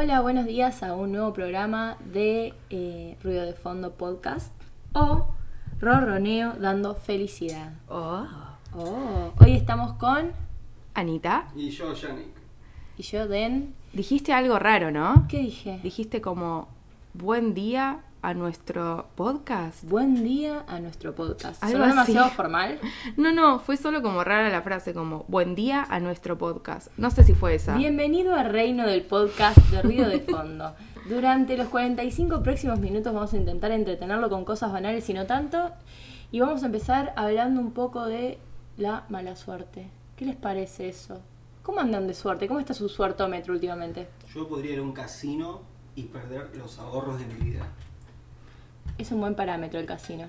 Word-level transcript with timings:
Hola, 0.00 0.20
buenos 0.20 0.46
días 0.46 0.84
a 0.84 0.94
un 0.94 1.10
nuevo 1.10 1.32
programa 1.32 1.96
de 2.12 2.54
eh, 2.70 3.16
Ruido 3.20 3.44
de 3.44 3.52
Fondo 3.52 3.94
Podcast 3.94 4.52
o 4.92 5.34
Ronroneo 5.80 6.52
dando 6.52 6.94
felicidad. 6.94 7.72
Oh. 7.88 8.24
Oh, 8.76 9.32
hoy 9.40 9.54
estamos 9.54 9.94
con 9.94 10.30
Anita, 10.94 11.48
Y 11.56 11.70
yo, 11.70 11.92
Yannick. 11.94 12.28
y 12.96 13.02
yo 13.02 13.26
Den. 13.26 13.74
dijiste 13.92 14.32
algo 14.32 14.60
raro, 14.60 14.92
¿no? 14.92 15.26
¿Qué 15.28 15.38
dije? 15.38 15.80
Dijiste 15.82 16.20
como 16.20 16.68
buen 17.12 17.52
día 17.54 18.04
a 18.22 18.34
nuestro 18.34 19.06
podcast. 19.14 19.84
Buen 19.84 20.22
día 20.24 20.64
a 20.66 20.80
nuestro 20.80 21.14
podcast. 21.14 21.62
Algo 21.62 21.78
¿Sonó 21.78 21.84
así. 21.84 22.12
demasiado 22.12 22.30
formal? 22.30 22.80
No, 23.16 23.32
no, 23.32 23.58
fue 23.60 23.76
solo 23.76 24.02
como 24.02 24.24
rara 24.24 24.48
la 24.48 24.62
frase, 24.62 24.92
como 24.92 25.24
buen 25.28 25.54
día 25.54 25.86
a 25.88 26.00
nuestro 26.00 26.36
podcast. 26.36 26.88
No 26.96 27.10
sé 27.10 27.22
si 27.22 27.34
fue 27.34 27.54
esa. 27.54 27.76
Bienvenido 27.76 28.34
al 28.34 28.50
reino 28.50 28.86
del 28.86 29.02
podcast 29.02 29.58
de 29.70 29.82
Ruido 29.82 30.08
de 30.08 30.20
Fondo. 30.20 30.74
Durante 31.08 31.56
los 31.56 31.68
45 31.68 32.42
próximos 32.42 32.80
minutos 32.80 33.14
vamos 33.14 33.32
a 33.32 33.36
intentar 33.36 33.72
entretenerlo 33.72 34.28
con 34.28 34.44
cosas 34.44 34.72
banales 34.72 35.08
y 35.08 35.14
no 35.14 35.26
tanto. 35.26 35.70
Y 36.30 36.40
vamos 36.40 36.62
a 36.62 36.66
empezar 36.66 37.12
hablando 37.16 37.60
un 37.60 37.72
poco 37.72 38.04
de 38.04 38.38
la 38.76 39.04
mala 39.08 39.36
suerte. 39.36 39.90
¿Qué 40.16 40.24
les 40.26 40.36
parece 40.36 40.88
eso? 40.88 41.20
¿Cómo 41.62 41.80
andan 41.80 42.06
de 42.06 42.14
suerte? 42.14 42.48
¿Cómo 42.48 42.60
está 42.60 42.74
su 42.74 42.88
suertómetro 42.88 43.54
últimamente? 43.54 44.08
Yo 44.34 44.48
podría 44.48 44.72
ir 44.72 44.78
a 44.80 44.82
un 44.82 44.92
casino 44.92 45.62
y 45.94 46.04
perder 46.04 46.54
los 46.56 46.78
ahorros 46.78 47.18
de 47.18 47.26
mi 47.26 47.34
vida. 47.50 47.66
Es 48.98 49.12
un 49.12 49.20
buen 49.20 49.34
parámetro 49.34 49.78
el 49.80 49.86
casino. 49.86 50.26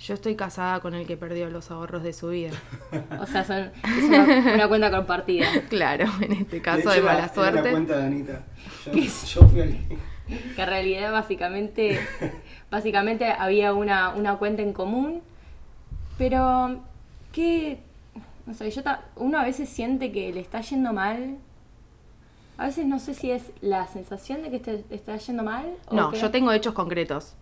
Yo 0.00 0.14
estoy 0.14 0.34
casada 0.36 0.80
con 0.80 0.94
el 0.94 1.06
que 1.06 1.16
perdió 1.16 1.48
los 1.50 1.70
ahorros 1.70 2.02
de 2.02 2.12
su 2.12 2.28
vida. 2.28 2.50
O 3.20 3.26
sea, 3.26 3.44
son, 3.44 3.70
es 3.98 4.04
una, 4.04 4.54
una 4.54 4.68
cuenta 4.68 4.90
compartida. 4.90 5.46
claro, 5.68 6.06
en 6.20 6.32
este 6.32 6.60
caso 6.60 6.88
de 6.88 6.94
de, 6.94 6.98
hecho, 6.98 7.04
mala 7.06 7.18
era- 7.18 7.24
era 7.26 7.34
suerte. 7.34 7.62
la 7.62 7.70
cuenta 7.70 7.96
de 7.98 8.06
Anita. 8.06 8.42
Yo, 8.86 8.92
yo 8.92 9.48
fui 9.48 9.60
al... 9.60 9.78
Que 10.56 10.62
en 10.62 10.66
realidad 10.68 11.12
básicamente, 11.12 12.00
básicamente 12.70 13.26
había 13.30 13.72
una, 13.74 14.10
una 14.14 14.36
cuenta 14.36 14.62
en 14.62 14.72
común. 14.72 15.22
Pero, 16.16 16.80
¿qué? 17.32 17.78
No 18.46 18.54
sé, 18.54 18.70
yo 18.70 18.82
ta- 18.82 19.02
uno 19.16 19.38
a 19.38 19.44
veces 19.44 19.68
siente 19.68 20.12
que 20.12 20.32
le 20.32 20.40
está 20.40 20.60
yendo 20.62 20.92
mal. 20.92 21.36
A 22.56 22.66
veces 22.66 22.86
no 22.86 22.98
sé 23.00 23.14
si 23.14 23.30
es 23.32 23.42
la 23.60 23.86
sensación 23.86 24.42
de 24.42 24.50
que 24.50 24.60
te, 24.60 24.78
te 24.78 24.94
está 24.94 25.16
yendo 25.16 25.42
mal. 25.42 25.74
o 25.88 25.94
No, 25.94 26.10
que- 26.10 26.18
yo 26.18 26.30
tengo 26.30 26.52
hechos 26.52 26.72
concretos. 26.74 27.34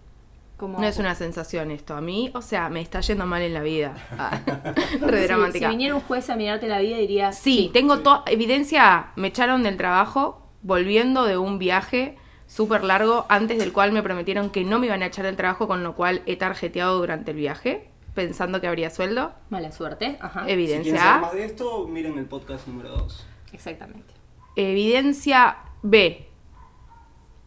Como- 0.63 0.79
No 0.81 0.87
es 0.87 0.99
una 0.99 1.15
sensación 1.17 1.71
esto. 1.73 1.95
A 1.97 2.01
mí, 2.01 2.31
o 2.35 2.41
sea, 2.43 2.69
me 2.69 2.81
está 2.81 3.01
yendo 3.01 3.27
mal 3.27 3.43
en 3.43 3.53
la 3.55 3.63
vida. 3.63 3.95
Ah, 4.19 4.41
Sí, 4.45 4.99
re 5.01 5.21
Si, 5.23 5.27
dramática. 5.27 5.69
viniera 5.69 5.95
un 5.97 6.01
juez 6.03 6.31
a 6.31 6.37
mirarte 6.37 6.69
la 6.69 6.79
vida 6.79 6.97
diría... 6.99 7.33
Sí, 7.33 7.71
tengo 7.73 7.99
toda 7.99 8.23
evidencia. 8.27 9.07
Me 9.17 9.29
echaron 9.29 9.63
del 9.65 9.77
trabajo 9.77 10.47
volviendo 10.63 11.25
de 11.25 11.37
un 11.37 11.59
viaje 11.59 12.17
súper 12.47 12.85
largo 12.85 13.27
antes 13.29 13.59
del 13.59 13.73
cual 13.73 13.91
me 13.93 14.03
prometieron 14.03 14.51
que 14.51 14.63
no 14.65 14.79
me 14.79 14.87
iban 14.87 15.03
a 15.03 15.07
echar 15.07 15.25
del 15.25 15.35
trabajo, 15.37 15.67
con 15.67 15.83
lo 15.83 15.95
cual 15.97 16.23
he 16.27 16.37
tarjeteado 16.37 16.99
durante 16.99 17.33
el 17.33 17.39
viaje 17.39 17.89
pensando 18.15 18.61
que 18.61 18.69
habría 18.69 18.91
sueldo. 18.91 19.33
Mala 19.51 19.73
suerte. 19.73 20.19
Ajá. 20.21 20.45
Si 20.45 20.53
Evidencia 20.53 20.97
saber 20.99 21.13
A. 21.15 21.19
más 21.19 21.33
de 21.33 21.45
esto, 21.47 21.89
miren 21.89 22.19
el 22.19 22.27
podcast 22.27 22.69
número 22.69 22.91
2. 22.91 23.27
Exactamente. 23.53 24.13
Evidencia 24.55 25.57
B. 25.83 26.29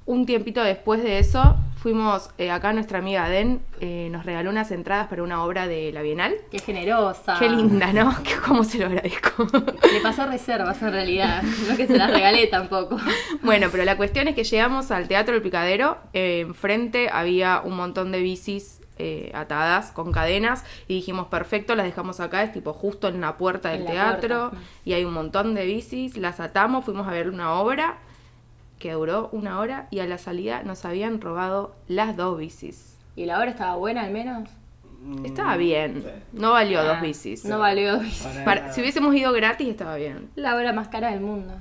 Un 0.08 0.28
tiempito 0.28 0.64
después 0.64 1.02
de 1.02 1.18
eso, 1.18 1.56
fuimos 1.78 2.30
eh, 2.38 2.52
acá 2.52 2.74
nuestra 2.74 3.00
amiga 3.00 3.28
Den 3.28 3.62
eh, 3.82 4.08
nos 4.12 4.24
regaló 4.24 4.52
unas 4.52 4.70
entradas 4.70 5.08
para 5.08 5.24
una 5.24 5.44
obra 5.44 5.68
de 5.68 5.92
la 5.92 6.04
Bienal. 6.04 6.36
Qué 6.52 6.60
generosa. 6.60 7.38
Qué 7.40 7.50
linda, 7.50 7.92
¿no? 7.92 8.16
¿Cómo 8.48 8.64
se 8.64 8.78
lo 8.78 8.86
agradezco? 8.86 9.48
Le 9.92 10.00
pasó 10.02 10.28
reservas 10.28 10.80
en 10.84 10.92
realidad. 10.92 11.42
No 11.68 11.76
que 11.76 11.88
se 11.88 11.98
las 11.98 12.12
regalé 12.12 12.46
tampoco. 12.48 12.98
Bueno, 13.42 13.68
pero 13.72 13.84
la 13.84 13.98
cuestión 13.98 14.28
es 14.28 14.36
que 14.36 14.44
llegamos 14.44 14.92
al 14.92 15.08
Teatro 15.08 15.34
del 15.34 15.42
Picadero. 15.44 15.98
eh, 16.14 16.42
enfrente 16.42 17.10
había 17.12 17.62
un 17.64 17.76
montón 17.76 18.12
de 18.12 18.20
bicis 18.22 18.82
eh, 18.98 19.32
atadas 19.34 19.92
con 19.92 20.12
cadenas. 20.12 20.64
Y 20.88 20.96
dijimos, 20.96 21.28
perfecto, 21.28 21.74
las 21.76 21.86
dejamos 21.86 22.20
acá. 22.20 22.44
Es 22.44 22.52
tipo 22.54 22.74
justo 22.74 23.08
en 23.08 23.22
la 23.22 23.38
puerta 23.38 23.70
del 23.70 23.86
la 23.86 23.92
teatro. 23.92 24.50
puerta. 24.52 24.68
Y 24.84 24.94
hay 24.94 25.04
un 25.04 25.14
montón 25.14 25.54
de 25.56 25.66
bicis. 25.66 26.16
Las 26.18 26.40
atamos, 26.40 26.86
fuimos 26.86 27.08
a 27.08 27.12
ver 27.12 27.30
una 27.30 27.54
obra 27.54 27.98
que 28.80 28.94
duró 28.94 29.30
una 29.32 29.60
hora. 29.60 29.88
Y 29.92 30.00
a 30.00 30.06
la 30.08 30.18
salida 30.18 30.64
nos 30.64 30.86
habían 30.86 31.22
robado 31.22 31.76
las 31.88 32.16
dos 32.18 32.38
bicis. 32.38 32.98
¿Y 33.16 33.26
la 33.26 33.38
obra 33.40 33.52
estaba 33.52 33.76
buena 33.76 34.02
al 34.04 34.12
menos? 34.12 34.50
Estaba 35.24 35.56
bien. 35.58 36.00
Mm, 36.00 36.02
Sí. 36.02 36.10
No 36.34 36.52
valió 36.52 36.80
Ah, 36.80 36.84
dos 36.86 37.02
bicis. 37.02 37.46
No 37.46 37.60
valió 37.60 38.00
bicis. 38.00 38.24
Para- 38.24 38.46
Para- 38.46 38.74
si 38.74 38.82
hubiésemos 38.82 39.14
ido 39.16 39.32
gratis, 39.34 39.68
estaba 39.70 39.96
bien. 39.98 40.30
La 40.36 40.56
obra 40.56 40.74
más 40.74 40.88
cara 40.88 41.12
del 41.12 41.22
mundo. 41.22 41.54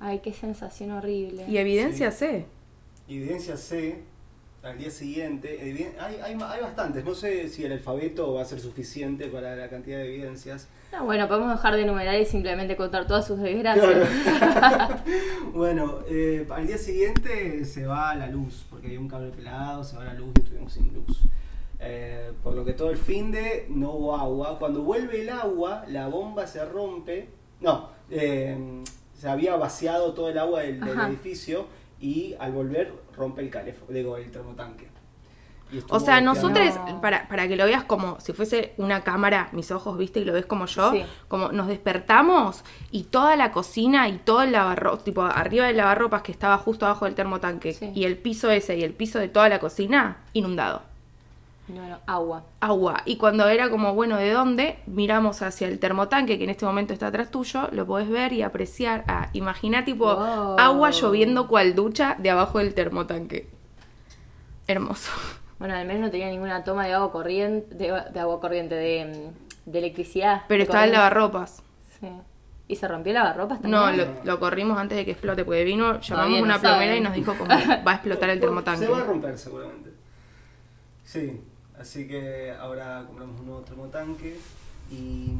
Ay, 0.00 0.20
qué 0.20 0.32
sensación 0.32 0.92
horrible. 0.92 1.44
Y 1.48 1.58
evidencia 1.58 2.10
C. 2.10 2.46
Evidencia 3.08 3.56
C, 3.56 4.02
al 4.68 4.78
día 4.78 4.90
siguiente, 4.90 5.58
eviden- 5.62 5.94
hay, 6.00 6.16
hay, 6.22 6.38
hay 6.40 6.60
bastantes. 6.60 7.04
No 7.04 7.14
sé 7.14 7.48
si 7.48 7.64
el 7.64 7.72
alfabeto 7.72 8.34
va 8.34 8.42
a 8.42 8.44
ser 8.44 8.60
suficiente 8.60 9.26
para 9.28 9.56
la 9.56 9.68
cantidad 9.68 9.98
de 9.98 10.06
evidencias. 10.06 10.68
No, 10.92 11.04
bueno, 11.04 11.28
podemos 11.28 11.50
dejar 11.50 11.76
de 11.76 11.82
enumerar 11.82 12.18
y 12.18 12.24
simplemente 12.24 12.76
contar 12.76 13.06
todas 13.06 13.26
sus 13.26 13.38
desgracias. 13.40 14.08
bueno, 15.52 15.98
eh, 16.08 16.46
al 16.50 16.66
día 16.66 16.78
siguiente 16.78 17.64
se 17.64 17.86
va 17.86 18.14
la 18.14 18.28
luz, 18.28 18.64
porque 18.70 18.88
hay 18.88 18.96
un 18.96 19.08
cable 19.08 19.30
pelado, 19.30 19.84
se 19.84 19.96
va 19.96 20.04
la 20.04 20.14
luz 20.14 20.32
y 20.36 20.40
estuvimos 20.40 20.72
sin 20.72 20.94
luz. 20.94 21.20
Eh, 21.80 22.32
por 22.42 22.54
lo 22.54 22.64
que 22.64 22.72
todo 22.72 22.90
el 22.90 22.96
fin 22.96 23.30
de 23.30 23.66
no 23.68 23.92
hubo 23.92 24.16
agua. 24.16 24.58
Cuando 24.58 24.82
vuelve 24.82 25.20
el 25.20 25.28
agua, 25.28 25.84
la 25.88 26.08
bomba 26.08 26.46
se 26.46 26.64
rompe. 26.64 27.28
No, 27.60 27.90
eh, 28.10 28.82
se 29.18 29.28
había 29.28 29.56
vaciado 29.56 30.14
todo 30.14 30.28
el 30.30 30.38
agua 30.38 30.62
del, 30.62 30.82
edificio 30.82 31.66
y 32.00 32.34
al 32.38 32.52
volver 32.52 32.92
rompe 33.16 33.42
el 33.42 33.50
calefo, 33.50 33.86
digo, 33.88 34.16
el 34.16 34.30
termotanque. 34.30 34.88
Y 35.70 35.82
O 35.90 36.00
sea, 36.00 36.22
nosotros, 36.22 36.76
No. 36.88 37.00
para, 37.02 37.28
para 37.28 37.46
que 37.46 37.54
lo 37.54 37.66
veas 37.66 37.84
como 37.84 38.18
si 38.20 38.32
fuese 38.32 38.72
una 38.78 39.04
cámara, 39.04 39.50
mis 39.52 39.70
ojos, 39.70 39.98
viste, 39.98 40.20
y 40.20 40.24
lo 40.24 40.32
ves 40.32 40.46
como 40.46 40.64
yo, 40.64 40.92
Sí. 40.92 41.04
como 41.28 41.52
nos 41.52 41.66
despertamos 41.66 42.64
y 42.90 43.02
toda 43.04 43.36
la 43.36 43.52
cocina 43.52 44.08
y 44.08 44.16
todo 44.16 44.42
el 44.44 44.52
lavarropas, 44.52 45.04
tipo 45.04 45.22
arriba 45.22 45.66
del 45.66 45.76
lavarropas 45.76 46.22
que 46.22 46.32
estaba 46.32 46.56
justo 46.56 46.86
abajo 46.86 47.04
del 47.04 47.14
termotanque, 47.14 47.74
Sí. 47.74 47.92
y 47.94 48.04
el 48.04 48.16
piso 48.16 48.50
ese 48.50 48.78
y 48.78 48.82
el 48.82 48.94
piso 48.94 49.18
de 49.18 49.28
toda 49.28 49.50
la 49.50 49.58
cocina, 49.58 50.24
inundado. 50.32 50.82
No, 51.68 51.86
no, 51.86 51.98
agua. 52.06 52.44
Agua. 52.60 53.02
Y 53.04 53.16
cuando 53.18 53.46
era 53.48 53.68
como, 53.68 53.92
bueno, 53.94 54.16
¿de 54.16 54.30
dónde? 54.32 54.78
Miramos 54.86 55.42
hacia 55.42 55.68
el 55.68 55.78
termotanque, 55.78 56.38
que 56.38 56.44
en 56.44 56.50
este 56.50 56.64
momento 56.64 56.94
está 56.94 57.08
atrás 57.08 57.30
tuyo, 57.30 57.68
lo 57.72 57.86
podés 57.86 58.08
ver 58.08 58.32
y 58.32 58.42
apreciar. 58.42 59.04
Ah, 59.06 59.28
imagina 59.34 59.84
tipo 59.84 60.06
Wow. 60.16 60.58
agua 60.58 60.90
lloviendo 60.90 61.46
cual 61.46 61.74
ducha 61.74 62.16
de 62.18 62.30
abajo 62.30 62.58
del 62.58 62.72
termotanque. 62.74 63.48
Hermoso. 64.66 65.10
Bueno, 65.58 65.74
al 65.74 65.86
menos 65.86 66.02
no 66.02 66.10
tenía 66.10 66.28
ninguna 66.28 66.62
toma 66.64 66.86
de 66.86 66.92
agua 66.94 67.10
corriente, 67.10 67.74
de, 67.74 68.02
de 68.12 68.20
agua 68.20 68.40
corriente, 68.40 68.74
de, 68.74 69.30
de 69.66 69.78
electricidad. 69.78 70.42
Pero 70.48 70.58
de 70.58 70.62
estaba 70.64 70.84
el 70.84 70.90
corriente. 70.90 70.96
lavarropas. 70.96 71.62
Sí. 72.00 72.08
¿Y 72.68 72.76
se 72.76 72.86
rompió 72.86 73.10
el 73.10 73.14
lavarropas 73.14 73.60
también? 73.60 73.80
No, 73.80 73.90
lo, 73.90 74.06
lo 74.24 74.40
corrimos 74.40 74.78
antes 74.78 74.96
de 74.98 75.04
que 75.04 75.10
explote, 75.12 75.44
porque 75.44 75.64
vino, 75.64 76.00
llamamos 76.00 76.06
Todavía 76.06 76.38
no 76.38 76.44
una 76.44 76.58
plomera 76.60 76.84
saben. 76.84 76.96
y 76.98 77.00
nos 77.00 77.12
dijo 77.14 77.34
como 77.36 77.48
va 77.50 77.90
a 77.92 77.94
explotar 77.94 78.30
el 78.30 78.40
termotanque. 78.40 78.84
Se 78.86 78.90
va 78.92 78.98
a 78.98 79.04
romper 79.04 79.36
seguramente. 79.38 79.90
Sí, 81.04 81.40
así 81.80 82.06
que 82.06 82.52
ahora 82.58 83.04
compramos 83.06 83.38
un 83.40 83.46
nuevo 83.46 83.60
termotanque 83.62 84.36
y 84.90 85.32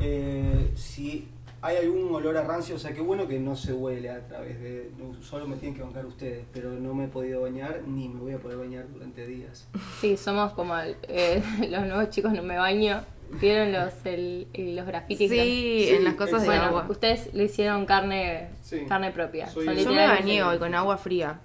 eh, 0.00 0.72
si 0.74 1.28
hay 1.60 1.76
algún 1.76 2.12
olor 2.14 2.36
a 2.36 2.42
rancio, 2.42 2.74
o 2.74 2.78
sea, 2.78 2.92
qué 2.92 3.00
bueno 3.00 3.28
que 3.28 3.38
no 3.38 3.54
se 3.54 3.72
huele 3.72 4.10
a 4.10 4.26
través 4.26 4.60
de... 4.60 4.90
no, 4.98 5.22
solo 5.22 5.46
me 5.46 5.56
tienen 5.56 5.76
que 5.76 5.82
bancar 5.82 6.04
ustedes, 6.06 6.44
pero 6.52 6.70
no 6.70 6.92
me 6.94 7.04
he 7.04 7.08
podido 7.08 7.42
bañar 7.42 7.82
ni 7.86 8.08
me 8.08 8.20
voy 8.20 8.32
a 8.32 8.38
poder 8.38 8.58
bañar 8.58 8.86
durante 8.92 9.26
días. 9.26 9.68
Sí, 10.00 10.16
somos 10.16 10.52
como 10.54 10.76
el- 10.76 10.96
eh, 11.04 11.42
los 11.70 11.86
nuevos 11.86 12.10
chicos 12.10 12.32
no 12.32 12.42
me 12.42 12.56
baño. 12.58 13.04
¿Vieron 13.40 13.72
los, 13.72 13.94
el, 14.04 14.46
los 14.76 14.86
grafitis? 14.86 15.30
Sí, 15.30 15.36
Sí, 15.38 15.88
en 15.94 16.04
las 16.04 16.14
cosas 16.14 16.42
de 16.42 16.48
Bueno, 16.48 16.64
agua. 16.64 16.86
ustedes 16.90 17.32
le 17.32 17.44
hicieron 17.44 17.86
carne 17.86 18.50
Sí. 18.62 18.84
carne 18.86 19.10
propia. 19.10 19.48
Soy- 19.48 19.82
Yo 19.82 19.90
me 19.92 20.06
bañé 20.06 20.42
hoy 20.42 20.58
con 20.58 20.74
agua 20.74 20.98
fría. 20.98 21.40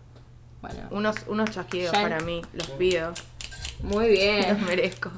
Bueno, 0.62 0.80
Unos, 0.92 1.16
unos 1.28 1.50
chasquidos 1.52 1.94
para 1.94 2.20
mí, 2.22 2.42
los 2.54 2.68
pido. 2.72 3.14
Muy 3.84 4.10
bien. 4.10 4.46
Los 4.50 4.60
merezco. 4.68 5.12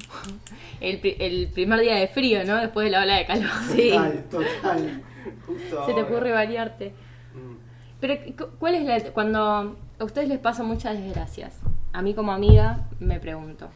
El, 0.81 0.99
el 1.19 1.47
primer 1.49 1.79
día 1.81 1.95
de 1.95 2.07
frío, 2.07 2.43
¿no? 2.45 2.55
Después 2.57 2.85
de 2.85 2.91
la 2.91 3.01
ola 3.03 3.15
de 3.17 3.25
calor. 3.25 3.49
Sí. 3.69 3.91
Total, 3.91 4.23
total. 4.31 5.03
Justo 5.45 5.85
Se 5.85 5.93
te 5.93 6.01
ocurre 6.03 6.31
variarte. 6.31 6.93
Mm. 7.33 7.55
Pero, 7.99 8.15
cu- 8.37 8.57
¿cuál 8.59 8.75
es 8.75 8.83
la. 8.85 9.11
Cuando 9.11 9.77
a 9.99 10.03
ustedes 10.03 10.27
les 10.29 10.39
pasan 10.39 10.65
muchas 10.67 10.97
desgracias, 11.01 11.59
a 11.93 12.01
mí 12.01 12.13
como 12.13 12.31
amiga 12.31 12.87
me 12.99 13.19
pregunto, 13.19 13.69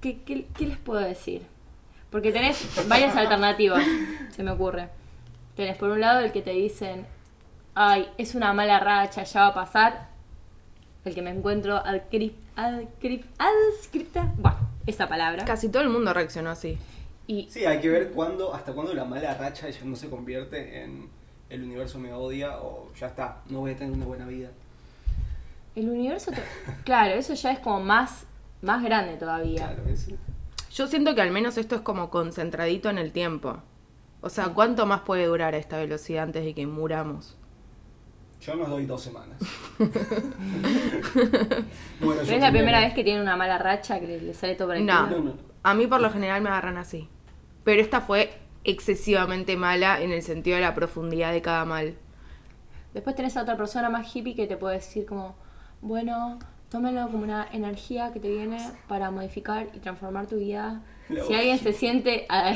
¿qué, 0.00 0.22
qué, 0.22 0.46
qué 0.56 0.66
les 0.66 0.78
puedo 0.78 1.00
decir? 1.00 1.42
Porque 2.10 2.32
tenés 2.32 2.68
varias 2.88 3.16
alternativas, 3.16 3.84
se 4.30 4.42
me 4.42 4.50
ocurre. 4.50 4.88
Tenés 5.56 5.76
por 5.76 5.90
un 5.90 6.00
lado 6.00 6.20
el 6.20 6.32
que 6.32 6.42
te 6.42 6.50
dicen, 6.50 7.06
ay, 7.74 8.08
es 8.18 8.34
una 8.34 8.52
mala 8.52 8.80
racha, 8.80 9.22
ya 9.22 9.40
va 9.42 9.46
a 9.48 9.54
pasar. 9.54 10.08
El 11.04 11.14
que 11.14 11.22
me 11.22 11.30
encuentro 11.30 11.76
adcrip, 11.76 12.34
adcrip, 12.56 13.24
adscripta, 13.38 14.32
bueno, 14.38 14.56
esa 14.86 15.08
palabra. 15.08 15.44
Casi 15.44 15.68
todo 15.68 15.82
el 15.82 15.88
mundo 15.88 16.12
reaccionó 16.14 16.50
así. 16.50 16.78
Y 17.26 17.48
Sí, 17.50 17.64
hay 17.64 17.80
que 17.80 17.88
ver 17.88 18.10
cuándo, 18.12 18.54
hasta 18.54 18.72
cuándo 18.72 18.94
la 18.94 19.04
mala 19.04 19.34
racha 19.34 19.68
ya 19.68 19.84
no 19.84 19.96
se 19.96 20.08
convierte 20.08 20.82
en, 20.84 21.08
el 21.50 21.64
universo 21.64 21.98
me 21.98 22.12
odia 22.12 22.58
o 22.58 22.90
ya 22.98 23.08
está, 23.08 23.42
no 23.48 23.60
voy 23.60 23.72
a 23.72 23.76
tener 23.76 23.92
una 23.92 24.06
buena 24.06 24.26
vida. 24.26 24.48
El 25.74 25.88
universo, 25.90 26.30
te- 26.30 26.42
claro, 26.84 27.14
eso 27.14 27.34
ya 27.34 27.52
es 27.52 27.58
como 27.58 27.80
más, 27.80 28.24
más 28.62 28.82
grande 28.82 29.16
todavía. 29.16 29.66
Claro, 29.74 29.82
es- 29.88 30.08
Yo 30.72 30.86
siento 30.86 31.14
que 31.14 31.20
al 31.22 31.30
menos 31.30 31.58
esto 31.58 31.74
es 31.74 31.80
como 31.82 32.10
concentradito 32.10 32.88
en 32.90 32.98
el 32.98 33.12
tiempo. 33.12 33.58
O 34.20 34.30
sea, 34.30 34.50
¿cuánto 34.50 34.86
más 34.86 35.00
puede 35.00 35.26
durar 35.26 35.54
a 35.54 35.58
esta 35.58 35.78
velocidad 35.78 36.22
antes 36.24 36.44
de 36.44 36.54
que 36.54 36.66
muramos? 36.66 37.36
yo 38.40 38.56
nos 38.56 38.68
doy 38.70 38.86
dos 38.86 39.00
semanas. 39.02 39.38
bueno, 42.00 42.22
es 42.22 42.40
la 42.40 42.50
primera 42.50 42.80
vez 42.80 42.94
que 42.94 43.04
tiene 43.04 43.20
una 43.20 43.36
mala 43.36 43.58
racha 43.58 44.00
que 44.00 44.06
le 44.06 44.34
sale 44.34 44.54
todo 44.54 44.68
para 44.68 44.78
el. 44.78 44.86
No, 44.86 45.06
no. 45.08 45.34
A 45.62 45.74
mí 45.74 45.86
por 45.86 46.00
lo 46.00 46.10
general 46.10 46.42
me 46.42 46.48
agarran 46.48 46.76
así. 46.76 47.08
Pero 47.64 47.80
esta 47.80 48.00
fue 48.00 48.32
excesivamente 48.64 49.56
mala 49.56 50.00
en 50.00 50.12
el 50.12 50.22
sentido 50.22 50.56
de 50.56 50.62
la 50.62 50.74
profundidad 50.74 51.32
de 51.32 51.42
cada 51.42 51.64
mal. 51.64 51.96
Después 52.94 53.16
tenés 53.16 53.36
a 53.36 53.42
otra 53.42 53.56
persona 53.56 53.88
más 53.88 54.14
hippie 54.14 54.34
que 54.34 54.46
te 54.46 54.56
puede 54.56 54.76
decir 54.76 55.06
como, 55.06 55.36
bueno, 55.80 56.38
tómalo 56.72 57.06
como 57.10 57.22
una 57.22 57.46
energía 57.52 58.12
que 58.14 58.18
te 58.18 58.30
viene 58.30 58.58
para 58.88 59.10
modificar 59.10 59.68
y 59.74 59.78
transformar 59.78 60.26
tu 60.26 60.36
vida. 60.36 60.80
La 61.10 61.22
si 61.22 61.34
alguien 61.34 61.58
se 61.58 61.74
siente... 61.74 62.24
ah, 62.30 62.54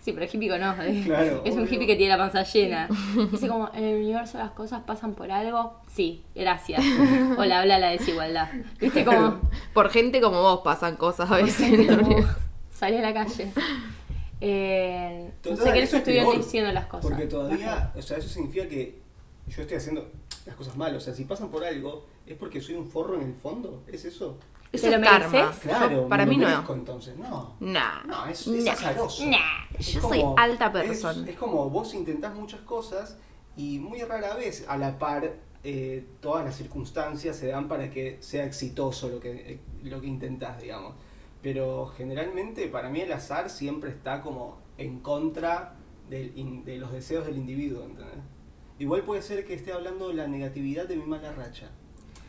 sí, 0.00 0.12
pero 0.12 0.24
hippie 0.24 0.56
no. 0.56 0.72
eh. 0.80 1.02
Claro, 1.04 1.42
es 1.44 1.54
un 1.54 1.62
obvio. 1.62 1.74
hippie 1.74 1.86
que 1.88 1.96
tiene 1.96 2.16
la 2.16 2.18
panza 2.18 2.44
llena. 2.44 2.88
Dice 3.32 3.48
como, 3.48 3.68
en 3.74 3.82
el 3.82 3.96
universo 3.96 4.38
las 4.38 4.52
cosas 4.52 4.82
pasan 4.86 5.14
por 5.14 5.32
algo. 5.32 5.80
Sí, 5.92 6.22
gracias. 6.34 6.80
O 7.36 7.44
le 7.44 7.52
habla 7.52 7.80
la 7.80 7.88
desigualdad. 7.88 8.48
¿Viste 8.78 9.04
como... 9.04 9.40
Por 9.74 9.90
gente 9.90 10.20
como 10.20 10.40
vos 10.40 10.60
pasan 10.62 10.94
cosas 10.94 11.28
a 11.28 11.36
veces. 11.38 11.66
gente 11.66 11.96
como 11.96 12.24
Salí 12.70 12.98
a 12.98 13.02
la 13.02 13.12
calle. 13.12 13.50
Eh, 14.40 15.32
no 15.44 15.56
sé 15.56 15.72
qué 15.72 15.80
les 15.80 15.92
estuvieron 15.92 16.36
diciendo 16.36 16.70
las 16.70 16.86
cosas. 16.86 17.10
Porque 17.10 17.26
todavía, 17.26 17.92
o 17.96 18.00
sea, 18.00 18.16
eso 18.16 18.28
significa 18.28 18.68
que 18.68 19.00
yo 19.48 19.62
estoy 19.62 19.76
haciendo 19.76 20.08
las 20.46 20.54
cosas 20.54 20.76
mal. 20.76 20.94
O 20.94 21.00
sea, 21.00 21.12
si 21.14 21.24
pasan 21.24 21.50
por 21.50 21.64
algo, 21.64 22.06
es 22.32 22.38
porque 22.38 22.60
soy 22.60 22.74
un 22.76 22.86
forro 22.86 23.14
en 23.14 23.22
el 23.22 23.34
fondo. 23.34 23.82
¿Es 23.86 24.04
eso? 24.04 24.38
Eso 24.72 24.88
¿Te 24.88 24.94
es 24.94 25.00
lo 25.00 25.04
karma. 25.04 25.28
mereces? 25.28 25.58
Claro, 25.62 25.90
Yo- 26.02 26.08
para 26.08 26.24
me 26.24 26.30
mí 26.30 26.36
lo 26.38 26.42
no. 26.48 26.50
merezco, 26.54 26.74
entonces, 26.74 27.16
no. 27.16 27.56
Nah. 27.60 28.04
No, 28.06 28.26
es, 28.26 28.46
Nah. 28.46 28.56
es 28.56 28.68
azaroso. 28.68 29.26
Nah. 29.26 29.38
Es 29.78 29.86
Yo 29.94 30.00
soy 30.00 30.22
alta 30.36 30.72
persona. 30.72 31.22
Es, 31.24 31.28
es 31.30 31.36
como 31.36 31.68
vos 31.70 31.92
intentás 31.94 32.34
muchas 32.34 32.60
cosas 32.60 33.18
y 33.56 33.78
muy 33.80 34.00
rara 34.02 34.34
vez 34.36 34.64
a 34.68 34.76
la 34.76 34.98
par 34.98 35.34
eh, 35.62 36.06
todas 36.20 36.42
las 36.44 36.56
circunstancias 36.56 37.36
se 37.36 37.48
dan 37.48 37.68
para 37.68 37.90
que 37.90 38.16
sea 38.20 38.44
exitoso 38.46 39.08
lo 39.10 39.20
que, 39.20 39.30
eh, 39.32 39.60
lo 39.82 40.00
que 40.00 40.06
intentás, 40.06 40.58
digamos. 40.62 40.94
Pero 41.42 41.86
generalmente 41.96 42.68
para 42.68 42.88
mí 42.90 43.00
el 43.00 43.12
azar 43.12 43.50
siempre 43.50 43.90
está 43.90 44.22
como 44.22 44.58
en 44.78 45.00
contra 45.00 45.74
del 46.08 46.32
in- 46.38 46.64
de 46.64 46.78
los 46.78 46.92
deseos 46.92 47.26
del 47.26 47.36
individuo, 47.36 47.82
¿entendés? 47.84 48.14
Igual 48.78 49.02
puede 49.02 49.20
ser 49.20 49.44
que 49.44 49.52
esté 49.54 49.72
hablando 49.72 50.08
de 50.08 50.14
la 50.14 50.26
negatividad 50.28 50.86
de 50.86 50.96
mi 50.96 51.04
mala 51.04 51.32
racha. 51.32 51.70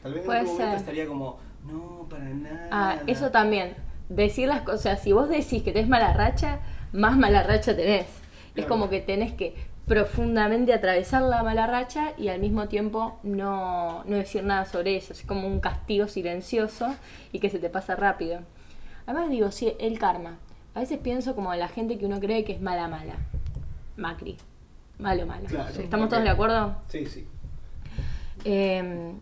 Tal 0.03 0.13
vez 0.13 0.25
en 0.25 0.29
otro 0.29 0.43
momento 0.53 0.75
estaría 0.77 1.07
como, 1.07 1.39
no, 1.65 2.07
para 2.09 2.25
nada. 2.25 2.67
Ah, 2.71 2.99
eso 3.07 3.31
también. 3.31 3.75
Decir 4.09 4.47
las 4.47 4.61
cosas, 4.61 5.01
si 5.01 5.11
vos 5.11 5.29
decís 5.29 5.63
que 5.63 5.71
tenés 5.71 5.87
mala 5.87 6.13
racha, 6.13 6.59
más 6.91 7.17
mala 7.17 7.43
racha 7.43 7.75
tenés. 7.75 8.07
Es 8.55 8.65
como 8.65 8.89
que 8.89 8.99
tenés 8.99 9.31
que 9.31 9.55
profundamente 9.85 10.73
atravesar 10.73 11.21
la 11.23 11.43
mala 11.43 11.67
racha 11.67 12.13
y 12.17 12.27
al 12.27 12.39
mismo 12.39 12.67
tiempo 12.67 13.19
no, 13.23 14.03
no 14.05 14.17
decir 14.17 14.43
nada 14.43 14.65
sobre 14.65 14.97
eso. 14.97 15.13
Es 15.13 15.23
como 15.23 15.47
un 15.47 15.59
castigo 15.59 16.07
silencioso 16.07 16.93
y 17.31 17.39
que 17.39 17.49
se 17.49 17.59
te 17.59 17.69
pasa 17.69 17.95
rápido. 17.95 18.41
Además 19.05 19.29
digo, 19.29 19.51
sí, 19.51 19.73
el 19.79 19.99
karma. 19.99 20.37
A 20.73 20.79
veces 20.81 20.99
pienso 20.99 21.35
como 21.35 21.53
la 21.55 21.67
gente 21.67 21.97
que 21.97 22.05
uno 22.05 22.19
cree 22.19 22.43
que 22.43 22.53
es 22.53 22.61
mala 22.61 22.87
mala. 22.87 23.15
Macri. 23.97 24.37
Malo 24.99 25.25
malo. 25.25 25.45
Claro, 25.47 25.69
¿Estamos 25.81 26.09
todos 26.09 26.23
de 26.23 26.29
acuerdo? 26.29 26.75
Sí, 26.87 27.05
sí. 27.05 27.27
Eh, 28.45 29.13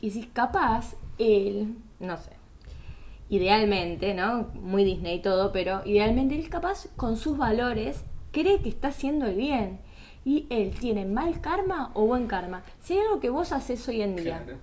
y 0.00 0.10
si 0.10 0.24
capaz 0.24 0.94
él, 1.18 1.76
no 2.00 2.16
sé, 2.16 2.30
idealmente, 3.28 4.14
¿no? 4.14 4.48
Muy 4.54 4.84
Disney 4.84 5.16
y 5.16 5.22
todo, 5.22 5.52
pero 5.52 5.82
idealmente 5.84 6.34
él 6.34 6.48
capaz 6.48 6.88
con 6.96 7.16
sus 7.16 7.36
valores 7.36 8.04
cree 8.32 8.60
que 8.60 8.68
está 8.68 8.88
haciendo 8.88 9.26
el 9.26 9.36
bien. 9.36 9.80
Y 10.24 10.46
él 10.50 10.72
tiene 10.78 11.04
mal 11.06 11.40
karma 11.40 11.92
o 11.94 12.04
buen 12.04 12.26
karma. 12.26 12.64
Si 12.80 12.94
hay 12.94 13.00
algo 13.00 13.20
que 13.20 13.30
vos 13.30 13.52
haces 13.52 13.86
hoy 13.88 14.02
en 14.02 14.16
día, 14.16 14.42
Claro. 14.44 14.58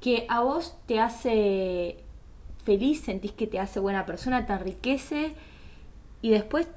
que 0.00 0.24
a 0.30 0.40
vos 0.40 0.76
te 0.86 0.98
hace 0.98 1.98
feliz, 2.64 3.02
sentís 3.02 3.32
que 3.32 3.46
te 3.46 3.58
hace 3.60 3.80
buena 3.80 4.06
persona, 4.06 4.46
te 4.46 4.52
enriquece 4.54 5.34
y 6.22 6.30
después... 6.30 6.68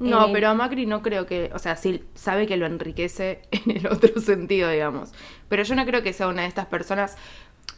No, 0.00 0.26
eh, 0.26 0.30
pero 0.32 0.48
a 0.48 0.54
Macri 0.54 0.86
no 0.86 1.02
creo 1.02 1.26
que, 1.26 1.50
o 1.54 1.58
sea, 1.58 1.76
sí 1.76 2.04
sabe 2.14 2.46
que 2.46 2.56
lo 2.56 2.66
enriquece 2.66 3.42
en 3.50 3.76
el 3.76 3.86
otro 3.86 4.20
sentido, 4.20 4.70
digamos. 4.70 5.12
Pero 5.48 5.62
yo 5.62 5.74
no 5.74 5.84
creo 5.84 6.02
que 6.02 6.12
sea 6.12 6.28
una 6.28 6.42
de 6.42 6.48
estas 6.48 6.66
personas. 6.66 7.16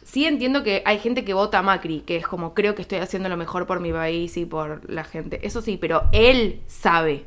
Sí 0.03 0.25
entiendo 0.25 0.63
que 0.63 0.81
hay 0.85 0.99
gente 0.99 1.23
que 1.23 1.33
vota 1.33 1.59
a 1.59 1.61
Macri, 1.61 2.01
que 2.01 2.17
es 2.17 2.27
como 2.27 2.53
creo 2.53 2.75
que 2.75 2.81
estoy 2.81 2.99
haciendo 2.99 3.29
lo 3.29 3.37
mejor 3.37 3.67
por 3.67 3.79
mi 3.79 3.91
país 3.91 4.35
y 4.37 4.45
por 4.45 4.89
la 4.89 5.03
gente. 5.03 5.45
Eso 5.45 5.61
sí, 5.61 5.77
pero 5.77 6.03
él 6.11 6.61
sabe. 6.67 7.25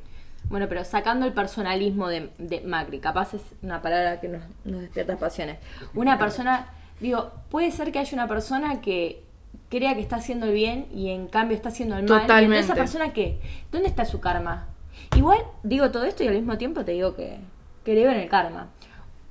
Bueno, 0.49 0.69
pero 0.69 0.85
sacando 0.85 1.25
el 1.25 1.33
personalismo 1.33 2.09
de, 2.09 2.31
de 2.39 2.61
Macri, 2.61 2.99
capaz 2.99 3.35
es 3.35 3.43
una 3.63 3.81
palabra 3.81 4.21
que 4.21 4.29
nos, 4.29 4.43
nos 4.65 4.83
despierta 4.83 5.17
pasiones. 5.17 5.59
Una 5.95 6.19
persona, 6.19 6.69
digo, 7.01 7.33
puede 7.51 7.71
ser 7.71 7.93
que 7.93 8.01
haya 8.01 8.15
una 8.15 8.29
persona 8.29 8.81
que 8.81 9.23
crea 9.71 9.95
que 9.95 10.01
está 10.01 10.17
haciendo 10.17 10.47
el 10.47 10.53
bien 10.53 10.87
y 10.93 11.11
en 11.11 11.29
cambio 11.29 11.57
está 11.57 11.71
haciendo 11.71 11.97
el 11.97 12.03
mal. 12.03 12.23
Totalmente. 12.23 12.59
Entonces, 12.59 12.65
¿Esa 12.65 12.75
persona 12.75 13.13
qué? 13.15 13.41
¿Dónde 13.73 13.89
está 13.89 14.05
su 14.05 14.21
karma? 14.21 14.69
Igual 15.17 15.39
digo 15.63 15.91
todo 15.91 16.05
esto 16.05 16.25
y 16.25 16.29
al 16.29 16.35
mismo 16.35 16.59
tiempo 16.59 16.85
te 16.85 16.93
digo 16.93 17.15
que 17.15 17.39
creo 17.85 18.11
en 18.11 18.21
el 18.21 18.29
karma. 18.29 18.69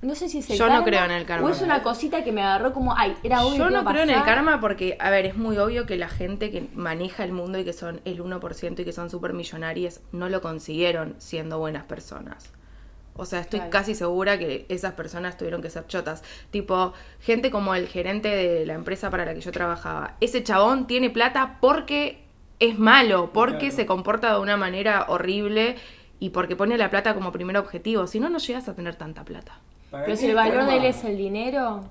No 0.01 0.15
sé 0.15 0.27
si 0.27 0.39
es 0.39 0.50
el 0.50 0.57
Yo 0.57 0.68
no 0.69 0.83
creo 0.83 1.06
en 1.06 1.12
el 1.12 1.25
karma. 1.25 1.48
O 1.48 1.50
es 1.50 1.62
una 1.62 1.81
cosita 1.81 2.25
que 2.25 2.33
me 2.33 2.42
agarró 2.44 2.74
como, 2.74 2.94
ay, 2.98 3.15
era 3.24 3.45
obvio 3.45 3.57
Yo 3.57 3.69
no 3.69 3.86
creo 3.86 4.04
en 4.04 4.10
el 4.10 4.24
karma 4.24 4.60
porque, 4.60 4.98
a 5.00 5.10
ver, 5.10 5.25
es 5.25 5.38
muy 5.38 5.57
obvio 5.57 5.86
que 5.86 5.95
la 5.98 6.10
gente 6.10 6.51
que 6.51 6.68
maneja 6.75 7.24
el 7.24 7.31
mundo 7.31 7.57
y 7.57 7.63
que 7.63 7.71
son 7.71 8.01
el 8.04 8.21
1% 8.21 8.80
y 8.80 8.83
que 8.86 8.92
son 8.92 9.10
súper 9.10 9.31
millonarias 9.31 10.01
no 10.12 10.27
lo 10.27 10.42
consiguieron 10.42 11.15
siendo 11.19 11.57
buenas 11.57 11.86
personas. 11.86 12.51
O 13.16 13.25
sea, 13.25 13.39
estoy 13.39 13.59
Claro. 13.59 13.71
casi 13.71 13.95
segura 13.95 14.38
que 14.38 14.66
esas 14.69 14.94
personas 14.94 15.38
tuvieron 15.38 15.62
que 15.62 15.69
ser 15.69 15.88
chotas. 15.88 16.24
Tipo, 16.51 16.94
gente 17.21 17.50
como 17.51 17.74
el 17.75 17.88
gerente 17.88 18.27
de 18.27 18.66
la 18.66 18.74
empresa 18.74 19.09
para 19.09 19.24
la 19.24 19.33
que 19.33 19.42
yo 19.42 19.51
trabajaba. 19.51 20.16
Ese 20.19 20.44
chabón 20.44 20.88
tiene 20.88 21.12
plata 21.12 21.59
porque 21.62 22.22
es 22.59 22.77
malo, 22.79 23.31
porque 23.33 23.57
Claro. 23.69 23.75
se 23.75 23.85
comporta 23.85 24.33
de 24.35 24.39
una 24.41 24.57
manera 24.57 25.05
horrible 25.09 25.75
y 26.19 26.29
porque 26.29 26.55
pone 26.55 26.77
la 26.77 26.89
plata 26.89 27.13
como 27.13 27.31
primer 27.31 27.57
objetivo. 27.57 28.07
Si 28.07 28.19
no, 28.19 28.29
no 28.29 28.38
llegas 28.39 28.67
a 28.69 28.75
tener 28.75 28.95
tanta 28.95 29.23
plata. 29.25 29.59
Para 29.92 30.06
Pero 30.06 30.18
si 30.18 30.28
el 30.28 30.35
valor 30.35 30.66
de 30.66 30.78
él 30.78 30.85
es 30.85 31.04
el 31.04 31.18
dinero, 31.18 31.83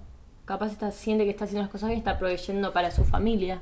capaz 0.45 0.73
está, 0.73 0.91
siente 0.91 1.25
que 1.25 1.31
está 1.31 1.45
haciendo 1.45 1.63
las 1.63 1.71
cosas 1.71 1.89
bien, 1.91 1.99
está 1.99 2.19
proveyendo 2.19 2.73
para 2.73 2.91
su 2.91 3.05
familia. 3.05 3.61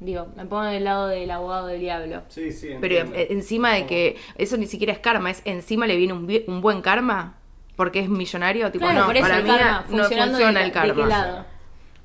Digo, 0.00 0.28
me 0.36 0.44
pongo 0.46 0.62
del 0.64 0.84
lado 0.84 1.08
del 1.08 1.30
abogado 1.30 1.66
del 1.68 1.80
diablo. 1.80 2.22
Sí, 2.28 2.50
sí, 2.52 2.70
Pero 2.80 2.94
entiendo. 2.96 3.16
eh, 3.18 3.28
encima 3.30 3.72
de 3.74 3.86
que 3.86 4.16
eso 4.36 4.56
ni 4.56 4.66
siquiera 4.66 4.92
es 4.92 4.98
karma, 4.98 5.30
es 5.30 5.42
encima 5.44 5.86
le 5.86 5.96
viene 5.96 6.12
un, 6.12 6.28
un 6.48 6.60
buen 6.60 6.80
karma 6.82 7.34
porque 7.76 8.00
es 8.00 8.08
millonario. 8.08 8.70
Tipo, 8.72 8.84
claro, 8.84 9.00
no, 9.00 9.06
por 9.06 9.16
eso 9.16 9.22
para 9.24 9.36
el 9.38 9.44
mí 9.44 9.50
karma, 9.50 9.84
no 9.88 9.96
funciona 9.98 10.26
de, 10.38 10.44
el 10.44 10.54
de 10.54 10.62
qué 10.64 10.70
karma. 10.72 11.46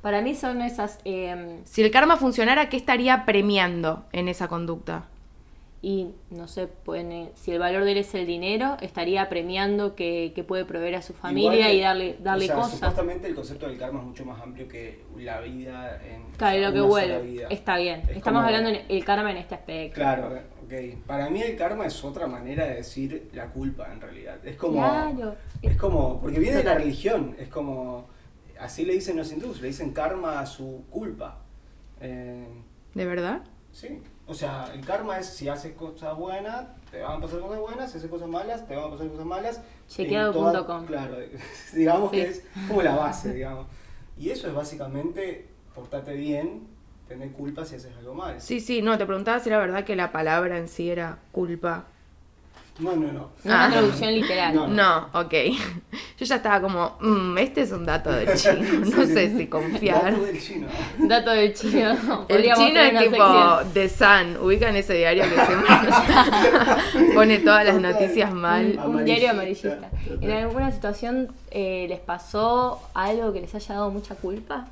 Para 0.02 0.22
mí 0.22 0.36
son 0.36 0.62
esas... 0.62 1.00
eh, 1.06 1.60
Si 1.66 1.82
el 1.82 1.92
karma 1.92 2.18
funcionara, 2.18 2.70
¿qué 2.70 2.78
estaría 2.78 3.26
premiando 3.26 4.06
en 4.12 4.28
esa 4.28 4.48
conducta? 4.48 5.06
y 5.80 6.08
no 6.32 6.48
sé, 6.48 6.68
si 7.36 7.52
el 7.52 7.60
valor 7.60 7.84
de 7.86 7.92
él 7.92 7.98
es 8.00 8.14
el 8.16 8.26
dinero, 8.26 8.78
estaría 8.82 9.30
premiando 9.30 9.96
que, 9.96 10.32
que 10.34 10.44
puede 10.44 10.66
proveer 10.66 10.96
a 10.96 11.02
su 11.04 11.14
familia 11.14 11.70
Igual, 11.72 11.76
y 11.76 11.82
darle, 11.82 12.18
darle 12.20 12.46
o 12.46 12.48
sea, 12.48 12.56
cosas. 12.56 12.72
Supuestamente 12.74 13.28
el 13.28 13.36
concepto 13.36 13.68
del 13.68 13.78
karma 13.78 14.00
es 14.00 14.06
mucho 14.08 14.26
más 14.26 14.42
amplio 14.42 14.68
que 14.68 15.04
la 15.20 15.40
vida 15.40 16.02
en. 16.04 16.24
Claro, 16.36 16.58
o 16.58 16.60
sea, 16.60 16.68
lo 16.70 16.74
que 16.74 16.82
vuelve. 16.82 17.46
Está 17.52 17.78
bien. 17.78 18.00
Es 18.10 18.18
Estamos 18.18 18.40
como- 18.44 18.58
hablando 18.58 18.72
del 18.72 19.06
karma 19.06 19.30
en 19.32 19.38
este 19.38 19.54
aspecto. 19.56 19.96
Claro, 19.96 20.40
ok. 20.66 20.74
Para 21.06 21.30
mí 21.30 21.42
el 21.44 21.56
karma 21.56 21.86
es 21.86 22.04
otra 22.04 22.26
manera 22.26 22.66
de 22.66 22.76
decir 22.78 23.30
la 23.34 23.46
culpa 23.46 23.88
en 23.94 24.02
realidad. 24.02 24.40
Es 24.46 24.58
como. 24.58 24.80
Claro. 24.80 25.36
Es 25.62 25.78
como. 25.78 26.20
Porque 26.20 26.40
viene 26.40 26.58
de 26.58 26.64
la 26.64 26.74
religión. 26.74 27.36
Es 27.40 27.50
como. 27.50 28.08
Así 28.60 28.86
le 28.86 28.94
dicen 28.94 29.18
los 29.18 29.32
hindús, 29.32 29.62
le 29.62 29.68
dicen 29.68 29.92
karma 29.92 30.40
a 30.40 30.46
su 30.46 30.84
culpa. 30.90 31.38
Eh, 32.02 32.48
¿De 32.94 33.06
verdad? 33.06 33.42
Sí, 33.72 34.02
o 34.26 34.34
sea, 34.34 34.72
el 34.74 34.84
karma 34.86 35.20
es 35.20 35.28
si 35.28 35.48
haces 35.50 35.74
cosas 35.76 36.16
buenas, 36.18 36.66
te 36.90 37.02
van 37.02 37.18
a 37.18 37.22
pasar 37.22 37.40
cosas 37.42 37.60
buenas, 37.60 37.92
si 37.92 37.98
haces 37.98 38.10
cosas 38.10 38.28
malas, 38.28 38.68
te 38.68 38.76
van 38.76 38.86
a 38.86 38.90
pasar 38.92 39.08
cosas 39.08 39.26
malas. 39.26 39.62
Chequeado.com. 39.88 40.86
Claro, 40.86 41.18
digamos 41.74 42.12
Sí. 42.12 42.18
que 42.18 42.24
es 42.24 42.44
como 42.68 42.82
la 42.82 42.96
base, 42.96 43.34
digamos. 43.34 43.68
Y 44.18 44.30
eso 44.32 44.48
es 44.48 44.54
básicamente 44.54 45.48
portate 45.76 46.14
bien, 46.16 46.68
tener 47.08 47.32
culpa 47.32 47.66
si 47.66 47.76
haces 47.76 47.96
algo 47.98 48.16
mal. 48.16 48.42
Sí, 48.42 48.60
sí, 48.60 48.82
no, 48.82 48.98
te 48.98 49.06
preguntaba 49.06 49.40
si 49.40 49.50
era 49.50 49.60
verdad 49.60 49.84
que 49.86 49.96
la 49.96 50.12
palabra 50.12 50.58
en 50.58 50.68
sí 50.68 50.90
era 50.90 51.20
culpa. 51.32 51.86
No, 52.80 52.96
no, 52.96 53.08
no. 53.12 53.14
No 53.14 53.30
es 53.44 53.46
Ah. 53.52 53.66
una 53.66 53.70
traducción 53.72 54.14
literal. 54.14 54.54
No, 54.56 54.68
No, 54.68 55.08
ok. 55.14 55.34
Yo 56.20 56.26
ya 56.26 56.36
estaba 56.36 56.62
como, 56.62 56.98
"Mm, 57.02 57.38
este 57.40 57.62
es 57.62 57.72
un 57.72 57.86
dato 57.86 58.12
del 58.12 58.28
chino, 58.38 58.80
no 58.86 58.86
Sí, 59.06 59.14
sé 59.14 59.30
sí. 59.32 59.38
si 59.38 59.48
confiar. 59.48 60.12
Dato 60.14 60.22
del 60.26 60.40
chino. 60.42 60.68
Dato 61.00 61.30
del 61.32 61.54
chino. 61.56 62.26
El 62.28 62.44
chino 62.56 62.80
es 62.80 63.00
tipo 63.00 63.16
sección. 63.16 63.74
The 63.74 63.90
Sun, 63.90 64.38
ubican 64.46 64.76
ese 64.76 64.94
diario 64.94 65.24
que 65.24 65.46
siempre 65.46 67.14
pone 67.16 67.40
todas 67.40 67.66
las 67.66 67.80
noticias 67.82 68.32
mal. 68.34 68.80
Un 68.86 69.06
diario 69.06 69.32
amarillista. 69.32 69.74
Amarillista, 69.78 70.26
¿En 70.26 70.32
alguna 70.32 70.72
situación 70.72 71.32
eh, 71.52 71.86
les 71.90 72.00
pasó 72.00 72.82
algo 72.94 73.34
que 73.34 73.42
les 73.42 73.54
haya 73.56 73.76
dado 73.76 73.90
mucha 73.92 74.16
culpa? 74.16 74.68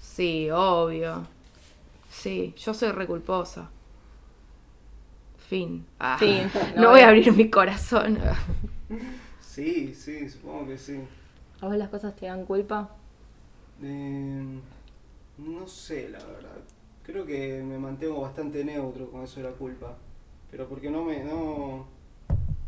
Sí, 0.00 0.48
obvio. 0.50 1.26
Sí, 2.10 2.54
yo 2.58 2.72
soy 2.74 2.90
reculposa. 2.92 3.68
Fin. 5.48 5.86
Ah, 5.98 6.18
Fin. 6.18 6.50
No, 6.76 6.88
No 6.88 6.90
voy 6.90 7.00
a 7.00 7.06
voy. 7.06 7.08
abrir 7.08 7.32
mi 7.32 7.50
corazón. 7.50 8.18
Sí, 9.40 9.94
sí, 9.94 10.28
supongo 10.28 10.66
que 10.68 10.78
sí. 10.78 11.00
¿A 11.60 11.66
vos 11.66 11.76
las 11.76 11.88
cosas 11.90 12.14
te 12.16 12.26
dan 12.26 12.44
culpa? 12.46 12.90
Eh, 13.82 14.60
no 15.38 15.66
sé, 15.68 16.08
la 16.08 16.18
verdad. 16.18 16.56
Creo 17.02 17.24
que 17.26 17.62
me 17.62 17.78
mantengo 17.78 18.20
bastante 18.22 18.64
neutro 18.64 19.10
con 19.10 19.22
eso 19.24 19.40
de 19.40 19.48
la 19.50 19.54
culpa. 19.56 19.96
Pero 20.50 20.68
porque 20.68 20.90
no 20.90 21.04
me. 21.04 21.22
No, 21.24 21.86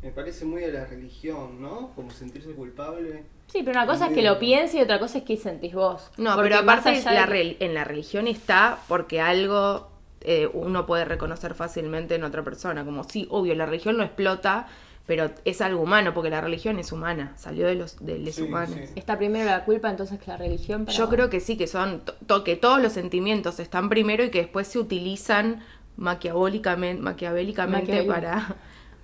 me 0.02 0.10
parece 0.10 0.44
muy 0.44 0.62
de 0.62 0.72
la 0.72 0.86
religión, 0.86 1.60
¿no? 1.60 1.92
Como 1.94 2.10
sentirse 2.10 2.52
culpable. 2.52 3.24
Sí, 3.48 3.62
pero 3.64 3.78
una 3.80 3.86
cosa 3.86 4.08
es 4.08 4.12
que 4.12 4.22
lo 4.22 4.38
pienses 4.38 4.74
y 4.76 4.82
otra 4.82 4.98
cosa 4.98 5.18
es 5.18 5.24
que 5.24 5.36
sentís 5.36 5.74
vos. 5.74 6.10
No, 6.18 6.34
Porque 6.36 6.50
pero 6.50 6.60
aparte 6.60 6.90
de 6.90 7.56
en 7.60 7.74
la 7.74 7.84
religión 7.84 8.26
está 8.28 8.78
porque 8.88 9.20
algo 9.20 9.88
eh, 10.22 10.48
uno 10.52 10.86
puede 10.86 11.04
reconocer 11.04 11.54
fácilmente 11.54 12.14
en 12.16 12.24
otra 12.24 12.42
persona. 12.42 12.84
Como 12.84 13.04
sí, 13.04 13.26
obvio, 13.30 13.54
la 13.54 13.66
religión 13.66 13.96
lo 13.96 14.04
explota, 14.04 14.66
pero 15.06 15.30
es 15.44 15.60
algo 15.60 15.80
humano, 15.82 16.12
porque 16.12 16.28
la 16.30 16.40
religión 16.40 16.78
es 16.78 16.92
humana, 16.92 17.32
salió 17.36 17.66
de 17.66 17.74
los 17.76 18.04
de 18.04 18.18
les 18.18 18.34
Sí, 18.34 18.42
humanos. 18.42 18.74
sí. 18.74 18.92
Está 18.96 19.16
primero 19.16 19.46
la 19.48 19.64
culpa 19.64 19.88
entonces 19.90 20.18
que 20.18 20.30
la 20.30 20.36
religión. 20.36 20.84
para 20.84 20.96
Yo 20.96 21.06
vos. 21.06 21.14
creo 21.14 21.30
que 21.30 21.40
sí, 21.40 21.56
que 21.56 21.66
son 21.66 22.02
to- 22.26 22.44
que 22.44 22.56
todos 22.56 22.82
los 22.82 22.92
sentimientos 22.92 23.58
están 23.60 23.88
primero 23.88 24.22
y 24.24 24.30
que 24.30 24.38
después 24.40 24.66
se 24.68 24.78
utilizan 24.78 25.62
maquiavélicamente 25.96 27.00
Maquiavélico. 27.02 28.12
para, 28.12 28.56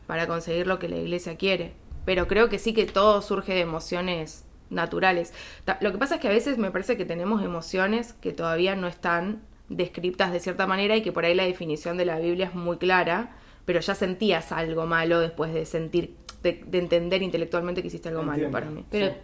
para 0.06 0.26
conseguir 0.26 0.66
lo 0.66 0.78
que 0.78 0.88
la 0.88 0.96
iglesia 0.96 1.36
quiere. 1.36 1.72
Pero 2.04 2.26
creo 2.28 2.48
que 2.48 2.58
sí 2.58 2.74
que 2.74 2.84
todo 2.86 3.22
surge 3.22 3.54
de 3.54 3.60
emociones 3.60 4.44
naturales. 4.70 5.32
Lo 5.80 5.92
que 5.92 5.98
pasa 5.98 6.16
es 6.16 6.20
que 6.20 6.28
a 6.28 6.32
veces 6.32 6.58
me 6.58 6.70
parece 6.70 6.96
que 6.96 7.04
tenemos 7.04 7.42
emociones 7.42 8.12
que 8.14 8.32
todavía 8.32 8.76
no 8.76 8.86
están 8.88 9.40
descriptas 9.76 10.32
de 10.32 10.40
cierta 10.40 10.66
manera 10.66 10.96
y 10.96 11.02
que 11.02 11.12
por 11.12 11.24
ahí 11.24 11.34
la 11.34 11.44
definición 11.44 11.96
de 11.96 12.04
la 12.04 12.18
Biblia 12.18 12.46
es 12.46 12.54
muy 12.54 12.76
clara, 12.78 13.36
pero 13.64 13.80
ya 13.80 13.94
sentías 13.94 14.52
algo 14.52 14.86
malo 14.86 15.20
después 15.20 15.52
de 15.54 15.64
sentir, 15.66 16.16
de, 16.42 16.62
de 16.66 16.78
entender 16.78 17.22
intelectualmente 17.22 17.80
que 17.82 17.88
hiciste 17.88 18.08
algo 18.08 18.22
malo 18.22 18.50
para 18.50 18.66
mí. 18.66 18.84
Pero 18.90 19.08
Sí. 19.08 19.14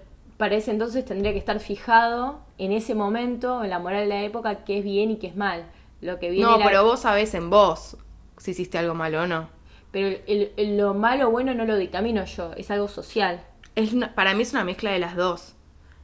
ese 0.57 0.71
entonces 0.71 1.04
tendría 1.04 1.33
que 1.33 1.38
estar 1.38 1.61
fijado 1.61 2.40
en 2.59 2.73
ese 2.73 2.95
momento, 2.95 3.62
en 3.62 3.71
la 3.71 3.78
moral 3.78 4.02
de 4.04 4.09
la 4.09 4.23
época, 4.23 4.64
qué 4.64 4.78
es 4.78 4.85
bien 4.85 5.11
y 5.11 5.16
qué 5.16 5.26
es 5.28 5.37
mal. 5.37 5.66
Lo 6.00 6.19
que 6.19 6.30
viene 6.30 6.47
No, 6.47 6.59
la- 6.59 6.64
pero 6.64 6.83
vos 6.85 7.00
sabés 7.00 7.35
en 7.35 7.50
vos 7.50 7.97
si 8.38 8.52
hiciste 8.52 8.78
algo 8.78 8.95
malo 8.95 9.23
o 9.23 9.26
no. 9.26 9.49
Pero 9.92 10.07
el- 10.26 10.52
el- 10.57 10.76
lo 10.78 10.95
malo 10.95 11.28
o 11.28 11.30
bueno 11.30 11.52
no 11.52 11.66
lo 11.66 11.76
dictamino 11.76 12.25
yo, 12.25 12.52
es 12.57 12.71
algo 12.71 12.88
social. 12.88 13.42
Es 13.75 13.92
una- 13.92 14.14
para 14.14 14.33
mí 14.35 14.42
es 14.42 14.52
una 14.52 14.64
mezcla 14.64 14.90
de 14.92 14.99
las 14.99 15.14
dos. 15.16 15.57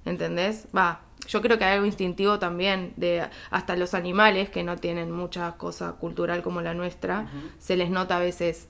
¿Entendés? 0.04 0.68
Va. 0.76 1.00
Yo 1.26 1.42
creo 1.42 1.58
que 1.58 1.64
hay 1.64 1.74
algo 1.74 1.86
instintivo 1.86 2.38
también 2.38 2.92
de 2.96 3.28
hasta 3.50 3.76
los 3.76 3.94
animales 3.94 4.50
que 4.50 4.62
no 4.62 4.76
tienen 4.76 5.10
mucha 5.10 5.56
cosa 5.56 5.92
cultural 5.92 6.42
como 6.42 6.60
la 6.60 6.74
nuestra, 6.74 7.28
se 7.58 7.76
les 7.76 7.90
nota 7.90 8.16
a 8.16 8.20
veces 8.20 8.68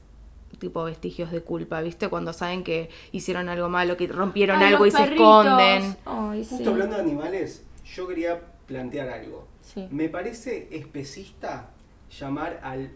tipo 0.58 0.84
vestigios 0.84 1.30
de 1.30 1.42
culpa, 1.42 1.80
¿viste? 1.82 2.08
Cuando 2.08 2.32
saben 2.32 2.64
que 2.64 2.88
hicieron 3.12 3.48
algo 3.48 3.68
malo, 3.68 3.96
que 3.96 4.06
rompieron 4.06 4.58
Ay, 4.58 4.72
algo 4.72 4.86
y 4.86 4.90
se 4.90 5.04
esconden. 5.04 5.96
Ay, 6.04 6.46
Justo 6.48 6.70
hablando 6.70 6.96
de 6.96 7.02
animales, 7.02 7.64
yo 7.84 8.08
quería 8.08 8.40
plantear 8.66 9.08
algo. 9.08 9.46
Sí. 9.60 9.86
Me 9.90 10.08
parece 10.08 10.68
especista 10.70 11.70
llamar 12.18 12.60
al 12.62 12.92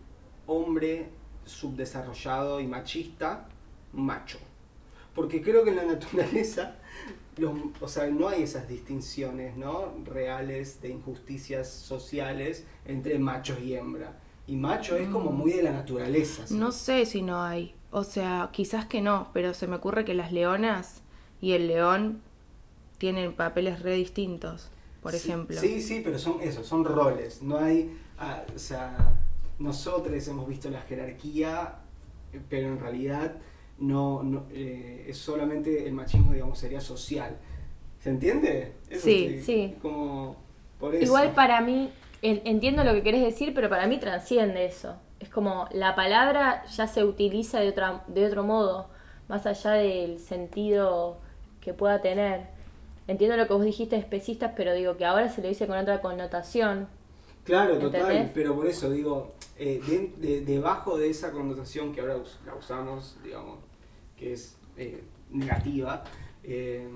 hombre 0.47 1.09
subdesarrollado 1.45 2.61
y 2.61 2.67
machista 2.67 3.47
macho. 3.93 4.39
Porque 5.15 5.43
creo 5.43 5.65
que 5.65 5.71
en 5.71 5.77
la 5.77 5.85
naturaleza, 5.85 6.77
los- 7.39 7.55
o 7.81 7.89
sea, 7.89 8.07
no 8.09 8.29
hay 8.29 8.43
esas 8.43 8.69
distinciones 8.69 9.57
¿no? 9.57 9.95
reales 10.05 10.81
de 10.83 10.91
injusticias 10.91 11.69
sociales 11.71 12.67
entre 12.85 13.19
machos 13.19 13.61
y 13.61 13.75
hembra. 13.75 14.19
Y 14.47 14.57
macho 14.57 14.97
es 14.97 15.09
como 15.09 15.31
muy 15.31 15.53
de 15.53 15.63
la 15.63 15.71
naturaleza. 15.73 16.47
¿sí? 16.47 16.55
Mm. 16.55 16.59
No 16.59 16.73
sé 16.73 17.07
si 17.07 17.23
no 17.23 17.43
hay. 17.43 17.75
O 17.93 18.05
sea, 18.05 18.51
quizás 18.53 18.87
que 18.87 19.01
no, 19.01 19.29
pero 19.33 19.55
se 19.55 19.67
me 19.67 19.77
ocurre 19.77 20.05
que 20.05 20.15
las 20.15 20.33
leonas 20.33 21.03
y 21.41 21.53
el 21.53 21.69
león 21.69 22.21
tienen 22.99 23.33
papeles 23.33 23.81
re 23.83 23.95
distintos, 23.95 24.71
por 25.03 25.13
Sí, 25.13 25.19
ejemplo. 25.29 25.61
Sí, 25.61 25.81
sí, 25.81 26.01
pero 26.05 26.19
son 26.19 26.41
eso, 26.43 26.65
son 26.65 26.85
roles. 26.85 27.43
No 27.43 27.59
hay, 27.59 27.97
ah, 28.19 28.43
o 28.55 28.59
sea, 28.59 29.15
nosotros 29.59 30.27
hemos 30.29 30.49
visto 30.49 30.69
la 30.71 30.81
jerarquía, 30.83 31.77
eh, 32.33 32.41
pero 32.49 32.69
en 32.69 32.79
realidad 32.81 33.37
no, 33.81 34.23
no, 34.23 34.45
eh, 34.53 35.07
es 35.09 35.19
solamente 35.19 35.87
el 35.87 35.93
machismo, 35.93 36.33
digamos, 36.33 36.59
sería 36.59 36.81
social. 36.81 37.37
¿Se 38.01 38.11
entiende? 38.11 38.73
Eso 38.89 39.05
Sí, 39.07 39.43
sí. 39.43 39.75
Como 39.83 40.37
por 40.79 40.95
eso. 40.95 41.05
Igual 41.05 41.33
para 41.35 41.61
mí, 41.61 41.91
en- 42.23 42.41
entiendo 42.45 42.85
lo 42.85 42.93
que 42.95 43.03
querés 43.03 43.23
decir, 43.23 43.53
pero 43.55 43.69
para 43.69 43.87
mí 43.87 43.99
transciende 43.99 44.65
eso. 44.65 44.97
Es 45.19 45.29
como 45.29 45.69
la 45.73 45.95
palabra 45.95 46.65
ya 46.67 46.87
se 46.87 47.05
utiliza 47.05 47.61
de, 47.61 47.69
otra, 47.71 48.05
de 48.07 48.25
otro 48.27 48.43
modo, 48.43 48.89
más 49.29 49.45
allá 49.47 49.73
del 49.73 50.19
sentido 50.19 51.19
que 51.61 51.75
pueda 51.75 52.01
tener. 52.01 52.47
Entiendo 53.07 53.37
lo 53.37 53.47
que 53.47 53.53
vos 53.53 53.65
dijiste 53.65 53.97
especistas, 53.97 54.53
pero 54.57 54.73
digo 54.73 54.97
que 54.97 55.05
ahora 55.05 55.29
se 55.29 55.43
lo 55.43 55.49
dice 55.49 55.67
con 55.67 55.77
otra 55.77 56.01
connotación. 56.01 56.89
Claro, 57.45 57.79
total, 57.79 58.31
pero 58.35 58.55
por 58.55 58.67
eso 58.67 58.89
digo, 58.91 59.33
eh, 59.59 59.81
de- 59.87 60.13
de- 60.27 60.41
debajo 60.43 60.97
de 60.97 61.11
esa 61.11 61.33
connotación 61.33 61.93
que 61.93 62.01
ahora 62.01 62.17
us- 62.17 62.39
la 62.47 62.55
usamos, 62.55 63.17
digamos, 63.25 63.59
que 64.21 64.35
es 64.35 64.57
eh, 64.77 65.03
negativa, 65.31 66.05
eh, 66.45 66.87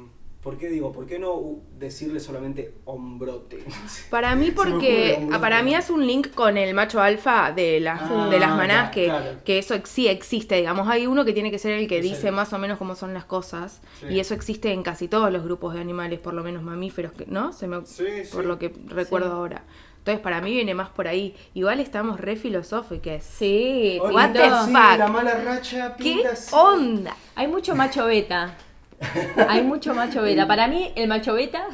¿por 0.43 0.59
qué 0.59 0.69
digo, 0.69 0.93
por 0.93 1.07
qué 1.07 1.19
no 1.19 1.57
decirle 1.79 2.21
solamente 2.21 2.75
hombrote? 2.85 3.65
Para 4.11 4.37
mí 4.37 4.51
porque 4.51 5.27
para 5.41 5.63
mí 5.63 5.75
hace 5.75 5.93
un 5.95 6.07
link 6.07 6.31
con 6.35 6.59
el 6.59 6.75
macho 6.75 7.01
alfa 7.01 7.51
de 7.53 7.81
las 7.81 8.01
Ah, 8.03 8.29
de 8.31 8.39
las 8.39 8.51
manás 8.51 8.91
que, 8.91 9.07
claro. 9.07 9.39
que 9.45 9.59
eso 9.59 9.75
sí 9.85 10.07
existe, 10.07 10.57
digamos, 10.57 10.87
hay 10.89 11.07
uno 11.07 11.25
que 11.25 11.33
tiene 11.33 11.51
que 11.51 11.59
ser 11.59 11.73
el 11.73 11.89
que 11.89 12.03
dice 12.03 12.31
más 12.31 12.53
o 12.53 12.59
menos 12.59 12.77
cómo 12.79 12.95
son 12.95 13.15
las 13.15 13.25
cosas 13.25 13.81
Sí. 14.01 14.07
y 14.11 14.21
eso 14.21 14.35
existe 14.35 14.71
en 14.73 14.83
casi 14.83 15.09
todos 15.09 15.33
los 15.33 15.43
grupos 15.45 15.73
de 15.75 15.81
animales, 15.81 16.19
por 16.21 16.35
lo 16.35 16.43
menos 16.45 16.63
mamíferos, 16.63 17.13
que- 17.13 17.27
¿no? 17.27 17.53
Se 17.55 17.67
me 17.67 17.85
Sí, 17.87 18.05
por 18.33 18.45
lo 18.45 18.59
que 18.59 18.73
recuerdo 18.87 19.33
ahora. 19.33 19.65
Entonces, 20.05 20.23
para 20.23 20.43
mí 20.43 20.53
viene 20.53 20.75
más 20.75 20.91
por 20.91 21.09
ahí. 21.09 21.35
Igual 21.55 21.81
estamos 21.81 22.21
re 22.21 22.37
filosóficas. 22.37 23.25
Sí, 23.25 23.99
Oye, 24.03 24.15
What 24.15 24.33
the 24.33 24.45
sí, 24.45 24.51
fuck? 24.51 24.99
la 24.99 25.09
mala 25.09 25.35
racha 25.43 25.97
¿Qué 25.97 26.27
así. 26.31 26.55
onda? 26.55 27.17
Hay 27.35 27.47
mucho 27.47 27.75
macho 27.75 28.05
beta. 28.05 28.55
Hay 29.49 29.63
mucho 29.63 29.95
macho 29.95 30.21
beta. 30.21 30.47
Para 30.47 30.69
mí, 30.69 30.93
el 30.95 31.09
macho 31.09 31.33
beta, 31.33 31.69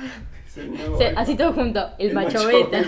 ay, 0.57 1.13
así 1.17 1.35
todo 1.35 1.53
junto, 1.55 1.91
el, 1.99 2.15
macho, 2.15 2.47
beta. 2.47 2.85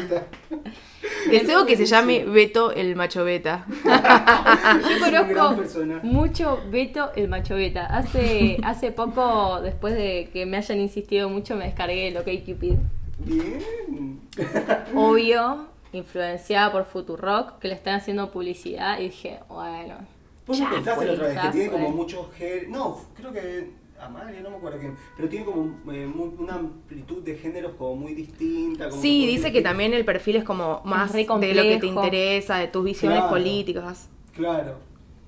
Deseo 1.31 1.67
que 1.67 1.77
se 1.77 1.87
llame 1.87 2.25
Beto 2.25 2.71
el 2.71 2.95
macho 2.95 3.25
beta. 3.25 3.67
Yo 3.85 5.27
conozco 5.27 5.57
mucho 6.05 6.63
Beto 6.71 7.11
el 7.17 7.27
macho 7.29 7.57
beta. 7.57 7.87
Hace, 7.87 8.59
hace 8.63 8.93
poco, 8.93 9.61
después 9.61 9.95
de 9.95 10.31
que 10.33 10.47
me 10.47 10.57
hayan 10.59 10.79
insistido 10.79 11.29
mucho, 11.29 11.57
me 11.57 11.65
descargué 11.65 12.07
el 12.09 12.17
OkCupid. 12.17 12.75
Bien. 13.25 14.21
Obvio, 14.95 15.67
influenciada 15.93 16.73
por 16.73 16.85
Futurock, 16.85 17.59
que 17.59 17.69
le 17.69 17.75
están 17.75 17.95
haciendo 17.97 18.31
publicidad. 18.31 18.99
Y 18.99 19.05
dije, 19.05 19.41
bueno, 19.49 19.97
Vos 20.47 20.59
ya 20.59 20.67
fue, 20.69 21.07
la 21.07 21.13
otra 21.13 21.27
vez 21.29 21.39
que 21.41 21.49
tiene 21.51 21.71
fue. 21.71 21.81
como 21.81 21.91
muchos 21.97 22.27
gé- 22.39 22.69
No, 22.69 22.99
creo 23.15 23.33
que. 23.33 23.83
Amalia, 24.01 24.41
no 24.41 24.51
me 24.51 24.57
acuerdo 24.57 24.81
quién. 24.81 24.97
Pero 25.17 25.29
tiene 25.29 25.45
como 25.45 25.63
eh, 25.93 26.07
muy- 26.13 26.33
una 26.39 26.55
amplitud 26.55 27.23
de 27.23 27.37
géneros 27.37 27.75
como 27.79 27.95
muy 27.95 28.15
distinta. 28.15 28.89
como 28.89 29.01
Sí, 29.01 29.27
dice 29.29 29.53
que 29.53 29.63
también 29.63 29.95
el 29.95 30.05
perfil 30.05 30.37
es 30.37 30.45
como 30.45 30.81
más 30.85 31.13
re 31.13 31.25
de 31.25 31.55
lo 31.55 31.63
que 31.63 31.79
te 31.79 31.87
interesa, 31.87 32.57
de 32.57 32.67
tus 32.67 32.85
visiones 32.85 33.19
Claro. 33.19 33.31
políticas. 33.33 34.09
Claro. 34.35 34.79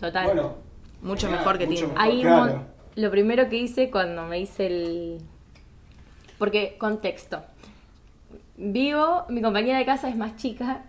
Total. 0.00 0.26
Bueno. 0.26 0.54
Mucho 1.02 1.30
mejor 1.30 1.56
que 1.58 1.66
mucho 1.66 1.86
Tinder. 1.86 1.96
mejor, 1.98 2.10
Ahí 2.10 2.16
un 2.16 2.22
claro. 2.22 2.52
mon- 2.56 2.66
lo 2.96 3.10
primero 3.12 3.48
que 3.48 3.56
hice 3.58 3.90
cuando 3.92 4.26
me 4.26 4.40
hice 4.40 4.66
el... 4.66 5.20
Porque, 6.38 6.76
contexto. 6.78 7.42
Vivo, 8.56 9.24
mi 9.28 9.42
compañera 9.42 9.78
de 9.78 9.84
casa 9.84 10.08
es 10.08 10.16
más 10.16 10.36
chica 10.36 10.82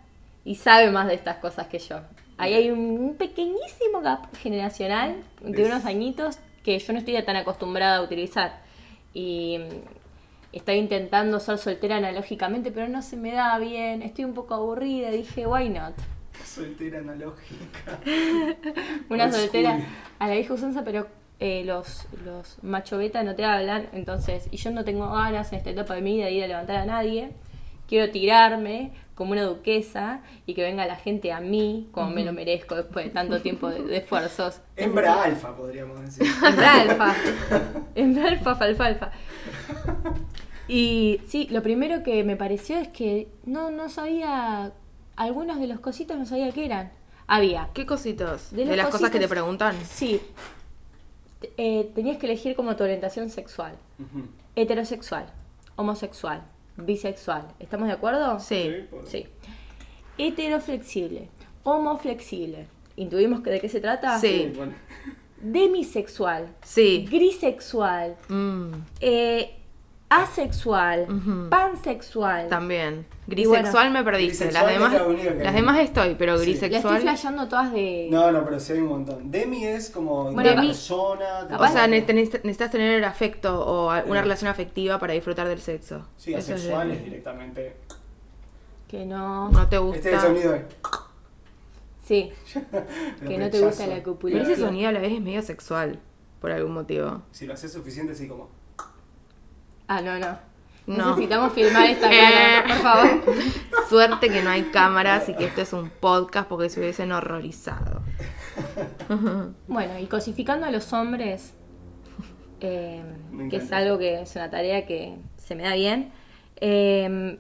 y 0.43 0.55
sabe 0.55 0.91
más 0.91 1.07
de 1.07 1.15
estas 1.15 1.37
cosas 1.37 1.67
que 1.67 1.79
yo. 1.79 1.99
Ahí 2.37 2.53
hay 2.53 2.69
un, 2.69 3.15
pequeñísimo 3.17 4.01
gap 4.01 4.33
generacional 4.35 5.15
de 5.41 5.61
Es- 5.61 5.67
unos 5.67 5.85
añitos 5.85 6.37
que 6.63 6.77
yo 6.77 6.93
no 6.93 6.99
estoy 6.99 7.21
tan 7.23 7.35
acostumbrada 7.37 7.97
a 7.97 8.01
utilizar. 8.01 8.59
Y 9.13 9.57
mm, 9.59 10.55
estoy 10.55 10.75
intentando 10.75 11.39
ser 11.39 11.57
soltera 11.57 11.97
analógicamente, 11.97 12.71
pero 12.71 12.87
no 12.89 13.01
se 13.01 13.15
me 13.17 13.31
da 13.31 13.57
bien. 13.57 14.01
Estoy 14.01 14.25
un 14.25 14.33
poco 14.33 14.53
aburrida. 14.55 15.09
Dije, 15.09 15.47
why 15.47 15.69
not? 15.69 15.93
Soltera 16.43 16.99
analógica. 16.99 17.99
Una 19.09 19.25
Old 19.25 19.33
soltera 19.33 19.71
school. 19.77 19.85
a 20.19 20.27
la 20.27 20.33
vieja 20.35 20.53
usanza, 20.53 20.83
pero 20.83 21.07
eh, 21.39 21.63
los, 21.65 22.07
los 22.25 22.61
macho 22.63 22.97
beta 22.97 23.23
no 23.23 23.35
te 23.35 23.43
hablan, 23.45 23.87
entonces, 23.93 24.47
y 24.51 24.57
yo 24.57 24.71
no 24.71 24.83
tengo 24.83 25.09
ganas 25.11 25.51
en 25.51 25.57
esta 25.59 25.69
etapa 25.71 25.95
de 25.95 26.01
mi 26.01 26.15
vida 26.15 26.25
de 26.25 26.31
ir 26.33 26.43
a 26.43 26.47
levantar 26.47 26.77
a 26.77 26.85
nadie, 26.85 27.31
quiero 27.87 28.11
tirarme 28.11 28.91
como 29.15 29.31
una 29.31 29.43
duquesa 29.43 30.21
y 30.45 30.53
que 30.55 30.61
venga 30.63 30.85
la 30.85 30.97
gente 30.97 31.31
a 31.31 31.39
mí 31.39 31.87
como 31.91 32.09
me 32.09 32.25
lo 32.25 32.33
merezco 32.33 32.75
después 32.75 33.05
de 33.05 33.11
tanto 33.11 33.41
tiempo 33.41 33.69
de, 33.69 33.81
de 33.83 33.97
esfuerzos. 33.97 34.59
Hembra 34.75 35.23
alfa, 35.23 35.55
podríamos 35.55 36.01
decir. 36.01 36.27
Hembra 36.45 36.81
alfa. 36.81 37.15
Hembra 37.95 38.27
alfa, 38.29 38.55
falfalfa. 38.55 39.11
Y 40.67 41.21
sí, 41.27 41.47
lo 41.51 41.61
primero 41.61 42.03
que 42.03 42.23
me 42.23 42.35
pareció 42.35 42.77
es 42.77 42.87
que 42.87 43.29
no, 43.45 43.69
no 43.69 43.87
sabía, 43.89 44.73
algunos 45.15 45.59
de 45.59 45.67
los 45.67 45.79
cositos 45.79 46.17
no 46.17 46.25
sabía 46.25 46.51
qué 46.51 46.65
eran. 46.65 46.91
Había, 47.27 47.69
¿Qué 47.73 47.85
cositos? 47.85 48.51
De 48.51 48.65
De, 48.65 48.75
las 48.75 48.89
cosas 48.89 49.09
que 49.09 49.19
te 49.19 49.27
preguntan. 49.27 49.75
sí, 49.83 50.21
eh, 51.57 51.91
tenías 51.95 52.17
que 52.17 52.25
elegir 52.25 52.55
como 52.55 52.75
tu 52.75 52.83
orientación 52.83 53.29
sexual. 53.29 53.75
Heterosexual, 54.55 55.27
homosexual, 55.75 56.43
bisexual. 56.77 57.47
¿Estamos 57.59 57.87
de 57.87 57.93
acuerdo? 57.93 58.39
Sí. 58.39 58.71
Sí. 59.05 59.25
Heteroflexible, 60.17 61.29
homoflexible. 61.63 62.67
¿Intuimos 62.95 63.41
que 63.41 63.49
de 63.49 63.59
qué 63.59 63.69
se 63.69 63.81
trata? 63.81 64.17
Sí. 64.19 64.51
bueno. 64.55 64.73
Demisexual, 65.41 66.47
Sí. 66.63 67.05
grisexual, 67.09 68.15
Mm, 68.29 68.71
eh, 69.01 69.57
asexual, 70.09 71.07
pansexual. 71.49 72.47
también. 72.47 73.05
Grisexual 73.27 73.71
bueno, 73.89 73.91
me 73.91 74.03
perdiste. 74.03 74.51
Las 74.51 74.63
grisexual 74.63 74.69
es 74.73 74.79
demás, 74.79 74.93
la 74.93 75.07
única 75.07 75.37
que 75.37 75.43
las 75.43 75.53
demás 75.53 75.79
estoy, 75.79 76.15
pero 76.15 76.37
Sí. 76.37 76.45
La 76.45 76.51
estoy 76.53 76.69
grisexual. 76.69 77.01
flasheando 77.01 77.47
todas 77.47 77.71
de... 77.73 78.07
No, 78.11 78.31
no, 78.31 78.43
pero 78.45 78.59
sí 78.59 78.73
hay 78.73 78.79
un 78.79 78.87
montón. 78.87 79.31
Demi 79.31 79.65
es 79.65 79.89
como 79.89 80.31
Bueno, 80.31 80.51
una 80.53 80.61
persona. 80.61 81.47
Capaz- 81.49 81.69
O 81.69 81.73
sea, 81.73 81.87
necesitas 81.87 82.71
tener 82.71 83.03
afecto 83.03 83.65
o 83.65 83.87
una 84.05 84.21
relación 84.21 84.49
afectiva 84.49 84.99
para 84.99 85.13
disfrutar 85.13 85.47
del 85.47 85.59
sexo. 85.59 86.05
Sí, 86.17 86.33
Eso 86.33 86.53
es 86.53 86.61
asexual 86.61 86.89
de- 86.89 86.93
es 86.95 87.03
directamente. 87.03 87.75
Que 88.87 89.05
no... 89.05 89.49
No 89.49 89.67
te 89.67 89.77
gusta. 89.79 89.97
Este 89.97 90.09
es 90.09 90.15
el 90.15 90.21
sonido 90.21 90.51
de. 90.51 90.65
Sí, 92.05 92.31
que 93.27 93.37
no 93.39 93.49
te 93.49 93.59
gusta 93.59 93.87
la 93.87 93.95
Pero 93.95 94.03
copulación. 94.13 94.51
ese 94.51 94.61
sonido 94.61 94.89
a 94.89 94.91
la 94.91 94.99
vez 94.99 95.11
es 95.13 95.21
medio 95.21 95.41
sexual, 95.41 95.99
por 96.39 96.51
algún 96.51 96.73
motivo. 96.75 97.23
Si 97.31 97.47
lo 97.47 97.55
haces 97.55 97.73
suficiente, 97.73 98.13
así 98.13 98.27
como. 98.27 98.47
Ah, 99.87 100.01
no, 100.01 100.17
no. 100.19 100.37
No. 100.87 101.09
Necesitamos 101.09 101.53
filmar 101.53 101.89
esta 101.89 102.09
cara, 102.11 102.63
por 102.67 102.77
favor. 102.77 103.35
Suerte 103.89 104.29
que 104.29 104.41
no 104.41 104.51
hay 104.51 104.63
cámaras 104.65 105.29
y 105.29 105.35
que 105.35 105.45
esto 105.45 105.61
es 105.61 105.73
un 105.73 105.89
podcast 105.89 106.47
porque 106.47 106.69
se 106.69 106.79
hubiesen 106.79 107.11
horrorizado. 107.11 108.01
Bueno, 109.67 109.99
y 109.99 110.05
cosificando 110.05 110.65
a 110.65 110.71
los 110.71 110.93
hombres, 110.93 111.53
eh, 112.61 113.03
Me 113.31 113.49
que 113.49 113.57
es 113.57 113.71
algo 113.73 113.97
que 113.97 114.21
es 114.21 114.35
una 114.35 114.49
tarea 114.49 114.85
que 114.85 115.17
se 115.37 115.55
me 115.55 115.63
da 115.63 115.75
bien, 115.75 116.11
eh, 116.61 117.37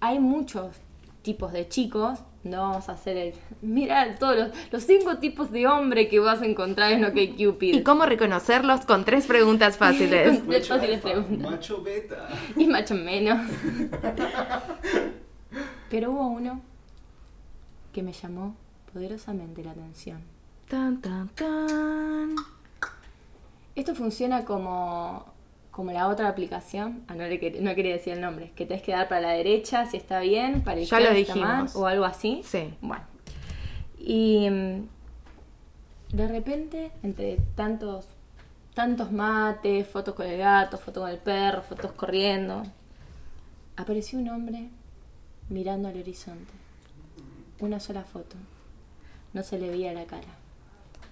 hay 0.00 0.20
muchos 0.20 0.76
tipos 1.22 1.52
de 1.52 1.68
chicos. 1.68 2.20
No 2.46 2.60
vamos 2.62 2.88
a 2.88 2.92
hacer 2.92 3.16
el. 3.16 3.34
Mira 3.60 4.14
todos 4.16 4.36
los, 4.36 4.48
los 4.70 4.82
cinco 4.84 5.18
tipos 5.18 5.50
de 5.50 5.66
hombre 5.66 6.08
que 6.08 6.20
vas 6.20 6.40
a 6.42 6.46
encontrar 6.46 6.92
en 6.92 7.04
OkCupid. 7.04 7.74
¿Y 7.74 7.82
cómo 7.82 8.06
reconocerlos 8.06 8.86
con 8.86 9.04
tres 9.04 9.26
preguntas 9.26 9.76
fáciles? 9.78 10.38
Con- 10.38 10.48
Macho 10.48 10.74
fáciles 10.74 11.04
alfa, 11.04 11.08
preguntas. 11.10 11.50
Macho 11.50 11.82
beta. 11.82 12.28
Y 12.56 12.66
macho 12.66 12.94
menos. 12.94 13.46
Pero 15.90 16.10
hubo 16.10 16.26
uno 16.28 16.60
que 17.92 18.02
me 18.02 18.12
llamó 18.12 18.56
poderosamente 18.92 19.62
la 19.64 19.70
atención. 19.72 20.20
Tan, 20.68 21.00
tan, 21.00 21.28
tan. 21.30 22.34
Esto 23.74 23.94
funciona 23.94 24.44
como, 24.44 25.24
como 25.76 25.92
la 25.92 26.08
otra 26.08 26.28
aplicación. 26.28 27.04
Ah, 27.06 27.14
no, 27.14 27.24
le 27.24 27.38
quer- 27.38 27.60
no 27.60 27.74
quería 27.74 27.92
decir 27.92 28.14
el 28.14 28.22
nombre. 28.22 28.50
Que 28.56 28.64
tenés 28.64 28.82
que 28.82 28.92
dar 28.92 29.08
para 29.08 29.20
la 29.20 29.30
derecha 29.32 29.84
si 29.84 29.98
está 29.98 30.20
bien, 30.20 30.62
para 30.62 30.80
el 30.80 30.86
Ya 30.86 31.00
lo 31.00 31.12
dijimos. 31.12 31.76
o 31.76 31.86
algo 31.86 32.06
así. 32.06 32.40
Sí. 32.44 32.72
Bueno. 32.80 33.04
Y 33.98 34.48
mm, 34.48 36.16
de 36.16 36.28
repente, 36.28 36.92
entre 37.02 37.36
tantos, 37.54 38.06
tantos 38.72 39.12
mates, 39.12 39.86
fotos 39.86 40.14
con 40.14 40.26
el 40.26 40.38
gato, 40.38 40.78
fotos 40.78 41.02
con 41.02 41.10
el 41.12 41.18
perro, 41.18 41.60
fotos 41.62 41.92
corriendo, 41.92 42.62
apareció 43.76 44.18
un 44.18 44.30
hombre 44.30 44.68
mirando 45.50 45.88
al 45.88 45.98
horizonte. 45.98 46.52
Una 47.60 47.80
sola 47.80 48.02
foto. 48.02 48.36
No 49.34 49.42
se 49.42 49.58
le 49.58 49.68
veía 49.68 49.92
la 49.92 50.06
cara. 50.06 50.28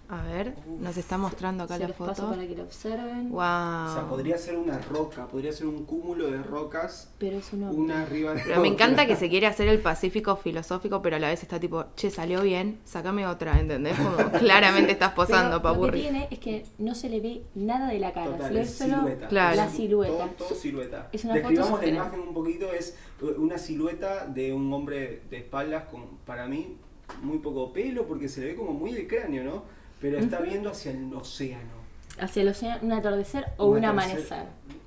A 0.06 0.22
ver, 0.22 0.54
nos 0.80 0.98
está 0.98 1.16
mostrando 1.16 1.64
acá 1.64 1.74
Se 1.76 1.80
la 1.80 1.88
los 1.88 1.96
paso 1.96 2.14
foto. 2.14 2.28
para 2.34 2.46
que 2.46 2.54
lo 2.54 2.64
observen. 2.64 3.30
Wow. 3.30 3.40
O 3.40 3.92
sea, 3.94 4.06
podría 4.08 4.36
ser 4.36 4.58
una 4.58 4.78
roca, 4.78 5.26
podría 5.26 5.50
ser 5.50 5.66
un 5.66 5.86
cúmulo 5.86 6.30
de 6.30 6.42
rocas, 6.42 7.10
Pero 7.18 7.38
es 7.38 7.50
un 7.54 7.64
una 7.64 8.02
arriba 8.02 8.34
de 8.34 8.42
Pero 8.42 8.60
me 8.60 8.68
encanta 8.68 9.06
que 9.06 9.16
se 9.16 9.30
quiere 9.30 9.46
hacer 9.46 9.66
el 9.66 9.80
pacífico 9.80 10.36
filosófico, 10.36 11.00
pero 11.00 11.16
a 11.16 11.18
la 11.18 11.28
vez 11.28 11.42
está 11.42 11.58
tipo, 11.58 11.86
che, 11.96 12.10
salió 12.10 12.42
bien, 12.42 12.80
sacame 12.84 13.26
otra, 13.26 13.58
¿entendés? 13.58 13.96
Como 13.98 14.30
claramente 14.38 14.92
estás 14.92 15.14
posando, 15.14 15.62
Pero 15.62 15.74
Lo 15.74 15.74
que 15.74 15.80
papurri. 15.80 16.00
tiene 16.02 16.28
es 16.30 16.38
que 16.38 16.66
no 16.78 16.94
se 16.94 17.08
le 17.08 17.20
ve 17.20 17.42
nada 17.54 17.88
de 17.88 17.98
la 17.98 18.12
cara, 18.12 18.32
Total, 18.32 18.48
se 18.48 18.52
le 18.52 18.58
ve 18.60 18.64
es 18.66 18.76
solo 18.76 18.96
silueta. 18.96 19.28
Claro. 19.28 19.56
la 19.56 19.68
silueta. 19.70 20.26
Todo, 20.36 20.48
todo 20.48 20.54
silueta. 20.58 21.08
Es 21.12 21.24
una 21.24 21.34
foto 21.36 21.48
Describamos 21.48 21.80
la 21.80 21.86
imagen 21.88 22.20
un 22.20 22.34
poquito, 22.34 22.70
es 22.74 22.94
una 23.38 23.56
silueta 23.56 24.26
de 24.26 24.52
un 24.52 24.70
hombre 24.70 25.22
de 25.30 25.38
espaldas 25.38 25.84
con, 25.84 26.18
para 26.26 26.46
mí, 26.46 26.76
muy 27.22 27.38
poco 27.38 27.72
pelo, 27.72 28.06
porque 28.06 28.28
se 28.28 28.42
le 28.42 28.46
ve 28.48 28.54
como 28.54 28.72
muy 28.74 28.92
de 28.92 29.06
cráneo, 29.06 29.44
¿no? 29.44 29.83
Pero 30.00 30.18
está 30.18 30.40
viendo 30.40 30.70
hacia 30.70 30.92
el 30.92 31.12
océano. 31.14 31.84
Hacia 32.18 32.42
el 32.42 32.48
océano, 32.48 32.80
un 32.82 32.92
atardecer 32.92 33.46
o 33.56 33.66
un, 33.66 33.84
amanecer. 33.84 34.46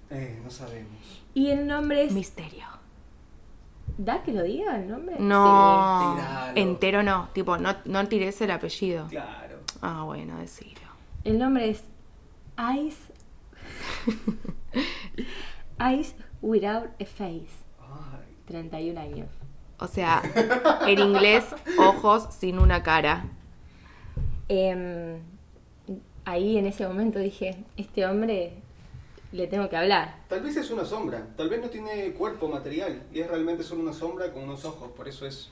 Eh, 0.10 0.39
no 0.43 0.50
sabemos. 0.50 0.91
Y 1.34 1.50
el 1.50 1.67
nombre 1.67 2.04
es. 2.04 2.13
Misterio. 2.13 2.65
¿Da 3.98 4.22
que 4.24 4.32
lo 4.32 4.43
diga 4.43 4.76
el 4.76 4.89
nombre? 4.89 5.15
No, 5.17 6.17
entero 6.56 7.02
no, 7.02 7.30
tipo, 7.34 7.58
no, 7.58 7.76
no 7.86 8.08
tires 8.08 8.39
el 8.41 8.52
apellido. 8.52 9.08
Claro. 9.08 9.58
Ah, 9.82 10.04
bueno, 10.04 10.38
decilo. 10.38 10.82
El 11.24 11.39
nombre 11.39 11.70
es 11.70 11.84
Eyes. 12.58 12.98
Eyes 15.80 16.15
Without 16.41 16.89
a 17.02 17.06
Face. 17.06 17.48
Ay, 17.80 18.36
31 18.46 19.00
años. 19.00 19.30
O 19.80 19.88
sea, 19.88 20.22
en 20.88 21.00
inglés, 21.00 21.46
ojos 21.78 22.28
sin 22.34 22.60
una 22.60 22.84
cara. 22.84 23.26
Em, 24.49 25.19
ahí 26.25 26.57
en 26.57 26.67
ese 26.67 26.88
momento 26.88 27.19
dije: 27.19 27.55
Este 27.75 28.05
hombre 28.05 28.53
le 29.31 29.47
tengo 29.47 29.69
que 29.69 29.75
hablar. 29.77 30.15
Tal 30.29 30.41
vez 30.41 30.55
es 30.57 30.71
una 30.71 30.86
sombra, 30.86 31.27
tal 31.36 31.49
vez 31.49 31.62
no 31.62 31.69
tiene 31.69 32.13
cuerpo 32.13 32.47
material 32.47 33.03
y 33.13 33.19
es 33.19 33.27
realmente 33.27 33.63
solo 33.63 33.81
una 33.81 33.93
sombra 33.93 34.31
con 34.31 34.43
unos 34.43 34.63
ojos, 34.65 34.91
por 34.91 35.07
eso 35.07 35.25
es, 35.25 35.49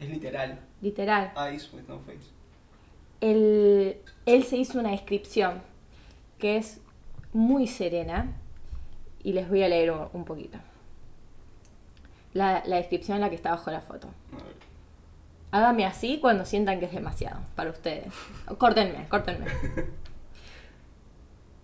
es 0.00 0.08
literal. 0.08 0.60
Literal. 0.80 1.32
Eyes 1.36 1.72
with 1.72 1.82
no 1.88 1.98
face. 1.98 2.30
él, 3.20 3.96
él 4.26 4.44
se 4.44 4.56
hizo 4.56 4.78
una 4.78 4.90
descripción 4.92 5.60
que 6.38 6.56
es 6.56 6.80
muy 7.32 7.66
serena 7.66 8.32
y 9.24 9.32
les 9.32 9.48
voy 9.48 9.62
a 9.64 9.68
leer 9.68 9.90
un, 9.90 10.06
un 10.12 10.24
poquito. 10.24 10.58
La, 12.34 12.62
la 12.66 12.76
descripción 12.76 13.16
en 13.16 13.22
la 13.22 13.30
que 13.30 13.34
está 13.36 13.50
bajo 13.50 13.70
la 13.72 13.80
foto. 13.80 14.08
A 14.32 14.36
ver. 14.36 14.57
Hágame 15.50 15.86
así 15.86 16.18
cuando 16.20 16.44
sientan 16.44 16.78
que 16.78 16.86
es 16.86 16.92
demasiado 16.92 17.40
para 17.54 17.70
ustedes. 17.70 18.12
Córtenme, 18.58 19.06
córtenme. 19.08 19.46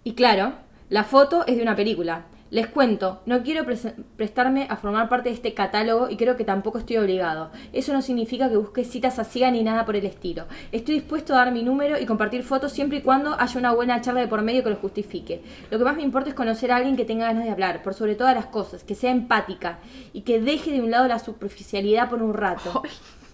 Y 0.05 0.14
claro, 0.14 0.53
la 0.88 1.05
foto 1.05 1.47
es 1.47 1.57
de 1.57 1.62
una 1.62 1.77
película. 1.77 2.25
Les 2.51 2.68
cuento, 2.68 3.20
no 3.27 3.42
quiero 3.42 3.64
prese- 3.64 3.94
prestarme 4.16 4.66
a 4.70 4.77
formar 4.77 5.09
parte 5.09 5.29
de 5.29 5.35
este 5.35 5.55
catálogo 5.55 6.09
y 6.09 6.16
creo 6.16 6.37
que 6.37 6.44
tampoco 6.44 6.79
estoy 6.79 6.99
obligado. 6.99 7.51
Eso 7.73 7.92
no 7.92 8.01
significa 8.01 8.49
que 8.49 8.57
busque 8.57 8.85
citas 8.85 9.18
a 9.18 9.25
ciega 9.25 9.51
ni 9.51 9.64
nada 9.64 9.85
por 9.85 9.97
el 9.97 10.07
estilo. 10.07 10.44
Estoy 10.70 10.94
dispuesto 10.97 11.33
a 11.35 11.38
dar 11.38 11.53
mi 11.53 11.62
número 11.64 11.99
y 11.99 12.07
compartir 12.07 12.44
fotos 12.44 12.70
siempre 12.70 12.99
y 12.99 13.03
cuando 13.03 13.35
haya 13.40 13.59
una 13.59 13.73
buena 13.73 14.01
charla 14.03 14.20
de 14.20 14.29
por 14.29 14.42
medio 14.42 14.62
que 14.62 14.70
lo 14.70 14.77
justifique. 14.77 15.42
Lo 15.70 15.79
que 15.79 15.85
más 15.85 15.97
me 15.97 16.03
importa 16.03 16.29
es 16.29 16.35
conocer 16.37 16.70
a 16.70 16.77
alguien 16.77 16.97
que 16.97 17.05
tenga 17.05 17.27
ganas 17.27 17.44
de 17.44 17.51
hablar, 17.51 17.83
por 17.83 17.94
sobre 17.94 18.14
todas 18.14 18.37
las 18.37 18.47
cosas, 18.47 18.85
que 18.85 18.94
sea 18.94 19.11
empática 19.11 19.79
y 20.12 20.20
que 20.20 20.40
deje 20.40 20.70
de 20.70 20.81
un 20.81 20.90
lado 20.92 21.09
la 21.09 21.18
superficialidad 21.18 22.09
por 22.09 22.23
un 22.23 22.35
rato. 22.35 22.83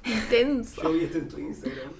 Intenso. 0.04 0.82
Yo 0.82 0.92
vi 0.92 1.04
esto 1.04 1.18
en 1.18 1.28
tu 1.28 1.38
Instagram. 1.38 1.90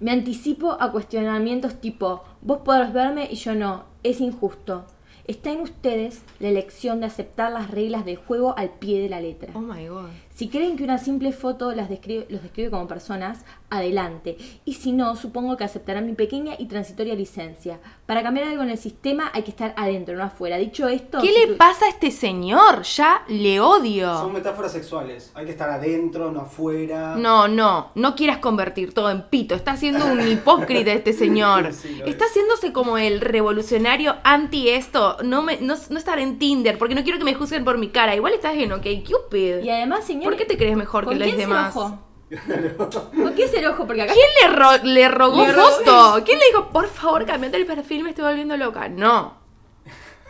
Me 0.00 0.10
anticipo 0.10 0.76
a 0.80 0.90
cuestionamientos 0.92 1.80
tipo, 1.80 2.24
vos 2.40 2.58
podrás 2.64 2.92
verme 2.92 3.28
y 3.30 3.36
yo 3.36 3.54
no, 3.54 3.84
es 4.02 4.20
injusto. 4.20 4.84
Está 5.26 5.50
en 5.50 5.60
ustedes 5.60 6.22
la 6.38 6.48
elección 6.48 7.00
de 7.00 7.06
aceptar 7.06 7.52
las 7.52 7.70
reglas 7.70 8.04
del 8.04 8.16
juego 8.16 8.56
al 8.56 8.70
pie 8.70 9.02
de 9.02 9.08
la 9.08 9.20
letra. 9.20 9.52
Oh 9.54 9.60
my 9.60 9.86
god. 9.86 10.10
Si 10.36 10.48
creen 10.48 10.76
que 10.76 10.84
una 10.84 10.98
simple 10.98 11.32
foto 11.32 11.72
las 11.72 11.88
describe- 11.88 12.26
los 12.28 12.42
describe 12.42 12.68
como 12.68 12.86
personas, 12.86 13.38
adelante. 13.70 14.36
Y 14.66 14.74
si 14.74 14.92
no, 14.92 15.16
supongo 15.16 15.56
que 15.56 15.64
aceptarán 15.64 16.04
mi 16.06 16.12
pequeña 16.12 16.52
y 16.58 16.66
transitoria 16.66 17.14
licencia. 17.14 17.78
Para 18.04 18.22
cambiar 18.22 18.48
algo 18.48 18.62
en 18.62 18.68
el 18.68 18.76
sistema 18.76 19.30
hay 19.32 19.44
que 19.44 19.50
estar 19.50 19.72
adentro, 19.78 20.14
no 20.14 20.22
afuera. 20.22 20.58
Dicho 20.58 20.88
esto... 20.88 21.20
¿Qué 21.22 21.32
si 21.32 21.46
le 21.46 21.54
pasa 21.54 21.86
a 21.86 21.88
este 21.88 22.10
señor? 22.10 22.82
Ya 22.82 23.24
le 23.28 23.56
Son 23.56 23.66
odio. 23.80 24.28
metáforas 24.28 24.72
sexuales. 24.72 25.32
Hay 25.34 25.46
que 25.46 25.52
estar 25.52 25.70
adentro, 25.70 26.30
no 26.30 26.42
afuera. 26.42 27.16
No, 27.16 27.48
no, 27.48 27.92
no 27.94 28.14
quieras 28.14 28.36
convertir 28.38 28.92
todo 28.92 29.10
en 29.10 29.22
pito. 29.22 29.54
Está 29.54 29.76
siendo 29.78 30.04
un 30.04 30.20
hipócrita 30.28 30.92
este 30.92 31.14
señor. 31.14 31.72
Sí, 31.72 31.98
Está 32.04 32.26
es. 32.26 32.30
haciéndose 32.30 32.72
como 32.74 32.98
el 32.98 33.22
revolucionario 33.22 34.16
anti 34.22 34.68
esto. 34.68 35.16
No, 35.24 35.42
me, 35.42 35.58
no, 35.62 35.76
no 35.88 35.98
estar 35.98 36.18
en 36.18 36.38
Tinder, 36.38 36.76
porque 36.78 36.94
no 36.94 37.02
quiero 37.02 37.18
que 37.18 37.24
me 37.24 37.34
juzguen 37.34 37.64
por 37.64 37.78
mi 37.78 37.88
cara. 37.88 38.14
Igual 38.14 38.34
estás 38.34 38.54
en 38.56 38.72
OK 38.72 38.84
Cupid. 39.04 39.62
Y 39.64 39.70
además, 39.70 40.04
señor... 40.04 40.25
¿Por 40.26 40.36
qué 40.36 40.44
te 40.44 40.56
crees 40.56 40.76
mejor 40.76 41.04
que 41.04 41.10
¿con 41.10 41.18
los 41.18 41.36
demás? 41.36 41.74
¿Con 41.74 43.32
quién 43.34 43.48
se 43.48 43.58
enojó? 43.60 43.86
Porque 43.86 44.02
acá... 44.02 44.12
¿Quién 44.12 44.26
le, 44.52 44.56
ro- 44.58 44.84
le 44.84 45.08
rogó 45.08 45.46
Le 45.46 45.52
foto? 45.52 46.22
¿Quién 46.24 46.38
le 46.38 46.46
dijo, 46.46 46.68
por 46.70 46.88
favor, 46.88 47.24
cambiate 47.24 47.56
el 47.56 47.66
perfil, 47.66 48.02
me 48.02 48.10
estoy 48.10 48.24
volviendo 48.24 48.56
loca? 48.56 48.88
No. 48.88 49.34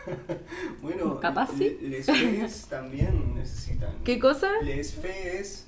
Bueno, 0.81 1.19
Capaz 1.19 1.49
sí. 1.57 1.77
le- 1.81 1.89
les 1.89 2.05
fees 2.05 2.67
también 2.69 3.35
necesitan. 3.35 3.89
¿Qué 4.05 4.19
cosa? 4.19 4.49
Les 4.63 4.93
fees 4.93 5.67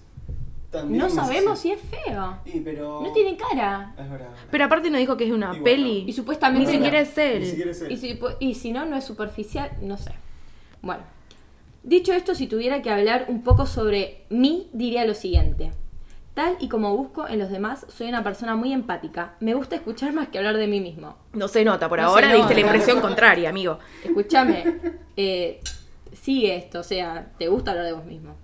también 0.72 1.00
No 1.04 1.10
sabemos 1.10 1.60
si 1.60 1.72
es 1.72 1.80
feo. 1.82 2.38
Sí, 2.46 2.62
pero... 2.64 3.02
No 3.02 3.12
tiene 3.12 3.36
cara. 3.36 3.94
Es 3.98 4.10
verdad. 4.10 4.30
Pero 4.52 4.66
aparte 4.66 4.90
no 4.92 4.98
dijo 4.98 5.18
que 5.18 5.26
es 5.26 5.32
una 5.34 5.52
peli. 5.64 6.06
Y 6.08 6.14
supuestamente... 6.14 6.68
Ni 6.68 6.72
siquiera 6.78 7.00
es 7.02 7.18
él. 7.18 7.40
Ni 7.42 7.46
siquiera 7.48 7.72
es 7.72 7.82
él. 7.82 7.92
Y 7.92 7.98
si, 7.98 8.18
pu- 8.20 8.36
y 8.40 8.56
si 8.56 8.72
no, 8.72 8.86
no 8.86 8.96
es 8.96 9.04
superficial, 9.04 9.72
no 9.82 9.98
sé. 9.98 10.12
Bueno, 10.82 11.02
dicho 11.84 12.14
esto, 12.14 12.36
si 12.36 12.48
tuviera 12.48 12.82
que 12.82 12.90
hablar 12.90 13.26
un 13.28 13.44
poco 13.44 13.66
sobre 13.66 14.26
mí, 14.30 14.70
diría 14.74 15.06
lo 15.06 15.14
siguiente. 15.14 15.72
Tal 16.34 16.56
y 16.60 16.70
como 16.70 16.96
busco 16.96 17.28
en 17.28 17.40
los 17.40 17.50
demás, 17.50 17.86
soy 17.90 18.08
una 18.08 18.24
persona 18.24 18.56
muy 18.56 18.72
empática. 18.72 19.36
Me 19.40 19.54
gusta 19.54 19.76
escuchar 19.76 20.14
más 20.14 20.30
que 20.30 20.38
hablar 20.38 20.58
de 20.58 20.68
mí 20.68 20.80
mismo. 20.80 21.18
No 21.34 21.48
se 21.48 21.66
nota, 21.66 21.90
por 21.90 22.00
No 22.00 22.06
ahora 22.06 22.34
diste 22.34 22.54
la 22.54 22.62
impresión 22.62 23.02
contraria, 23.02 23.50
amigo. 23.50 23.80
Escúchame, 24.04 24.64
eh, 25.18 25.60
sigue 26.14 26.56
esto, 26.56 26.80
o 26.80 26.84
sea, 26.84 27.34
te 27.38 27.48
gusta 27.48 27.72
hablar 27.72 27.88
de 27.88 27.94
vos 27.94 28.06
mismo. 28.06 28.36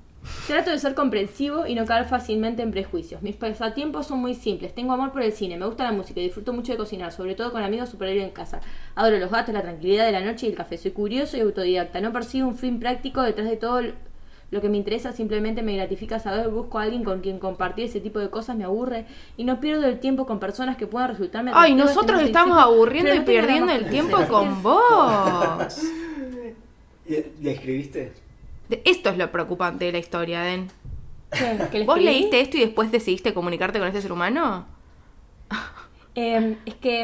Trato 0.48 0.72
de 0.72 0.80
ser 0.80 0.96
comprensivo 0.96 1.68
y 1.68 1.76
no 1.76 1.86
caer 1.86 2.06
fácilmente 2.06 2.62
en 2.62 2.72
prejuicios. 2.72 3.22
Mis 3.22 3.36
pasatiempos 3.36 4.08
son 4.08 4.20
muy 4.20 4.34
simples. 4.34 4.74
Tengo 4.74 4.94
amor 4.94 5.12
por 5.12 5.22
el 5.22 5.32
cine, 5.32 5.58
me 5.58 5.66
gusta 5.66 5.84
la 5.84 5.92
música 5.92 6.20
y 6.20 6.24
disfruto 6.24 6.54
mucho 6.54 6.72
de 6.72 6.78
cocinar, 6.78 7.12
sobre 7.12 7.36
todo 7.36 7.52
con 7.52 7.64
amigos 7.64 7.90
superiores 7.90 8.24
en 8.24 8.32
casa. 8.32 8.62
Adoro 8.96 9.18
los 9.20 9.32
gatos, 9.32 9.54
la 9.54 9.62
tranquilidad 9.62 10.06
de 10.06 10.12
la 10.12 10.22
noche 10.22 10.48
y 10.48 10.50
el 10.50 10.56
café. 10.56 10.78
Soy 10.78 10.92
curioso 10.92 11.38
y 11.38 11.42
autodidacta. 11.42 12.02
No 12.02 12.12
persigo 12.12 12.48
un 12.48 12.58
fin 12.58 12.80
práctico 12.80 13.22
detrás 13.22 13.50
de 13.50 13.58
todo 13.58 13.82
lo 14.52 14.62
que 14.62 14.70
me 14.70 14.78
interesa. 14.78 15.12
Simplemente 15.12 15.62
me 15.62 15.76
gratifica 15.76 16.20
saber, 16.20 16.50
busco 16.50 16.80
a 16.80 16.84
alguien 16.84 17.04
con 17.04 17.22
quien 17.22 17.40
compartir 17.40 17.86
ese 17.86 18.00
tipo 18.00 18.20
de 18.20 18.30
cosas, 18.30 18.56
me 18.56 18.64
aburre 18.64 19.06
y 19.38 19.44
no 19.44 19.60
pierdo 19.60 19.86
el 19.86 20.00
tiempo 20.00 20.26
con 20.26 20.40
personas 20.40 20.78
que 20.78 20.88
puedan 20.88 21.10
resultarme 21.10 21.52
Ay, 21.54 21.76
nosotros 21.76 22.20
no 22.20 22.26
estamos 22.26 22.58
aburriendo 22.58 23.12
Pero 23.12 23.16
y 23.16 23.20
no 23.20 23.26
perdiendo 23.26 23.72
el 23.72 23.90
tiempo 23.90 24.18
con 24.28 24.64
vos. 24.64 25.82
¿Le 27.08 27.32
le 27.40 27.52
escribiste? 27.52 28.25
Esto 28.84 29.10
es 29.10 29.18
lo 29.18 29.32
preocupante 29.32 29.86
de 29.86 29.92
la 29.92 29.98
historia, 30.00 30.42
Den. 30.42 30.70
¿Qué? 31.32 31.58
¿Que 31.72 31.80
le 31.80 31.86
¿Vos 31.86 32.00
leíste 32.02 32.40
esto 32.42 32.58
y 32.58 32.62
después 32.62 32.92
decidiste 32.92 33.34
comunicarte 33.34 33.80
con 33.80 33.88
este 33.88 34.02
ser 34.02 34.12
humano? 34.12 34.66
Eh, 36.16 36.58
es 36.66 36.76
que 36.76 37.04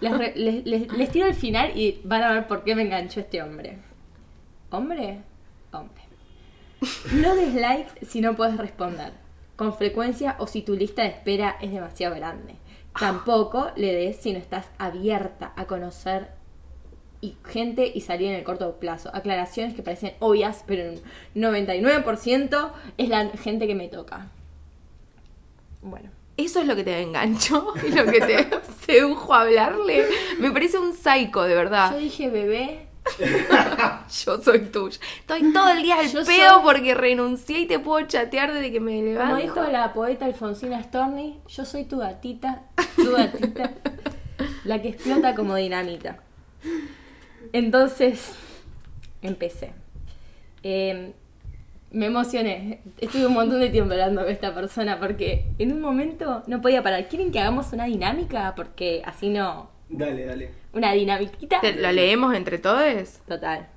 les, 0.00 0.16
re- 0.18 0.32
les- 0.34 0.64
les- 0.64 0.90
les 0.92 1.10
tiro 1.10 1.26
el 1.26 1.34
final 1.34 1.76
y 1.78 2.00
van 2.04 2.22
a 2.22 2.32
ver 2.32 2.46
por 2.46 2.64
qué 2.64 2.74
me 2.74 2.82
enganchó 2.82 3.20
este 3.20 3.42
hombre. 3.42 3.78
¿Hombre? 4.70 5.20
Hombre. 5.72 6.02
No 7.12 7.34
des 7.36 7.54
like 7.54 8.06
si 8.06 8.20
no 8.20 8.34
puedes 8.34 8.56
responder. 8.56 9.12
Con 9.56 9.74
frecuencia 9.74 10.36
o 10.38 10.46
si 10.46 10.62
tu 10.62 10.74
lista 10.74 11.02
de 11.02 11.08
espera 11.08 11.56
es 11.60 11.70
demasiado 11.70 12.14
grande. 12.14 12.56
Tampoco 12.98 13.70
le 13.76 13.94
des 13.94 14.16
si 14.16 14.32
no 14.32 14.38
estás 14.38 14.68
abierta 14.78 15.52
a 15.56 15.66
conocer 15.66 16.30
y 17.26 17.36
gente 17.48 17.90
y 17.94 18.00
salir 18.02 18.28
en 18.28 18.34
el 18.36 18.44
corto 18.44 18.76
plazo. 18.76 19.10
Aclaraciones 19.14 19.74
que 19.74 19.82
parecen 19.82 20.12
obvias, 20.20 20.62
pero 20.66 20.82
en 20.84 21.00
un 21.34 21.42
99% 21.42 22.70
es 22.98 23.08
la 23.08 23.28
gente 23.30 23.66
que 23.66 23.74
me 23.74 23.88
toca. 23.88 24.28
Bueno. 25.82 26.10
Eso 26.36 26.60
es 26.60 26.66
lo 26.66 26.76
que 26.76 26.84
te 26.84 27.00
enganchó 27.00 27.72
y 27.86 27.92
lo 27.92 28.04
que 28.04 28.20
te 28.20 28.48
sedujo 28.86 29.32
a 29.34 29.40
hablarle. 29.42 30.06
Me 30.38 30.50
parece 30.50 30.78
un 30.78 30.94
psycho, 30.94 31.42
de 31.42 31.50
Yo 31.50 31.56
verdad. 31.56 31.96
dije, 31.98 32.28
bebé, 32.28 32.86
Yo 34.24 34.42
soy 34.42 34.58
tuya. 34.66 34.98
Estoy 35.20 35.52
todo 35.52 35.68
el 35.70 35.82
día 35.82 35.98
al 36.00 36.08
Yo 36.10 36.24
pedo 36.24 36.54
soy- 36.54 36.62
porque 36.64 36.94
renuncié 36.94 37.60
y 37.60 37.66
te 37.66 37.78
puedo 37.78 38.04
chatear 38.06 38.52
desde 38.52 38.72
que 38.72 38.80
me 38.80 39.00
levanto. 39.00 39.30
Como 39.34 39.42
dijo 39.42 39.62
la 39.72 39.92
poeta 39.94 40.24
Alfonsina 40.26 40.82
Storni, 40.82 41.38
yo 41.48 41.64
soy 41.64 41.84
tu 41.84 41.98
gatita, 41.98 42.62
tu 42.96 43.12
gatita, 43.12 43.70
la 44.64 44.82
que 44.82 44.88
explota 44.88 45.34
como 45.36 45.54
dinamita. 45.54 46.18
Entonces, 47.56 48.34
empecé. 49.22 49.72
Eh, 50.62 51.12
me 51.90 52.06
emocioné. 52.06 52.80
Estuve 53.00 53.26
un 53.26 53.32
montón 53.32 53.60
de 53.60 53.70
tiempo 53.70 53.92
hablando 53.92 54.20
con 54.22 54.30
esta 54.30 54.54
persona 54.54 55.00
porque 55.00 55.46
en 55.58 55.72
un 55.72 55.80
momento 55.80 56.42
no 56.48 56.60
podía 56.60 56.82
parar. 56.82 57.08
¿Quieren 57.08 57.32
que 57.32 57.40
hagamos 57.40 57.72
una 57.72 57.86
dinámica? 57.86 58.52
Porque 58.54 59.00
así 59.06 59.30
no. 59.30 59.70
Dale, 59.88 60.26
dale. 60.26 60.50
Una 60.74 60.92
dinamiquita. 60.92 61.60
¿Te- 61.62 61.76
¿Lo 61.80 61.90
leemos 61.92 62.34
entre 62.34 62.58
todos? 62.58 63.20
Total. 63.26 63.68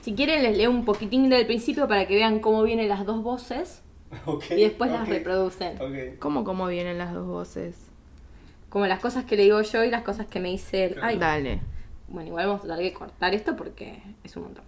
Si 0.00 0.14
quieren, 0.14 0.42
les 0.42 0.56
leo 0.56 0.70
un 0.70 0.84
poquitín 0.84 1.28
del 1.28 1.46
principio 1.46 1.86
para 1.86 2.08
que 2.08 2.16
vean 2.16 2.40
cómo 2.40 2.64
vienen 2.64 2.88
las 2.88 3.06
dos 3.06 3.22
voces 3.22 3.82
y 4.50 4.62
después 4.62 4.90
las 4.90 5.08
reproducen. 5.08 5.78
¿Cómo, 6.18 6.42
cómo 6.42 6.66
vienen 6.66 6.98
las 6.98 7.12
dos 7.14 7.26
voces? 7.28 7.76
Como 8.68 8.86
las 8.86 9.00
cosas 9.00 9.24
que 9.24 9.36
le 9.36 9.44
digo 9.44 9.60
yo 9.62 9.82
y 9.84 9.90
las 9.90 10.02
cosas 10.02 10.26
que 10.26 10.40
me 10.40 10.48
dice 10.50 10.84
él. 10.86 10.98
Ay, 11.02 11.16
Dale. 11.18 11.60
Bueno, 12.08 12.28
igual 12.28 12.46
vamos 12.46 12.62
a 12.62 12.66
tratar 12.66 12.82
de 12.84 12.92
cortar 12.92 13.34
esto 13.34 13.56
porque 13.56 14.02
es 14.24 14.36
un 14.36 14.44
montón. 14.44 14.64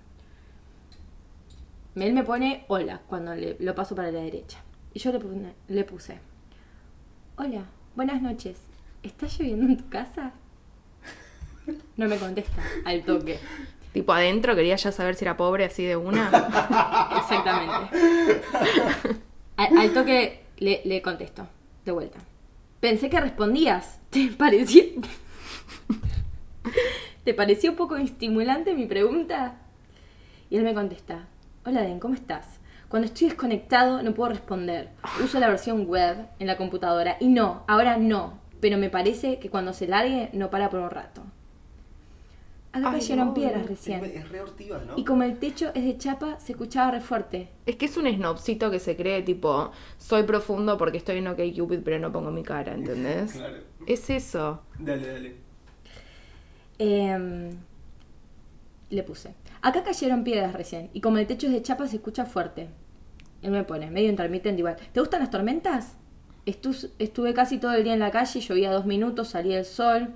Él 1.96 2.12
me 2.12 2.22
pone 2.22 2.64
hola 2.68 3.00
cuando 3.08 3.34
le- 3.34 3.56
lo 3.58 3.74
paso 3.74 3.94
para 3.94 4.10
la 4.10 4.20
derecha. 4.20 4.58
Y 4.94 4.98
yo 5.00 5.12
le, 5.12 5.18
puse- 5.20 5.52
le 5.68 5.84
puse, 5.84 6.18
hola, 7.36 7.64
buenas 7.96 8.20
noches. 8.22 8.58
¿Está 9.02 9.26
lloviendo 9.26 9.66
en 9.66 9.76
tu 9.76 9.88
casa? 9.88 10.32
No 11.96 12.08
me 12.08 12.16
contesta 12.16 12.62
al 12.84 13.02
toque. 13.04 13.38
Tipo 13.92 14.12
adentro, 14.12 14.54
quería 14.54 14.76
ya 14.76 14.92
saber 14.92 15.14
si 15.14 15.24
era 15.24 15.36
pobre 15.36 15.64
así 15.64 15.84
de 15.84 15.96
una. 15.96 16.26
Exactamente. 17.18 18.42
Al, 19.56 19.78
al 19.78 19.92
toque 19.92 20.44
le, 20.58 20.80
le 20.84 21.02
contesto, 21.02 21.46
de 21.84 21.92
vuelta. 21.92 22.18
Pensé 22.80 23.10
que 23.10 23.20
respondías. 23.20 24.00
¿Te 24.10 24.28
pareció? 24.28 24.84
¿Te 27.24 27.34
pareció 27.34 27.76
poco 27.76 27.96
estimulante 27.96 28.74
mi 28.74 28.86
pregunta? 28.86 29.56
Y 30.48 30.56
él 30.56 30.64
me 30.64 30.74
contesta, 30.74 31.26
hola 31.64 31.82
Den, 31.82 32.00
¿cómo 32.00 32.14
estás? 32.14 32.58
Cuando 32.88 33.06
estoy 33.06 33.28
desconectado 33.28 34.02
no 34.02 34.14
puedo 34.14 34.30
responder. 34.30 34.88
Uso 35.22 35.38
la 35.38 35.48
versión 35.48 35.86
web 35.86 36.26
en 36.40 36.48
la 36.48 36.56
computadora. 36.56 37.18
Y 37.20 37.28
no, 37.28 37.62
ahora 37.68 37.98
no. 37.98 38.40
Pero 38.60 38.78
me 38.78 38.90
parece 38.90 39.38
que 39.38 39.48
cuando 39.48 39.72
se 39.72 39.86
largue 39.86 40.30
no 40.32 40.50
para 40.50 40.70
por 40.70 40.80
un 40.80 40.90
rato. 40.90 41.22
Acá 42.72 42.90
Ay, 42.90 43.00
cayeron 43.00 43.28
no, 43.28 43.34
piedras 43.34 43.66
recién. 43.66 44.04
Es 44.04 44.28
re 44.28 44.40
hortiva, 44.40 44.80
¿no? 44.86 44.96
Y 44.96 45.04
como 45.04 45.24
el 45.24 45.38
techo 45.38 45.72
es 45.74 45.84
de 45.84 45.98
chapa, 45.98 46.38
se 46.38 46.52
escuchaba 46.52 46.92
re 46.92 47.00
fuerte. 47.00 47.48
Es 47.66 47.74
que 47.76 47.86
es 47.86 47.96
un 47.96 48.06
snobcito 48.06 48.70
que 48.70 48.78
se 48.78 48.96
cree 48.96 49.22
tipo, 49.22 49.72
soy 49.98 50.22
profundo 50.22 50.78
porque 50.78 50.98
estoy 50.98 51.18
en 51.18 51.26
OK 51.26 51.40
Cupid 51.56 51.80
pero 51.84 51.98
no 51.98 52.12
pongo 52.12 52.30
mi 52.30 52.42
cara, 52.44 52.72
¿entendés? 52.74 53.32
Claro. 53.40 53.56
Es 53.86 54.08
eso. 54.10 54.62
Dale, 54.78 55.06
dale. 55.06 55.34
Em, 56.78 57.50
le 58.90 59.02
puse. 59.02 59.34
Acá 59.62 59.82
cayeron 59.82 60.24
piedras 60.24 60.52
recién. 60.52 60.90
Y 60.92 61.00
como 61.00 61.18
el 61.18 61.26
techo 61.26 61.46
es 61.46 61.52
de 61.52 61.62
chapa, 61.62 61.86
se 61.86 61.96
escucha 61.96 62.24
fuerte. 62.24 62.68
Él 63.42 63.50
me 63.50 63.64
pone, 63.64 63.90
medio 63.90 64.08
intermitente 64.10 64.58
igual. 64.60 64.76
¿Te 64.92 65.00
gustan 65.00 65.20
las 65.20 65.30
tormentas? 65.30 65.96
Estu- 66.46 66.90
estuve 66.98 67.34
casi 67.34 67.58
todo 67.58 67.72
el 67.74 67.84
día 67.84 67.94
en 67.94 68.00
la 68.00 68.10
calle, 68.10 68.40
llovía 68.40 68.72
dos 68.72 68.86
minutos, 68.86 69.28
salía 69.28 69.58
el 69.58 69.64
sol. 69.64 70.10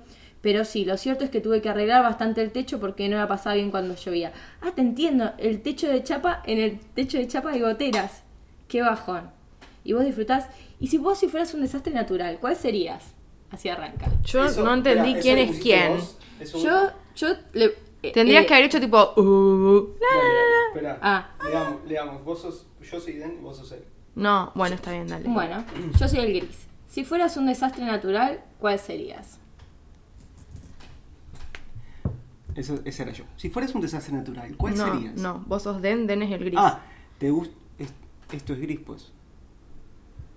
Pero 0.45 0.63
sí, 0.63 0.85
lo 0.85 0.95
cierto 0.95 1.23
es 1.23 1.31
que 1.31 1.41
tuve 1.41 1.59
que 1.59 1.69
arreglar 1.69 2.03
bastante 2.03 2.39
el 2.43 2.51
techo 2.51 2.79
porque 2.79 3.09
no 3.09 3.17
la 3.17 3.27
pasaba 3.27 3.55
bien 3.55 3.71
cuando 3.71 3.95
llovía. 3.95 4.31
Ah, 4.61 4.73
te 4.75 4.81
entiendo, 4.81 5.31
el 5.39 5.63
techo 5.63 5.87
de 5.87 6.03
chapa, 6.03 6.43
en 6.45 6.59
el 6.59 6.79
techo 6.79 7.17
de 7.17 7.27
chapa 7.27 7.49
hay 7.49 7.61
goteras. 7.61 8.21
Qué 8.67 8.83
bajón. 8.83 9.31
Y 9.83 9.93
vos 9.93 10.05
disfrutás. 10.05 10.47
Y 10.79 10.85
si 10.85 10.99
vos 10.99 11.17
si 11.17 11.29
fueras 11.29 11.55
un 11.55 11.61
desastre 11.61 11.93
natural, 11.93 12.37
¿cuál 12.39 12.55
serías? 12.55 13.15
Así 13.49 13.69
arranca. 13.69 14.05
Yo 14.23 14.45
Eso- 14.45 14.63
no 14.63 14.75
entendí 14.75 15.15
quién 15.15 15.39
¿eso 15.39 15.47
lo 15.51 15.57
es 15.57 15.63
quién. 15.63 15.93
vos? 15.95 16.17
¿Eso- 16.39 16.57
Yo, 16.63 16.91
yo 17.15 17.27
le... 17.53 17.65
eh, 18.03 18.11
Tendrías 18.11 18.43
eh, 18.43 18.45
que 18.45 18.53
haber 18.53 18.65
hecho 18.67 18.79
tipo... 18.79 19.13
uh, 19.17 19.95
Dale, 19.99 20.23
dale, 20.29 20.67
espera. 20.67 20.99
Ah. 21.01 21.29
Leamos, 21.43 21.85
leamos. 21.87 22.23
Vos 22.23 22.41
sos, 22.43 22.67
yo 22.83 22.99
soy 22.99 23.13
Den 23.13 23.37
y 23.39 23.41
vos 23.41 23.57
sos 23.57 23.71
él. 23.71 23.83
No, 24.13 24.51
bueno, 24.53 24.75
está 24.75 24.91
bien, 24.91 25.07
dale. 25.07 25.27
Bueno, 25.27 25.65
yo 25.99 26.07
soy 26.07 26.19
el 26.19 26.27
gris. 26.35 26.67
Si 26.87 27.03
fueras 27.03 27.35
un 27.35 27.47
desastre 27.47 27.83
natural, 27.83 28.41
¿cuál 28.59 28.77
serías? 28.77 29.39
Eso, 32.55 32.79
ese 32.85 33.03
era 33.03 33.11
yo. 33.11 33.25
Si 33.37 33.49
fueras 33.49 33.75
un 33.75 33.81
desastre 33.81 34.13
natural, 34.13 34.55
¿cuál 34.55 34.77
no, 34.77 34.93
serías? 34.93 35.15
no, 35.15 35.43
vos 35.47 35.63
sos 35.63 35.81
Den, 35.81 36.07
Den 36.07 36.23
es 36.23 36.31
el 36.31 36.39
gris. 36.45 36.55
Ah, 36.57 36.79
¿Te 37.17 37.29
gusta? 37.29 37.53
Esto 38.31 38.53
es 38.53 38.61
gris, 38.61 38.79
pues. 38.85 39.11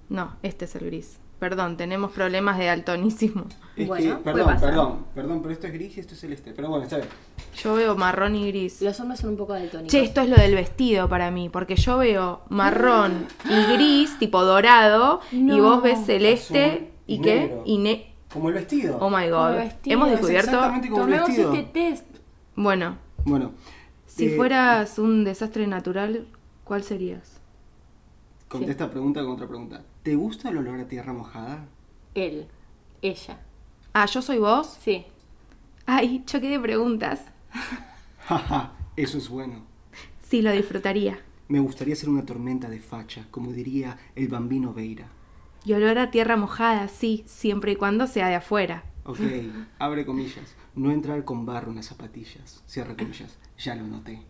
No, 0.09 0.37
este 0.43 0.65
es 0.65 0.75
el 0.75 0.87
gris. 0.87 1.19
Perdón, 1.39 1.77
tenemos 1.77 2.11
problemas 2.11 2.59
de 2.59 2.67
daltonismo. 2.67 3.45
Es 3.77 3.87
Bueno, 3.87 4.19
que, 4.19 4.25
perdón, 4.25 4.47
pasar. 4.47 4.69
perdón, 4.71 4.99
perdón, 5.15 5.41
pero 5.43 5.53
esto 5.55 5.67
es 5.69 5.73
gris 5.73 5.97
y 5.97 6.01
esto 6.01 6.15
es 6.15 6.21
celeste. 6.21 6.53
Pero 6.55 6.69
bueno, 6.69 6.83
está 6.85 6.97
bien. 6.97 7.09
Yo 7.63 7.75
veo 7.75 7.95
marrón 7.97 8.35
y 8.35 8.49
gris. 8.49 8.83
Los 8.83 8.99
hombres 8.99 9.21
son 9.21 9.31
un 9.31 9.37
poco 9.37 9.53
daltónicos. 9.53 9.91
Che, 9.93 10.03
esto 10.03 10.21
es 10.23 10.29
lo 10.29 10.35
del 10.37 10.55
vestido 10.57 11.09
para 11.09 11.31
mí, 11.31 11.49
porque 11.49 11.77
yo 11.77 11.99
veo 11.99 12.41
marrón 12.49 13.27
y 13.49 13.73
gris, 13.75 14.19
tipo 14.19 14.45
dorado, 14.45 15.21
y 15.31 15.61
vos 15.61 15.81
ves 15.83 16.05
celeste 16.05 16.65
Azul 16.73 16.87
y, 17.07 17.15
y 17.15 17.21
qué? 17.21 17.57
Y 17.65 17.79
ne 17.79 18.08
Como 18.33 18.49
el 18.49 18.55
vestido. 18.55 18.99
Oh 19.01 19.09
my 19.11 19.29
god. 19.29 19.51
el 19.53 19.57
vestido. 19.65 19.95
Hemos 19.95 20.09
Es 20.09 20.13
descubierto. 20.17 20.51
exactamente 20.51 20.89
como 20.89 21.03
el 21.03 21.07
Tomemos 21.09 21.29
vestido. 21.29 21.53
este 21.55 21.65
test. 21.73 22.07
Bueno, 22.57 22.97
Bueno. 23.25 23.53
si 24.07 24.27
eh, 24.27 24.37
fueras 24.37 24.99
un 24.99 25.25
desastre 25.25 25.67
natural, 25.67 26.27
¿cuál 26.65 26.83
serías? 26.83 27.41
Contesta 28.49 28.91
pregunta 28.91 29.21
con 29.23 29.33
otra 29.33 29.47
pregunta. 29.47 29.83
¿Te 30.03 30.15
gusta 30.17 30.49
el 30.49 30.57
olor 30.59 30.81
a 30.81 30.89
tierra 30.89 31.13
mojada? 31.13 31.67
Él. 32.15 32.47
Ella. 33.03 33.39
Ah, 33.93 34.07
¿yo 34.07 34.23
soy 34.23 34.39
vos? 34.39 34.79
Sí. 34.83 35.05
Ay, 35.87 36.23
choque 36.27 36.49
de 36.49 36.59
preguntas. 36.59 37.21
Jaja, 38.27 38.73
eso 38.97 39.19
es 39.19 39.29
bueno. 39.29 39.63
Sí, 40.23 40.43
lo 40.43 40.51
disfrutaría. 40.53 41.19
Me 41.49 41.61
gustaría 41.61 41.97
ser 41.97 42.09
una 42.11 42.27
tormenta 42.27 42.69
de 42.69 42.81
facha, 42.81 43.27
como 43.31 43.53
diría 43.53 43.97
el 44.15 44.29
bambino 44.29 44.75
Veira. 44.75 45.09
Y 45.69 45.75
olor 45.75 45.99
a 45.99 46.11
tierra 46.11 46.39
mojada, 46.39 46.89
sí, 46.89 47.25
siempre 47.27 47.73
y 47.73 47.77
cuando 47.77 48.07
sea 48.07 48.29
de 48.29 48.37
afuera. 48.37 48.85
Ok, 49.05 49.21
abre 49.79 50.07
comillas. 50.07 50.55
No 50.75 50.91
entrar 50.91 51.27
con 51.27 51.45
barro 51.45 51.69
en 51.69 51.77
las 51.77 51.85
zapatillas. 51.85 52.63
Cierra 52.67 52.97
comillas. 52.97 53.37
Ya 53.59 53.75
lo 53.75 53.87
noté. 53.87 54.23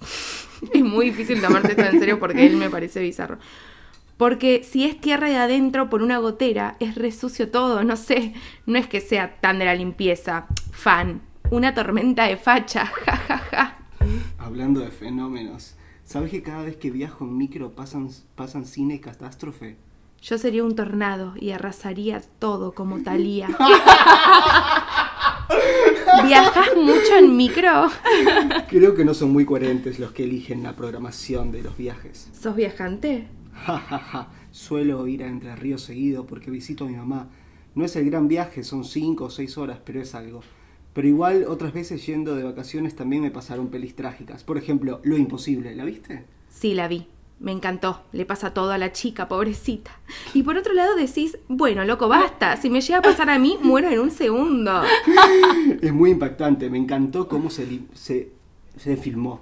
Es 0.74 0.84
muy 0.84 1.06
difícil 1.06 1.40
tomarse 1.40 1.70
esto 1.70 1.82
en 1.82 1.98
serio 1.98 2.20
porque 2.20 2.46
él 2.46 2.58
me 2.58 2.68
parece 2.68 3.00
bizarro. 3.00 3.38
Porque 4.18 4.62
si 4.62 4.84
es 4.84 5.00
tierra 5.00 5.30
de 5.30 5.38
adentro 5.38 5.88
por 5.88 6.02
una 6.02 6.18
gotera, 6.18 6.76
es 6.78 6.94
resucio 6.94 7.50
todo, 7.50 7.82
no 7.82 7.96
sé. 7.96 8.34
No 8.66 8.78
es 8.78 8.86
que 8.86 9.00
sea 9.00 9.40
tan 9.40 9.58
de 9.58 9.64
la 9.64 9.74
limpieza. 9.74 10.46
Fan. 10.72 11.22
Una 11.50 11.72
tormenta 11.72 12.24
de 12.24 12.36
facha. 12.36 12.84
Ja, 13.06 13.16
ja, 13.16 13.38
ja. 13.38 13.78
Hablando 14.36 14.80
de 14.80 14.90
fenómenos, 14.90 15.74
¿sabes 16.04 16.30
que 16.30 16.42
cada 16.42 16.64
vez 16.64 16.76
que 16.76 16.90
viajo 16.90 17.24
en 17.24 17.34
micro 17.38 17.74
pasan, 17.74 18.10
pasan 18.34 18.66
cine 18.66 18.96
y 18.96 18.98
catástrofe? 18.98 19.78
Yo 20.24 20.38
sería 20.38 20.64
un 20.64 20.74
tornado 20.74 21.34
y 21.38 21.50
arrasaría 21.50 22.22
todo 22.38 22.72
como 22.72 23.02
Talía. 23.02 23.46
¿Viajas 26.24 26.68
mucho 26.76 27.18
en 27.18 27.36
micro? 27.36 27.90
Creo 28.70 28.94
que 28.94 29.04
no 29.04 29.12
son 29.12 29.34
muy 29.34 29.44
coherentes 29.44 29.98
los 29.98 30.12
que 30.12 30.24
eligen 30.24 30.62
la 30.62 30.74
programación 30.76 31.52
de 31.52 31.62
los 31.62 31.76
viajes. 31.76 32.30
¿Sos 32.32 32.56
viajante? 32.56 33.28
Ja, 33.52 33.76
ja, 33.78 33.98
ja. 33.98 34.30
Suelo 34.50 35.06
ir 35.06 35.24
a 35.24 35.26
Entre 35.26 35.54
Ríos 35.56 35.82
seguido 35.82 36.24
porque 36.24 36.50
visito 36.50 36.86
a 36.86 36.88
mi 36.88 36.96
mamá. 36.96 37.28
No 37.74 37.84
es 37.84 37.94
el 37.96 38.08
gran 38.08 38.26
viaje, 38.26 38.64
son 38.64 38.86
cinco 38.86 39.24
o 39.24 39.30
seis 39.30 39.58
horas, 39.58 39.80
pero 39.84 40.00
es 40.00 40.14
algo. 40.14 40.40
Pero 40.94 41.06
igual 41.06 41.44
otras 41.46 41.74
veces 41.74 42.06
yendo 42.06 42.34
de 42.34 42.44
vacaciones 42.44 42.96
también 42.96 43.20
me 43.20 43.30
pasaron 43.30 43.68
pelis 43.68 43.94
trágicas. 43.94 44.42
Por 44.42 44.56
ejemplo, 44.56 45.02
Lo 45.04 45.18
Imposible, 45.18 45.74
¿la 45.74 45.84
viste? 45.84 46.24
Sí, 46.48 46.72
la 46.72 46.88
vi. 46.88 47.08
Me 47.44 47.52
encantó. 47.52 48.00
Le 48.12 48.24
pasa 48.24 48.54
todo 48.54 48.70
a 48.72 48.78
la 48.78 48.90
chica, 48.92 49.28
pobrecita. 49.28 49.90
Y 50.32 50.42
por 50.42 50.56
otro 50.56 50.72
lado 50.72 50.96
decís, 50.96 51.36
bueno, 51.48 51.84
loco, 51.84 52.08
basta. 52.08 52.56
Si 52.56 52.70
me 52.70 52.80
llega 52.80 53.00
a 53.00 53.02
pasar 53.02 53.28
a 53.28 53.38
mí, 53.38 53.58
muero 53.60 53.90
en 53.90 53.98
un 54.00 54.10
segundo. 54.10 54.82
Es 55.82 55.92
muy 55.92 56.10
impactante, 56.10 56.70
me 56.70 56.78
encantó 56.78 57.28
cómo 57.28 57.50
se, 57.50 57.66
se, 57.92 58.30
se 58.78 58.96
filmó. 58.96 59.40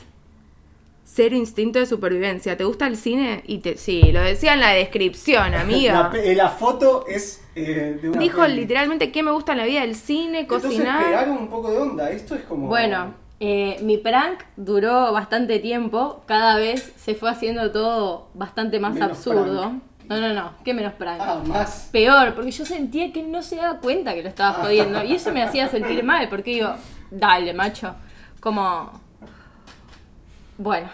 Cero 1.04 1.36
instinto 1.36 1.78
de 1.78 1.86
supervivencia. 1.86 2.56
¿Te 2.56 2.64
gusta 2.64 2.86
el 2.88 2.96
cine? 2.96 3.44
Y 3.46 3.58
te... 3.58 3.76
Sí, 3.76 4.00
lo 4.12 4.20
decía 4.20 4.54
en 4.54 4.60
la 4.60 4.70
descripción, 4.70 5.50
La, 5.52 5.60
amiga. 5.60 6.10
pe- 6.10 6.34
la 6.34 6.48
foto 6.48 7.04
es 7.06 7.42
eh, 7.54 7.98
de 8.02 8.08
una 8.10 8.18
Dijo 8.20 8.40
peli. 8.42 8.56
literalmente 8.62 9.12
qué 9.12 9.22
me 9.22 9.30
gusta 9.30 9.52
en 9.52 9.58
la 9.58 9.64
vida 9.66 9.82
del 9.82 9.94
cine, 9.94 10.40
Entonces 10.40 10.70
cocinar. 10.70 11.04
pegaron 11.04 11.36
un 11.36 11.48
poco 11.48 11.70
de 11.70 11.78
onda, 11.78 12.10
esto 12.10 12.34
es 12.34 12.42
como... 12.44 12.66
Bueno, 12.66 13.14
eh, 13.44 13.78
mi 13.82 13.98
prank 13.98 14.38
duró 14.56 15.12
bastante 15.12 15.58
tiempo. 15.58 16.22
Cada 16.26 16.58
vez 16.58 16.92
se 16.96 17.16
fue 17.16 17.28
haciendo 17.28 17.72
todo 17.72 18.28
bastante 18.34 18.78
más 18.78 18.94
Menos 18.94 19.10
absurdo. 19.10 19.60
prank. 19.62 19.82
No, 20.08 20.20
no, 20.20 20.32
no. 20.32 20.52
¿Qué 20.64 20.72
menos 20.74 20.92
prank? 20.92 21.20
Ah, 21.20 21.42
más. 21.44 21.88
Peor, 21.90 22.34
porque 22.34 22.52
yo 22.52 22.64
sentía 22.64 23.12
que 23.12 23.18
él 23.18 23.32
no 23.32 23.42
se 23.42 23.56
daba 23.56 23.80
cuenta 23.80 24.14
que 24.14 24.22
lo 24.22 24.28
estaba 24.28 24.52
jodiendo. 24.62 25.02
Y 25.02 25.14
eso 25.16 25.32
me 25.32 25.42
hacía 25.42 25.66
sentir 25.66 26.04
mal, 26.04 26.28
porque 26.28 26.52
digo, 26.52 26.72
dale, 27.10 27.52
macho. 27.52 27.96
Como. 28.38 28.92
Bueno, 30.58 30.88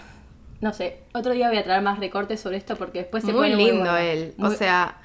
no 0.63 0.73
sé. 0.73 1.03
Otro 1.13 1.33
día 1.35 1.49
voy 1.49 1.59
a 1.59 1.65
traer 1.65 1.83
más 1.83 1.99
recortes 1.99 2.41
sobre 2.41 2.57
esto 2.57 2.77
porque 2.77 3.01
después 3.01 3.25
se 3.25 3.33
muy 3.35 3.51
pone 3.51 3.63
lindo 3.63 3.91
bueno. 3.91 3.97
él. 3.99 4.35
O 4.41 4.51
sea, 4.51 4.97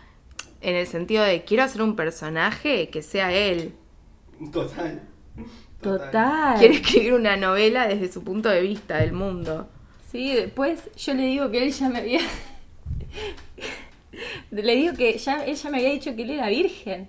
en 0.61 0.77
el 0.77 0.87
sentido 0.87 1.25
de 1.25 1.43
quiero 1.43 1.63
hacer 1.63 1.81
un 1.81 1.97
personaje 1.97 2.87
que 2.89 3.01
sea 3.01 3.33
él. 3.33 3.75
Total. 4.53 5.01
Total. 5.83 6.57
Quiere 6.57 6.75
escribir 6.75 7.13
una 7.13 7.37
novela 7.37 7.87
desde 7.87 8.11
su 8.11 8.23
punto 8.23 8.49
de 8.49 8.61
vista 8.61 8.97
del 8.97 9.13
mundo. 9.13 9.67
Sí, 10.11 10.33
después 10.33 10.89
yo 10.95 11.13
le 11.13 11.23
digo 11.23 11.51
que 11.51 11.63
él 11.63 11.71
ya 11.71 11.89
me 11.89 11.99
había. 11.99 12.19
le 14.51 14.75
digo 14.75 14.95
que 14.95 15.17
ya, 15.17 15.45
él 15.45 15.55
ya 15.55 15.69
me 15.69 15.77
había 15.77 15.91
dicho 15.91 16.15
que 16.15 16.23
él 16.23 16.31
era 16.31 16.49
virgen. 16.49 17.07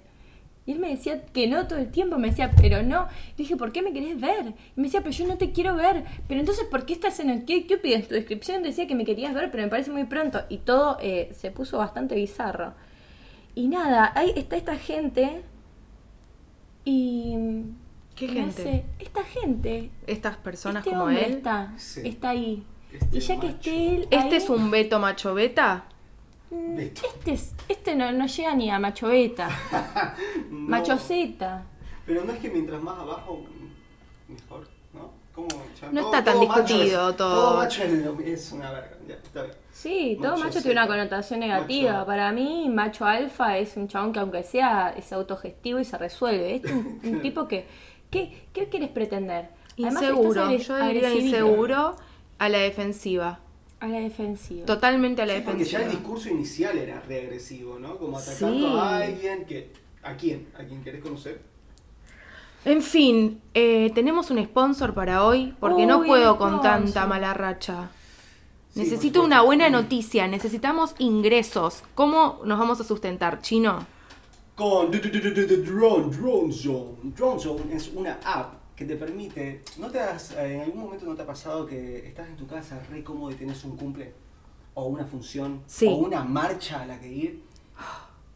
Y 0.67 0.73
él 0.73 0.79
me 0.79 0.89
decía 0.89 1.27
que 1.27 1.47
no 1.47 1.67
todo 1.67 1.79
el 1.79 1.91
tiempo, 1.91 2.17
me 2.17 2.31
decía, 2.31 2.51
pero 2.57 2.83
no. 2.83 3.09
Y 3.35 3.43
dije, 3.43 3.57
¿por 3.57 3.73
qué 3.73 3.83
me 3.83 3.93
querés 3.93 4.19
ver? 4.19 4.55
Y 4.75 4.81
me 4.81 4.85
decía, 4.85 5.01
pero 5.01 5.11
yo 5.11 5.27
no 5.27 5.37
te 5.37 5.53
quiero 5.53 5.77
ver. 5.77 6.05
Pero 6.27 6.41
entonces, 6.41 6.65
¿por 6.71 6.87
qué 6.87 6.95
estás 6.95 7.21
en 7.21 7.29
el 7.29 7.45
qué? 7.45 7.67
¿Qué? 7.67 7.79
En 7.83 8.07
tu 8.07 8.15
descripción 8.15 8.63
decía 8.63 8.87
que 8.87 8.95
me 8.95 9.05
querías 9.05 9.35
ver, 9.35 9.51
pero 9.51 9.63
me 9.63 9.69
parece 9.69 9.91
muy 9.91 10.05
pronto. 10.05 10.41
Y 10.49 10.59
todo 10.59 10.97
eh, 11.03 11.31
se 11.35 11.51
puso 11.51 11.77
bastante 11.77 12.15
bizarro. 12.15 12.73
Y 13.55 13.69
nada, 13.69 14.11
ahí 14.15 14.33
está 14.37 14.57
esta 14.57 14.77
gente. 14.77 15.43
Y. 16.87 17.37
¿Qué 18.15 18.29
me 18.29 18.35
gente? 18.35 18.63
hace- 18.63 18.85
esta 18.99 19.23
gente. 19.25 19.91
Estas 20.07 20.37
personas 20.37 20.85
este 20.87 20.97
como 20.97 21.11
él. 21.11 21.17
Está, 21.19 21.73
Sí. 21.77 22.01
está 22.05 22.29
ahí. 22.31 22.65
Este 22.93 23.17
y 23.17 23.21
ya 23.21 23.41
que 23.41 23.47
esté 23.49 23.95
él. 23.97 24.03
¿Este 24.05 24.17
ahí, 24.17 24.35
es 24.37 24.49
un 24.51 24.71
Beto 24.71 24.99
macho 25.01 25.35
beta? 25.35 25.85
mm, 26.51 26.77
Beto. 26.77 27.03
Este, 27.07 27.33
es- 27.33 27.55
este 27.69 27.95
no, 27.97 28.13
no 28.13 28.27
llega 28.27 28.55
ni 28.55 28.71
a 28.71 28.79
macho 28.79 29.09
beta. 29.09 29.49
No. 30.51 30.59
Macho 30.69 30.97
Z. 30.99 31.63
Pero 32.07 32.25
no 32.25 32.33
es 32.33 32.39
que 32.39 32.51
mientras 32.51 32.81
más 32.83 32.99
abajo, 32.99 33.45
mejor, 34.29 34.69
¿no? 34.93 35.11
Como 35.35 35.49
ya 35.81 35.91
No 35.91 36.01
está 36.03 36.23
tan 36.23 36.39
discutido 36.41 37.11
es- 37.11 37.17
todo. 37.17 37.35
Todo 37.51 37.57
macho 37.59 37.83
es, 37.83 38.53
una 38.53 38.71
verga, 38.71 38.97
ya, 39.09 39.15
está 39.15 39.43
bien. 39.43 39.55
Sí, 39.73 40.17
todo 40.23 40.37
Macho 40.37 40.63
tiene 40.63 40.73
una 40.81 40.87
connotación 40.87 41.41
negativa. 41.41 41.93
Macho. 41.95 42.07
Para 42.07 42.31
mí, 42.31 42.69
macho 42.69 43.05
alfa 43.05 43.59
es 43.59 43.77
un 43.77 43.89
chabón 43.89 44.13
que 44.13 44.21
aunque 44.21 44.45
sea 44.45 44.95
es 44.97 45.13
autogestivo 45.13 45.81
y 45.81 45.85
se 45.85 45.99
resuelve. 45.99 46.55
Este 46.57 46.69
es 46.69 46.75
un, 46.75 47.01
un 47.03 47.21
tipo 47.23 47.49
que... 47.49 47.67
¿qué, 48.15 48.47
¿Qué 48.53 48.69
quieres 48.69 48.89
pretender? 48.91 49.51
Inseguro. 49.77 50.51
Yo 50.57 50.87
diría 50.87 51.13
inseguro 51.15 51.97
a 52.39 52.49
la 52.49 52.59
defensiva. 52.59 53.41
A 53.81 53.89
la 53.89 53.99
defensiva. 54.01 54.65
Totalmente 54.65 55.21
a 55.23 55.27
la 55.27 55.35
Sí, 55.35 55.43
porque 55.45 55.65
ya 55.65 55.79
defensiva. 55.79 55.83
el 55.83 55.91
discurso 55.91 56.29
inicial 56.31 56.79
era 56.79 57.01
reagresivo, 57.01 57.79
¿no? 57.79 57.99
Como 57.99 58.19
atacando 58.19 58.57
Sí. 58.57 58.77
a 58.79 58.97
alguien 58.97 59.45
que... 59.45 59.73
¿A 60.03 60.15
quién? 60.17 60.47
¿A 60.59 60.65
quién 60.65 60.83
querés 60.83 61.03
conocer? 61.03 61.41
En 62.65 62.81
fin, 62.83 63.41
eh, 63.53 63.91
tenemos 63.95 64.31
un 64.31 64.43
sponsor 64.43 64.95
para 64.95 65.25
hoy 65.25 65.55
porque 65.61 65.85
no 65.85 66.03
puedo 66.03 66.39
con 66.39 66.63
tanta 66.63 67.07
mala 67.07 67.35
racha. 67.35 67.91
Sí, 68.73 68.81
Necesito 68.81 69.23
una 69.23 69.43
buena 69.43 69.69
noticia, 69.71 70.27
necesitamos 70.29 70.95
ingresos. 70.99 71.83
¿Cómo 71.95 72.41
nos 72.45 72.59
vamos 72.59 72.81
a 72.81 72.85
sustentar, 72.85 73.41
chino? 73.43 73.87
Con 74.55 74.91
Drone, 74.93 76.17
Drone 76.17 76.53
Zone. 76.53 76.97
Drone 77.17 77.41
Zone 77.41 77.75
es 77.75 77.89
una 77.93 78.21
app 78.25 78.55
que 78.77 78.85
te 78.85 78.95
permite. 78.95 79.63
¿No 79.79 79.91
te 79.91 79.99
has, 79.99 80.31
eh, 80.33 80.55
en 80.55 80.61
algún 80.61 80.83
momento 80.83 81.07
no 81.07 81.15
te 81.17 81.23
ha 81.23 81.27
pasado 81.27 81.67
que 81.67 82.07
estás 82.07 82.29
en 82.29 82.37
tu 82.37 82.47
casa 82.47 82.81
re 82.89 83.03
cómodo 83.03 83.33
y 83.33 83.35
tenés 83.35 83.65
un 83.65 83.77
cumple? 83.77 84.15
O 84.75 84.85
una 84.87 85.05
función. 85.05 85.63
Sí. 85.67 85.87
O 85.89 85.97
una 85.97 86.23
marcha 86.23 86.83
a 86.83 86.87
la 86.87 87.01
que 87.01 87.09
ir. 87.09 87.43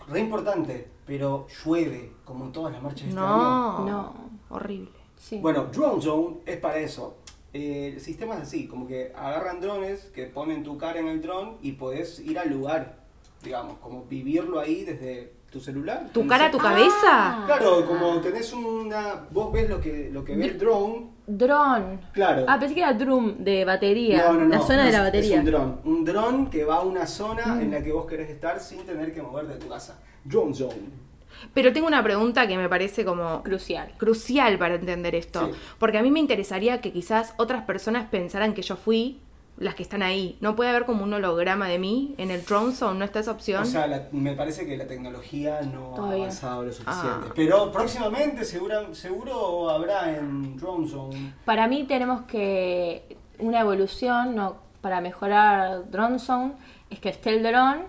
Re 0.08 0.20
importante, 0.20 0.88
pero 1.06 1.46
llueve, 1.64 2.12
como 2.24 2.46
en 2.46 2.52
todas 2.52 2.72
las 2.72 2.82
marchas 2.82 3.02
de 3.04 3.08
este 3.10 3.20
año. 3.20 3.36
No, 3.36 3.84
No. 3.86 4.14
horrible. 4.48 4.90
Sí. 5.16 5.38
Bueno, 5.38 5.66
Drone 5.66 6.00
Zone 6.02 6.36
es 6.46 6.56
para 6.56 6.78
eso. 6.78 7.16
Eh, 7.52 7.92
el 7.94 8.00
sistema 8.00 8.34
es 8.36 8.40
así, 8.42 8.66
como 8.66 8.86
que 8.88 9.12
agarran 9.14 9.60
drones 9.60 10.04
que 10.14 10.24
ponen 10.26 10.64
tu 10.64 10.76
cara 10.78 10.98
en 10.98 11.08
el 11.08 11.22
dron 11.22 11.58
y 11.62 11.72
podés 11.72 12.18
ir 12.20 12.38
al 12.38 12.50
lugar, 12.50 13.04
digamos, 13.42 13.78
como 13.78 14.04
vivirlo 14.04 14.58
ahí 14.60 14.84
desde 14.84 15.32
tu 15.50 15.60
celular. 15.60 16.08
¿Tu 16.12 16.26
cara, 16.26 16.50
tu 16.50 16.58
cabeza? 16.58 17.42
Claro, 17.46 17.86
como 17.86 18.20
tenés 18.20 18.52
una. 18.52 19.26
Vos 19.30 19.52
ves 19.52 19.68
lo 19.68 19.80
que, 19.80 20.10
lo 20.12 20.24
que 20.24 20.36
ve 20.36 20.44
el 20.46 20.58
drone. 20.58 21.06
Dron. 21.26 22.00
Claro. 22.12 22.44
Ah, 22.48 22.58
pensé 22.58 22.74
que 22.74 22.80
era 22.80 22.92
drum 22.94 23.36
de 23.38 23.64
batería. 23.64 24.18
No, 24.28 24.32
no, 24.34 24.40
no. 24.46 24.48
La 24.56 24.60
zona 24.60 24.82
de 24.82 24.88
es- 24.88 24.94
la 24.94 25.02
batería. 25.02 25.34
Es 25.34 25.40
un 25.40 25.44
dron. 25.46 25.80
Un 25.84 26.04
dron 26.04 26.50
que 26.50 26.64
va 26.64 26.76
a 26.76 26.80
una 26.80 27.06
zona 27.06 27.60
en 27.60 27.70
la 27.70 27.82
que 27.82 27.92
vos 27.92 28.06
querés 28.06 28.30
estar 28.30 28.60
sin 28.60 28.84
tener 28.84 29.12
que 29.14 29.22
mover 29.22 29.46
de 29.46 29.56
tu 29.56 29.68
casa. 29.68 29.98
Drone 30.24 30.54
Zone. 30.54 31.08
Pero 31.54 31.72
tengo 31.72 31.86
una 31.86 32.02
pregunta 32.02 32.48
que 32.48 32.56
me 32.56 32.68
parece 32.68 33.04
como 33.04 33.42
Crucial. 33.42 33.92
crucial 33.98 34.58
para 34.58 34.74
entender 34.74 35.14
esto. 35.14 35.46
Sí. 35.46 35.52
Porque 35.78 35.98
a 35.98 36.02
mí 36.02 36.10
me 36.10 36.18
interesaría 36.20 36.80
que 36.80 36.92
quizás 36.92 37.34
otras 37.36 37.62
personas 37.64 38.08
pensaran 38.10 38.54
que 38.54 38.62
yo 38.62 38.76
fui 38.76 39.20
las 39.58 39.74
que 39.74 39.82
están 39.82 40.02
ahí. 40.02 40.38
No 40.40 40.54
puede 40.56 40.70
haber 40.70 40.84
como 40.86 41.02
un 41.04 41.12
holograma 41.12 41.66
de 41.68 41.78
mí 41.78 42.14
en 42.18 42.30
el 42.30 42.44
Drone 42.44 42.72
Zone, 42.72 42.98
no 42.98 43.04
está 43.04 43.18
esa 43.20 43.32
opción. 43.32 43.62
O 43.62 43.66
sea, 43.66 43.86
la- 43.86 44.08
me 44.12 44.34
parece 44.34 44.66
que 44.66 44.76
la 44.76 44.86
tecnología 44.86 45.60
no 45.62 45.94
Todavía. 45.96 46.16
ha 46.16 46.26
avanzado 46.26 46.64
lo 46.64 46.72
suficiente. 46.72 47.26
Ah. 47.28 47.32
Pero 47.34 47.72
próximamente 47.72 48.44
segura- 48.44 48.94
seguro 48.94 49.68
habrá 49.70 50.16
en 50.16 50.56
Drone 50.56 50.88
Zone. 50.88 51.34
Para 51.44 51.66
mí 51.68 51.84
tenemos 51.84 52.22
que 52.22 53.16
una 53.40 53.60
evolución 53.60 54.34
no, 54.36 54.56
para 54.80 55.00
mejorar 55.00 55.90
Drone 55.90 56.18
Zone 56.18 56.52
es 56.90 57.00
que 57.00 57.08
esté 57.08 57.30
el 57.30 57.42
dron 57.42 57.82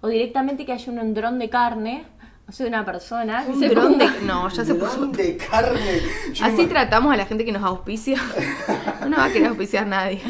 o 0.00 0.08
directamente 0.08 0.66
que 0.66 0.72
haya 0.72 0.92
un 0.92 1.14
dron 1.14 1.38
de 1.38 1.48
carne, 1.48 2.04
o 2.48 2.52
sea, 2.52 2.66
una 2.66 2.84
persona 2.84 3.44
un 3.48 3.58
se 3.60 3.68
dron 3.68 3.96
de... 3.98 4.06
No, 4.22 4.48
ya 4.50 4.64
se 4.64 4.74
puso... 4.74 4.96
Dron 4.96 5.12
de 5.12 5.36
carne. 5.36 6.00
Yo 6.32 6.44
Así 6.44 6.62
me- 6.62 6.66
tratamos 6.66 7.12
a 7.14 7.16
la 7.16 7.24
gente 7.24 7.44
que 7.44 7.52
nos 7.52 7.62
auspicia. 7.62 8.18
No 9.10 9.16
va 9.16 9.24
a 9.26 9.32
querer 9.32 9.48
auspiciar 9.48 9.86
nadie. 9.86 10.20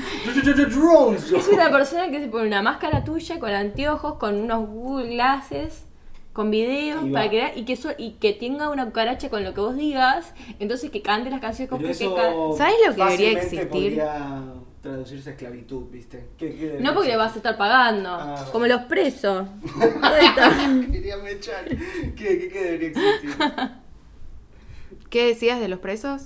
Es 1.37 1.49
una 1.49 1.71
persona 1.71 2.11
que 2.11 2.21
se 2.21 2.29
pone 2.29 2.47
una 2.47 2.63
máscara 2.63 3.05
tuya 3.05 3.39
con 3.39 3.51
anteojos, 3.51 4.15
con 4.15 4.35
unos 4.41 4.69
Google 4.69 5.11
Glasses, 5.15 5.85
con 6.33 6.51
videos 6.51 7.07
Y 7.07 7.11
para 7.13 7.29
crear 7.29 7.53
y 7.57 7.65
que 7.65 7.75
eso, 7.75 7.91
y 7.97 8.13
que 8.15 8.33
tenga 8.33 8.69
una 8.69 8.87
cucaracha 8.87 9.31
con 9.31 9.45
lo 9.45 9.55
que 9.55 9.61
vos 9.61 9.77
digas, 9.77 10.35
entonces 10.59 10.91
que 10.91 11.01
cante 11.03 11.31
las 11.31 11.41
canciones 11.41 11.71
con 11.71 11.81
que 11.81 11.95
¿Sabes 11.95 12.75
lo 12.87 12.95
que 12.95 13.03
debería 13.05 13.31
existir? 13.33 13.69
podría 13.69 14.43
traducirse 14.83 15.31
a 15.31 15.33
esclavitud, 15.33 15.85
¿viste? 15.91 16.27
¿Qué- 16.37 16.51
qué 16.57 16.67
debería 16.67 16.81
No 16.89 16.95
porque 16.95 17.09
le 17.11 17.17
vas 17.17 17.33
a 17.35 17.37
estar 17.37 17.57
pagando, 17.57 18.11
Ah. 18.11 18.45
como 18.53 18.67
los 18.67 18.83
presos. 18.83 19.47
Quería 20.93 21.17
mechar. 21.19 21.65
¿Qué, 21.69 22.15
qué, 22.17 22.49
qué 22.53 22.61
debería 22.65 22.89
existir? 22.89 23.37
¿Qué 25.09 25.27
decías 25.29 25.61
de 25.61 25.69
los 25.69 25.79
presos? 25.79 26.23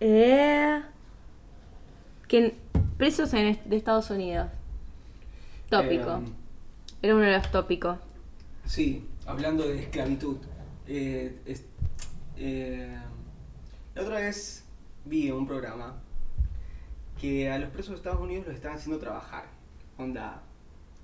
Eh, 0.00 0.80
que 2.28 2.54
presos 2.96 3.32
en 3.34 3.46
est- 3.46 3.64
de 3.64 3.76
Estados 3.76 4.10
Unidos. 4.10 4.48
Tópico. 5.70 6.18
Eh, 6.18 6.32
Era 7.02 7.14
uno 7.14 7.24
de 7.24 7.36
los 7.36 7.50
tópicos. 7.50 7.98
Sí, 8.64 9.06
hablando 9.26 9.66
de 9.68 9.80
esclavitud. 9.80 10.38
eh, 10.88 11.40
es- 11.46 11.64
eh, 12.36 12.96
la 13.96 14.02
otra 14.02 14.20
vez 14.20 14.64
vi 15.04 15.30
un 15.32 15.44
programa 15.46 15.96
que 17.20 17.50
a 17.50 17.58
los 17.58 17.70
presos 17.70 17.90
de 17.90 17.96
Estados 17.96 18.20
Unidos 18.20 18.46
los 18.46 18.54
están 18.54 18.74
haciendo 18.74 19.00
trabajar. 19.00 19.46
Onda, 19.98 20.42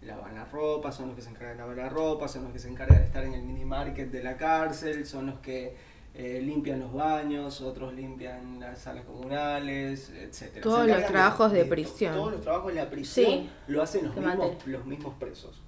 lavan 0.03 0.37
la 0.37 0.45
ropa, 0.45 0.93
son 0.93 1.09
los 1.09 1.17
que 1.17 1.23
se 1.23 1.31
encargan 1.31 1.57
de 1.57 1.63
lavar 1.63 1.77
la 1.79 1.89
ropa, 1.89 2.29
son 2.29 2.45
los 2.45 2.53
que 2.53 2.59
se 2.61 2.69
encargan 2.69 2.99
de 2.99 3.05
estar 3.07 3.25
en 3.25 3.35
el 3.35 3.43
mini 3.43 3.65
market 3.65 4.11
de 4.13 4.23
la 4.23 4.37
cárcel, 4.37 5.05
son 5.05 5.27
los 5.27 5.39
que 5.41 5.75
eh, 6.15 6.41
limpian 6.43 6.81
los 6.81 6.93
baños, 6.93 7.61
otros 7.63 7.95
limpian 7.95 8.61
las 8.61 8.81
salas 8.81 9.05
comunales, 9.05 10.11
etc. 10.11 10.61
Todos 10.63 10.87
los 10.87 11.07
trabajos 11.07 11.53
de 11.53 11.65
prisión. 11.65 12.15
Todos 12.15 12.33
los 12.33 12.41
trabajos 12.43 12.75
de 12.75 12.83
la 12.83 12.91
prisión 12.91 13.27
Sí. 13.27 13.51
lo 13.69 13.83
hacen 13.83 14.07
los 14.07 14.17
mismos, 14.17 14.67
los 14.67 14.85
mismos 14.87 15.15
presos. 15.19 15.61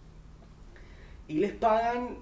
Y 1.29 1.39
les 1.39 1.53
pagan, 1.53 2.19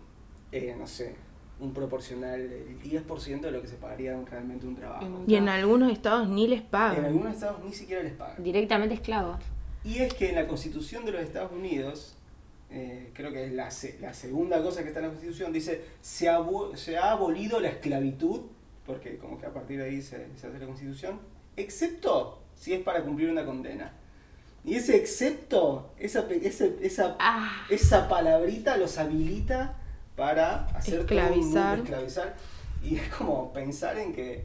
eh, 0.52 0.76
no 0.78 0.86
sé, 0.86 1.16
un 1.58 1.72
proporcional, 1.72 2.40
el 2.40 2.80
10% 2.80 3.40
de 3.40 3.52
lo 3.52 3.60
que 3.62 3.68
se 3.68 3.76
pagaría 3.76 4.16
realmente 4.30 4.66
un 4.66 4.76
trabajo. 4.76 5.24
Y 5.26 5.34
en 5.34 5.48
algunos 5.48 5.90
estados 5.92 6.28
ni 6.28 6.46
les 6.46 6.60
En 6.60 6.66
pagan. 6.66 7.04
algunos 7.04 7.34
estados 7.34 7.64
ni 7.64 7.72
siquiera 7.72 8.02
les 8.02 8.12
pagan. 8.14 8.42
Directamente 8.42 8.94
esclavos. 8.94 9.38
Y 9.84 9.98
es 9.98 10.14
que 10.14 10.28
en 10.28 10.36
la 10.36 10.46
Constitución 10.46 11.04
de 11.04 11.12
los 11.12 11.22
Estados 11.22 11.50
Unidos, 11.52 12.16
eh, 12.72 13.10
creo 13.14 13.32
que 13.32 13.44
es 13.46 13.52
la, 13.52 13.68
la 14.00 14.14
segunda 14.14 14.62
cosa 14.62 14.82
que 14.82 14.88
está 14.88 15.00
en 15.00 15.06
la 15.06 15.10
Constitución, 15.12 15.52
dice, 15.52 15.84
se, 16.00 16.28
abo- 16.30 16.74
se 16.76 16.96
ha 16.98 17.12
abolido 17.12 17.60
la 17.60 17.68
esclavitud, 17.68 18.42
porque 18.86 19.18
como 19.18 19.38
que 19.38 19.46
a 19.46 19.52
partir 19.52 19.78
de 19.78 19.84
ahí 19.84 20.02
se, 20.02 20.28
se 20.36 20.46
hace 20.46 20.58
la 20.58 20.66
Constitución, 20.66 21.20
excepto 21.56 22.40
si 22.54 22.72
es 22.74 22.80
para 22.82 23.02
cumplir 23.02 23.30
una 23.30 23.44
condena. 23.44 23.92
Y 24.64 24.74
ese 24.76 24.96
excepto, 24.96 25.92
esa, 25.98 26.26
ese- 26.30 26.76
esa, 26.82 27.16
Ah. 27.18 27.66
esa 27.68 28.08
palabrita 28.08 28.76
los 28.76 28.96
habilita 28.98 29.76
para 30.16 30.66
hacer 30.68 31.04
todo 31.06 31.18
Esclavizar. 31.18 31.78
esclavizar. 31.78 32.36
Y 32.82 32.96
es 32.96 33.08
como 33.08 33.52
pensar 33.52 33.98
en 33.98 34.12
que 34.12 34.44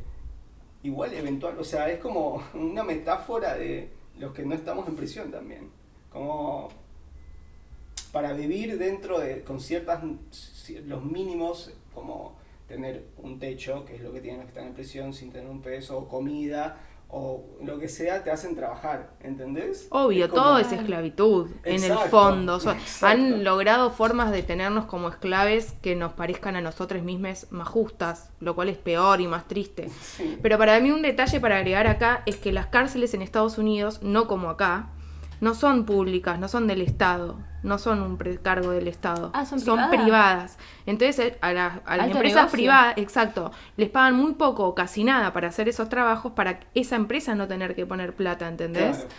igual 0.83 1.13
eventual, 1.13 1.57
o 1.59 1.63
sea, 1.63 1.89
es 1.89 1.99
como 1.99 2.43
una 2.53 2.83
metáfora 2.83 3.55
de 3.55 3.89
los 4.19 4.33
que 4.33 4.43
no 4.45 4.55
estamos 4.55 4.87
en 4.87 4.95
prisión 4.95 5.31
también. 5.31 5.69
Como 6.11 6.69
para 8.17 8.33
vivir 8.33 8.79
dentro 8.79 9.19
de, 9.19 9.43
con 9.43 9.59
ciertas, 9.59 10.01
ci- 10.31 10.83
los 10.85 11.03
mínimos, 11.03 11.71
como 11.93 12.35
tener 12.67 13.05
un 13.17 13.37
techo, 13.37 13.85
que 13.85 13.95
es 13.97 14.01
lo 14.01 14.11
que 14.11 14.21
tienen 14.21 14.39
los 14.41 14.45
que 14.47 14.53
están 14.57 14.67
en 14.69 14.73
prisión, 14.73 15.13
sin 15.13 15.31
tener 15.31 15.47
un 15.47 15.61
peso, 15.61 15.99
o 15.99 16.07
comida, 16.07 16.79
o 17.09 17.45
lo 17.63 17.77
que 17.77 17.87
sea, 17.87 18.23
te 18.23 18.31
hacen 18.31 18.55
trabajar, 18.55 19.11
¿entendés? 19.21 19.87
Obvio, 19.91 20.25
Es 20.25 20.31
como- 20.31 20.41
todo 20.43 20.57
es 20.57 20.71
esclavitud 20.71 21.51
en 21.63 21.83
el 21.83 21.93
fondo. 22.09 22.59
Han 23.03 23.43
logrado 23.43 23.91
formas 23.91 24.31
de 24.31 24.41
tenernos 24.41 24.85
como 24.85 25.09
esclaves 25.09 25.73
que 25.83 25.95
nos 25.95 26.13
parezcan 26.13 26.55
a 26.55 26.61
nosotros 26.61 27.03
mismos 27.03 27.45
más 27.51 27.67
justas, 27.67 28.31
lo 28.39 28.55
cual 28.55 28.69
es 28.69 28.77
peor 28.79 29.21
y 29.21 29.27
más 29.27 29.47
triste. 29.47 29.89
Sí. 30.01 30.39
Pero 30.41 30.57
para 30.57 30.79
mí 30.79 30.89
un 30.89 31.03
detalle 31.03 31.39
para 31.39 31.57
agregar 31.57 31.85
acá 31.85 32.23
es 32.25 32.37
que 32.37 32.51
las 32.51 32.65
cárceles 32.65 33.13
en 33.13 33.21
Estados 33.21 33.59
Unidos, 33.59 34.01
no 34.01 34.27
como 34.27 34.49
acá, 34.49 34.89
no 35.41 35.53
son 35.53 35.85
públicas, 35.85 36.39
no 36.39 36.47
son 36.47 36.67
del 36.67 36.81
Estado, 36.81 37.37
no 37.63 37.77
son 37.77 38.01
un 38.01 38.17
precargo 38.17 38.71
del 38.71 38.87
Estado, 38.87 39.31
Ah, 39.33 39.45
¿son 39.45 39.59
privadas? 39.59 39.89
privadas. 39.89 40.57
Entonces 40.85 41.19
eh, 41.19 41.37
a, 41.41 41.53
la- 41.53 41.81
a 41.85 41.97
las 41.97 42.07
empresas 42.07 42.35
negocio. 42.43 42.51
privadas, 42.57 42.93
exacto, 42.97 43.51
les 43.75 43.89
pagan 43.89 44.15
muy 44.15 44.33
poco 44.33 44.65
o 44.67 44.73
casi 44.75 45.03
nada 45.03 45.33
para 45.33 45.47
hacer 45.49 45.67
esos 45.69 45.89
trabajos 45.89 46.31
para 46.33 46.59
esa 46.75 46.95
empresa 46.95 47.35
no 47.35 47.47
tener 47.47 47.75
que 47.75 47.85
poner 47.85 48.13
plata, 48.15 48.47
¿entendés? 48.47 48.97
Claro. 48.97 49.09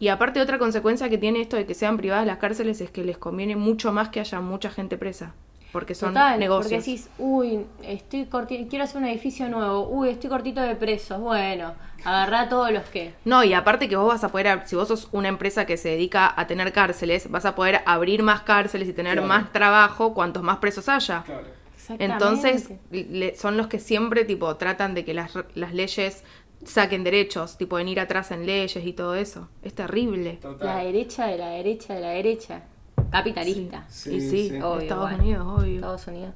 Y 0.00 0.08
aparte 0.08 0.40
otra 0.40 0.58
consecuencia 0.58 1.08
que 1.08 1.18
tiene 1.18 1.40
esto 1.40 1.56
de 1.56 1.66
que 1.66 1.74
sean 1.74 1.96
privadas 1.96 2.24
las 2.24 2.38
cárceles 2.38 2.80
es 2.80 2.90
que 2.90 3.02
les 3.02 3.18
conviene 3.18 3.56
mucho 3.56 3.92
más 3.92 4.10
que 4.10 4.20
haya 4.20 4.40
mucha 4.40 4.70
gente 4.70 4.96
presa, 4.96 5.34
porque 5.72 5.94
son 5.94 6.10
Total, 6.14 6.38
negocios. 6.38 6.72
porque 6.72 6.76
decís, 6.90 7.08
uy, 7.18 7.66
estoy 7.82 8.26
quiero 8.68 8.84
hacer 8.84 8.96
un 9.02 9.04
edificio 9.06 9.48
nuevo, 9.48 9.88
uy, 9.88 10.08
estoy 10.10 10.30
cortito 10.30 10.60
de 10.62 10.74
presos, 10.76 11.20
bueno, 11.20 11.74
agarrá 12.04 12.42
a 12.42 12.48
todos 12.48 12.72
los 12.72 12.84
que. 12.84 13.12
No, 13.24 13.44
y 13.44 13.52
aparte 13.52 13.88
que 13.88 13.96
vos 13.96 14.08
vas 14.08 14.24
a 14.24 14.28
poder, 14.30 14.62
si 14.66 14.76
vos 14.76 14.88
sos 14.88 15.08
una 15.12 15.28
empresa 15.28 15.66
que 15.66 15.76
se 15.76 15.90
dedica 15.90 16.32
a 16.34 16.46
tener 16.46 16.72
cárceles, 16.72 17.30
vas 17.30 17.44
a 17.44 17.54
poder 17.54 17.80
abrir 17.86 18.22
más 18.22 18.42
cárceles 18.42 18.88
y 18.88 18.92
tener 18.92 19.14
Claro. 19.14 19.28
más 19.28 19.52
trabajo 19.52 20.14
cuantos 20.14 20.42
más 20.42 20.58
presos 20.58 20.88
haya. 20.88 21.22
Claro. 21.24 21.58
Exactamente. 21.74 22.12
Entonces, 22.14 22.70
le- 22.90 23.34
son 23.36 23.56
los 23.56 23.66
que 23.66 23.78
siempre, 23.78 24.24
tipo, 24.24 24.54
tratan 24.56 24.94
de 24.94 25.04
que 25.04 25.14
las, 25.14 25.34
re- 25.34 25.46
las 25.54 25.72
leyes 25.72 26.22
saquen 26.64 27.02
derechos, 27.04 27.56
tipo, 27.56 27.78
en 27.78 27.88
ir 27.88 28.00
atrás 28.00 28.30
en 28.30 28.44
leyes 28.44 28.84
y 28.84 28.92
todo 28.92 29.14
eso. 29.14 29.48
Es 29.62 29.74
terrible. 29.74 30.38
Total. 30.42 30.66
La 30.66 30.84
derecha 30.84 31.26
de 31.26 31.38
la 31.38 31.48
derecha 31.50 31.94
de 31.94 32.00
la 32.00 32.08
derecha. 32.10 32.62
Capitalista. 33.10 33.84
Sí, 33.88 34.14
y 34.14 34.20
sí, 34.20 34.48
sí. 34.50 34.56
Obvio, 34.62 34.80
Estados 34.80 35.10
igual. 35.12 35.20
Unidos, 35.20 35.46
obvio. 35.60 35.74
Estados 35.76 36.06
Unidos. 36.06 36.34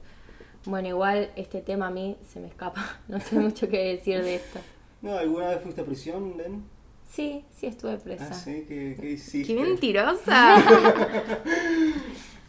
Bueno, 0.65 0.89
igual 0.89 1.31
este 1.37 1.61
tema 1.61 1.89
a 1.89 1.91
mí 1.91 2.17
se 2.29 2.41
me 2.41 2.47
escapa. 2.49 2.85
No 3.09 3.21
sé 3.21 3.39
mucho 3.39 3.69
qué 3.69 3.95
decir 3.97 4.23
de 4.23 4.37
esto. 4.37 4.61
No, 5.01 5.17
¿alguna 5.17 5.49
vez 5.49 5.61
fuiste 5.63 5.81
a 5.81 5.85
prisión, 5.85 6.37
Den? 6.37 6.65
Sí, 7.11 7.45
sí 7.51 7.67
estuve 7.67 7.99
presa. 7.99 8.29
Ah, 8.31 8.35
sí, 8.35 8.65
¿qué, 8.69 8.97
qué 8.99 9.11
hiciste? 9.11 9.55
¡Qué 9.55 9.61
mentirosa! 9.61 10.57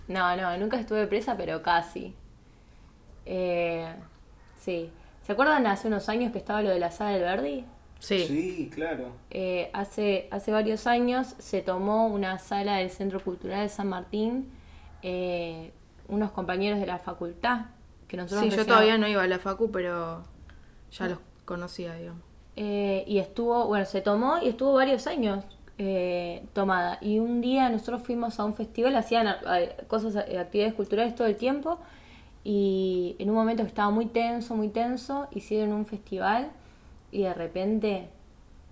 No, 0.07 0.36
no, 0.36 0.57
nunca 0.57 0.77
estuve 0.77 1.07
presa, 1.07 1.38
pero 1.38 1.62
casi. 1.63 2.13
Eh, 3.25 3.88
sí. 4.59 4.91
¿Se 5.25 5.31
acuerdan 5.31 5.65
hace 5.65 5.88
unos 5.88 6.09
años 6.09 6.33
que 6.33 6.39
estaba 6.39 6.62
lo 6.62 6.69
de 6.69 6.79
la 6.79 6.91
sala 6.91 7.12
del 7.12 7.21
Verdi? 7.21 7.65
Sí. 8.03 8.25
Sí, 8.27 8.71
claro. 8.73 9.13
Eh, 9.29 9.69
hace, 9.71 10.27
hace 10.29 10.51
varios 10.51 10.87
años 10.87 11.35
se 11.39 11.61
tomó 11.61 12.07
una 12.07 12.37
sala 12.37 12.77
del 12.77 12.89
Centro 12.89 13.21
Cultural 13.21 13.61
de 13.61 13.69
San 13.69 13.87
Martín, 13.87 14.51
eh, 15.01 15.71
unos 16.09 16.31
compañeros 16.31 16.81
de 16.81 16.85
la 16.85 16.99
facultad, 16.99 17.67
que 18.09 18.17
nosotros 18.17 18.51
Sí, 18.51 18.57
yo 18.57 18.65
todavía 18.65 18.97
no 18.97 19.07
iba 19.07 19.23
a 19.23 19.27
la 19.27 19.39
facu, 19.39 19.71
pero 19.71 20.23
ya 20.91 21.07
los 21.07 21.19
conocía, 21.45 21.95
digamos. 21.95 22.21
Eh, 22.57 23.05
y 23.07 23.19
estuvo, 23.19 23.67
bueno, 23.67 23.85
se 23.85 24.01
tomó 24.01 24.37
y 24.41 24.49
estuvo 24.49 24.73
varios 24.73 25.07
años 25.07 25.45
eh, 25.77 26.45
tomada. 26.51 26.97
Y 26.99 27.19
un 27.19 27.39
día 27.39 27.69
nosotros 27.69 28.03
fuimos 28.03 28.37
a 28.37 28.43
un 28.43 28.53
festival, 28.53 28.97
hacían 28.97 29.33
cosas, 29.87 30.17
actividades 30.17 30.73
culturales 30.73 31.15
todo 31.15 31.27
el 31.27 31.37
tiempo. 31.37 31.79
Y 32.43 33.15
en 33.19 33.29
un 33.29 33.35
momento 33.35 33.63
que 33.63 33.69
estaba 33.69 33.91
muy 33.91 34.07
tenso, 34.07 34.55
muy 34.55 34.67
tenso, 34.67 35.29
hicieron 35.31 35.71
un 35.71 35.85
festival 35.85 36.51
y 37.13 37.23
de 37.23 37.34
repente 37.34 38.10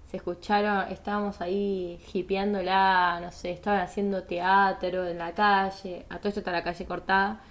se 0.10 0.18
escucharon, 0.18 0.92
estábamos 0.92 1.40
ahí 1.40 2.04
hipeándola, 2.12 3.20
no 3.22 3.32
sé, 3.32 3.52
estaban 3.52 3.80
haciendo 3.82 4.24
teatro 4.24 5.08
en 5.08 5.20
la 5.20 5.34
calle, 5.34 6.06
a 6.10 6.18
todo 6.18 6.30
esto 6.30 6.42
está 6.42 6.52
la 6.52 6.64
calle 6.64 6.86
cortada. 6.86 7.42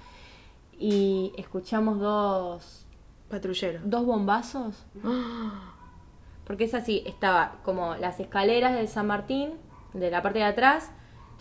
Y 0.79 1.33
escuchamos 1.39 2.01
dos, 2.01 2.87
Patrullero. 3.31 3.81
dos 3.85 4.05
bombazos. 4.05 4.85
Porque 6.45 6.65
es 6.65 6.75
así, 6.75 7.05
estaba 7.07 7.61
como 7.63 7.95
las 7.95 8.19
escaleras 8.19 8.75
del 8.75 8.89
San 8.89 9.07
Martín, 9.07 9.53
de 9.95 10.11
la 10.11 10.21
parte 10.21 10.41
de 10.41 10.47
atrás, 10.47 10.91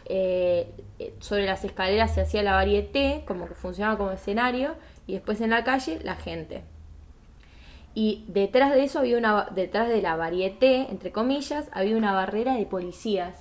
eh, 0.06 0.72
eh, 1.00 1.16
sobre 1.20 1.46
las 1.46 1.66
escaleras 1.66 2.14
se 2.14 2.22
hacía 2.22 2.44
la 2.44 2.54
varieté, 2.54 3.24
como 3.28 3.48
que 3.48 3.56
funcionaba 3.56 3.98
como 3.98 4.12
escenario, 4.12 4.76
y 5.08 5.14
después 5.14 5.42
en 5.42 5.50
la 5.50 5.64
calle 5.64 6.00
la 6.04 6.16
gente. 6.16 6.64
Y 7.96 8.24
detrás 8.28 8.72
de 8.74 8.84
eso 8.84 9.00
había 9.00 9.18
una, 9.18 9.48
detrás 9.52 9.90
de 9.90 10.02
la 10.02 10.16
varieté, 10.16 10.88
entre 10.90 11.12
comillas, 11.12 11.70
había 11.74 11.98
una 11.98 12.14
barrera 12.14 12.56
de 12.56 12.66
policías. 12.66 13.36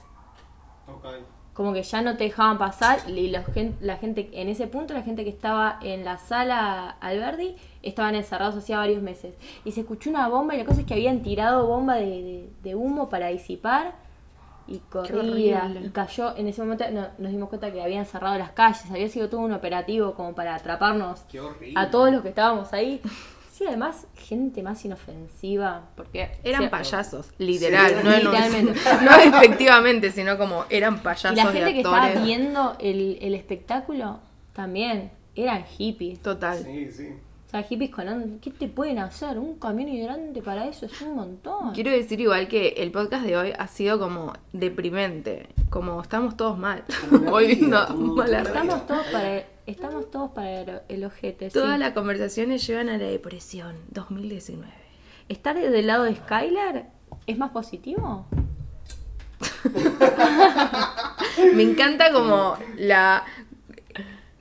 Ok. 0.87 1.05
como 1.53 1.73
que 1.73 1.83
ya 1.83 2.01
no 2.03 2.17
te 2.17 2.23
dejaban 2.25 2.57
pasar 2.57 3.01
y 3.11 3.31
los 3.31 3.45
gen- 3.47 3.77
la 3.81 3.97
gente 3.97 4.31
en 4.33 4.49
ese 4.49 4.69
punto 4.69 4.95
la 4.95 5.03
gente 5.03 5.25
que 5.25 5.31
estaba 5.31 5.79
en 5.83 6.05
la 6.05 6.17
sala 6.17 6.91
Alberdi 7.01 7.57
estaban 7.83 8.15
encerrados 8.15 8.55
hacía 8.57 8.79
varios 8.79 9.03
meses 9.03 9.35
y 9.65 9.73
se 9.73 9.81
escuchó 9.81 10.09
una 10.09 10.29
bomba 10.29 10.55
y 10.55 10.59
la 10.59 10.65
cosa 10.65 10.81
es 10.83 10.87
que 10.87 10.95
habían 10.95 11.21
tirado 11.23 11.67
bomba 11.67 11.97
de, 11.97 12.07
de- 12.07 12.51
de 12.63 12.75
humo 12.77 13.09
para 13.11 13.27
disipar 13.27 13.95
y 14.69 14.79
corría 14.79 15.65
horrible. 15.65 15.87
y 15.87 15.91
cayó 15.91 16.37
en 16.37 16.47
ese 16.47 16.63
momento 16.63 16.85
no- 16.93 17.09
nos 17.19 17.33
dimos 17.33 17.49
cuenta 17.49 17.73
que 17.73 17.83
habían 17.83 18.07
cerrado 18.07 18.39
las 18.39 18.53
calles 18.53 18.89
había 18.91 19.09
sido 19.09 19.29
todo 19.29 19.41
un 19.41 19.53
operativo 19.53 20.15
como 20.15 20.35
para 20.37 20.55
atraparnos 20.55 21.21
Qué 21.29 21.41
horrible. 21.41 21.75
a 21.79 21.91
todos 21.91 22.13
los 22.13 22.23
que 22.23 22.29
estábamos 22.29 22.73
ahí 22.73 23.03
sí 23.59 23.65
además 23.67 24.07
gente 24.15 24.63
más 24.63 24.85
inofensiva 24.85 25.91
porque 25.97 26.31
Eran 26.45 26.71
payasos, 26.71 27.31
literal, 27.39 27.91
Sí, 27.91 27.97
no, 28.05 28.11
un- 28.11 28.17
literalmente. 28.25 28.81
no 29.05 29.19
despectivamente, 29.19 30.13
sino 30.13 30.39
como 30.39 30.65
eran 30.71 31.01
payasos 31.03 31.33
Y 31.33 31.43
la 31.43 31.51
de 31.51 31.59
gente 31.59 31.73
que 31.73 31.79
estaba 31.81 32.11
viendo 32.25 32.77
el, 32.79 33.19
el 33.21 33.35
espectáculo 33.35 34.21
también 34.53 35.11
eran 35.35 35.65
hippies. 35.65 36.21
Total. 36.21 36.59
Sí, 36.65 36.91
sí. 36.93 37.09
O 37.47 37.51
sea, 37.51 37.63
hippies 37.63 37.91
con... 37.91 38.39
¿Qué 38.41 38.51
te 38.51 38.69
pueden 38.69 38.99
hacer? 38.99 39.39
Un 39.39 39.59
camión 39.59 39.89
hidrante 39.89 40.43
para 40.43 40.67
eso 40.67 40.87
es 40.87 41.01
un 41.01 41.15
montón. 41.17 41.73
Quiero 41.73 41.91
decir 41.91 42.21
igual 42.21 42.47
que 42.47 42.75
el 42.77 42.91
podcast 42.93 43.25
de 43.25 43.37
hoy 43.37 43.53
ha 43.59 43.67
sido 43.69 43.99
como 43.99 44.35
deprimente, 44.53 45.49
como 45.71 46.01
estamos 46.03 46.37
todos 46.37 46.59
mal, 46.59 46.85
a 46.87 47.87
como 47.89 48.15
mala. 48.15 48.43
Estamos 48.43 48.87
todos 48.87 49.07
para... 49.07 49.45
Estamos 49.69 50.11
todos 50.11 50.31
para 50.31 50.63
el, 50.63 50.81
el 50.89 51.05
ojete, 51.05 51.51
sí. 51.51 51.53
Todas 51.53 51.79
las 51.79 51.93
conversaciones 51.93 52.67
llevan 52.67 52.89
a 52.89 52.97
la 52.97 53.05
depresión 53.05 53.77
2019. 53.91 54.67
¿Estar 55.29 55.57
del 55.57 55.87
lado 55.87 56.05
de 56.05 56.17
Skylar 56.17 56.87
es 57.27 57.37
más 57.37 57.51
positivo? 57.51 58.27
Me 61.55 61.63
encanta 61.63 62.11
como 62.13 62.57
la 62.79 63.27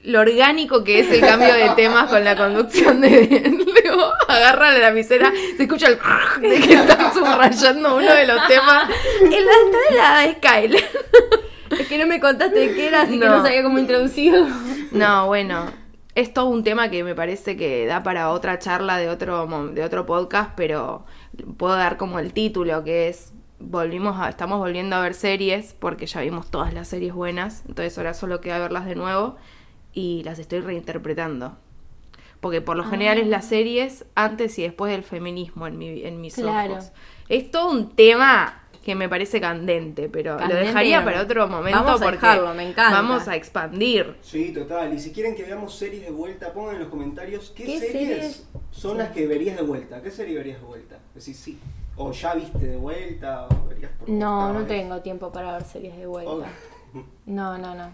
lo 0.04 0.22
orgánico 0.22 0.86
que 0.86 1.02
es 1.02 1.12
el 1.12 1.20
cambio 1.20 1.54
de 1.54 1.72
temas 1.76 2.10
con 2.10 2.24
la 2.24 2.38
conducción 2.38 3.02
de 3.02 3.54
Luego 3.84 4.10
agarra 4.30 4.72
la 4.72 4.80
lapicera, 4.80 5.34
se 5.58 5.64
escucha 5.64 5.88
el 5.88 6.00
de 6.50 6.60
que 6.62 6.74
están 6.74 7.14
subrayando 7.14 7.98
uno 7.98 8.14
de 8.14 8.28
los 8.28 8.48
temas. 8.48 8.90
El 9.22 9.34
está 9.34 9.78
de 9.90 9.98
la 9.98 10.20
de 10.22 10.34
Skyler. 10.36 10.90
Es 11.72 11.88
que 11.88 11.98
no 11.98 12.08
me 12.08 12.22
contaste 12.22 12.60
de 12.60 12.74
qué 12.74 12.88
era, 12.88 13.02
así 13.02 13.20
que 13.20 13.26
no 13.26 13.44
sabía 13.44 13.62
cómo 13.62 13.78
introducirlo. 13.78 14.48
No, 14.92 15.28
bueno, 15.28 15.66
es 16.16 16.34
todo 16.34 16.46
un 16.48 16.64
tema 16.64 16.90
que 16.90 17.04
me 17.04 17.16
parece 17.16 17.56
que 17.58 17.86
da 17.86 18.04
para 18.04 18.30
otra 18.32 18.60
charla 18.60 18.98
de 18.98 19.10
otro 19.10 19.46
de 19.74 19.84
otro 19.84 20.06
podcast, 20.06 20.52
pero 20.56 21.06
puedo 21.58 21.76
dar 21.76 21.98
como 21.98 22.20
el 22.20 22.34
título 22.34 22.84
que 22.84 23.08
es 23.10 23.34
volvimos 23.60 24.20
a 24.20 24.30
estamos 24.30 24.60
volviendo 24.60 24.96
a 24.96 25.02
ver 25.02 25.14
series 25.16 25.74
porque 25.74 26.06
ya 26.06 26.22
vimos 26.22 26.50
todas 26.52 26.74
las 26.74 26.88
series 26.88 27.14
buenas, 27.14 27.64
entonces 27.68 27.98
ahora 27.98 28.14
solo 28.14 28.40
queda 28.40 28.60
verlas 28.60 28.86
de 28.86 28.96
nuevo 28.96 29.36
y 29.94 30.24
las 30.24 30.38
estoy 30.40 30.60
reinterpretando. 30.62 31.58
Porque 32.40 32.62
por 32.62 32.78
lo 32.78 32.84
general 32.84 33.18
es 33.18 33.26
las 33.26 33.46
series 33.46 34.06
antes 34.14 34.60
y 34.60 34.62
después 34.62 34.92
del 34.92 35.02
feminismo 35.04 35.66
en, 35.66 35.78
mi, 35.80 36.04
en 36.04 36.22
mis 36.22 36.36
Claro. 36.36 36.74
ojos. 36.74 36.92
Es 37.30 37.50
todo 37.50 37.72
un 37.72 37.90
tema 37.96 38.62
que 38.88 38.96
me 38.96 39.10
parece 39.10 39.42
candente, 39.42 40.08
pero 40.08 40.38
Candente, 40.38 40.62
lo 40.62 40.68
dejaría 40.68 41.04
para 41.04 41.22
otro 41.22 41.46
momento 41.50 41.78
Vamos 41.84 42.02
a 42.02 42.06
porque 42.06 42.20
dejarlo, 42.22 42.54
me 42.54 42.70
encanta. 42.70 43.02
vamos 43.02 43.28
a 43.28 43.36
expandir. 43.36 44.16
Sí, 44.22 44.54
total. 44.54 44.94
Y 44.94 45.00
si 45.02 45.12
quieren 45.12 45.36
que 45.36 45.44
veamos 45.44 45.76
series 45.76 46.04
de 46.06 46.10
vuelta, 46.12 46.54
pongan 46.54 46.76
en 46.76 46.80
los 46.84 46.88
comentarios 46.88 47.52
qué, 47.54 47.66
¿Qué 47.66 47.80
series, 47.80 47.92
series? 47.92 48.48
son 48.72 48.92
Sí. 48.94 48.98
las 49.00 49.10
que 49.10 49.28
verías 49.28 49.58
de 49.58 49.64
vuelta. 49.64 50.02
¿Qué 50.02 50.10
serie 50.10 50.38
verías 50.38 50.62
de 50.62 50.66
vuelta? 50.66 51.00
Decís 51.14 51.36
sí. 51.38 51.60
O 51.98 52.14
ya 52.14 52.34
viste 52.36 52.66
de 52.66 52.78
vuelta, 52.78 53.46
o 53.48 53.68
verías 53.68 53.92
por 54.00 54.08
No, 54.08 54.54
no 54.54 54.60
vez. 54.60 54.68
tengo 54.70 55.02
tiempo 55.02 55.34
para 55.34 55.52
ver 55.52 55.64
series 55.66 55.98
de 55.98 56.06
vuelta. 56.06 56.32
Ok. 56.32 56.46
No, 57.26 57.58
no, 57.58 57.76
no. 57.76 57.92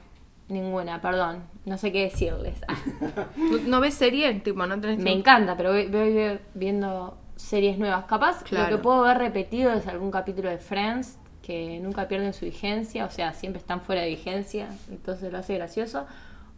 Ninguna, 0.50 1.02
perdón. 1.02 1.42
No 1.66 1.76
sé 1.80 1.92
qué 1.92 2.04
decirles. 2.04 2.58
Ah. 2.68 2.76
¿No, 3.36 3.58
no 3.66 3.82
ves 3.82 3.96
serie? 3.96 4.32
Tipo, 4.42 4.68
no 4.68 4.80
tenés 4.80 5.00
Me 5.00 5.06
tiempo? 5.06 5.20
encanta, 5.22 5.58
pero 5.58 5.72
voy, 5.72 5.88
voy- 5.88 6.14
voy 6.14 6.40
viendo 6.54 7.18
series 7.36 7.78
nuevas. 7.78 8.06
Capaz 8.06 8.44
Claro. 8.44 8.70
lo 8.72 8.78
que 8.78 8.82
puedo 8.84 9.02
ver 9.04 9.18
repetido 9.18 9.72
es 9.74 9.88
algún 9.88 10.12
capítulo 10.12 10.50
de 10.50 10.58
Friends 10.58 11.18
que 11.42 11.80
nunca 11.82 12.08
pierden 12.08 12.34
su 12.34 12.46
vigencia, 12.46 13.06
o 13.06 13.12
sea, 13.12 13.34
siempre 13.34 13.60
están 13.60 13.82
fuera 13.82 14.02
de 14.02 14.10
vigencia, 14.10 14.70
entonces 14.90 15.32
lo 15.32 15.38
hace 15.40 15.56
gracioso. 15.56 16.06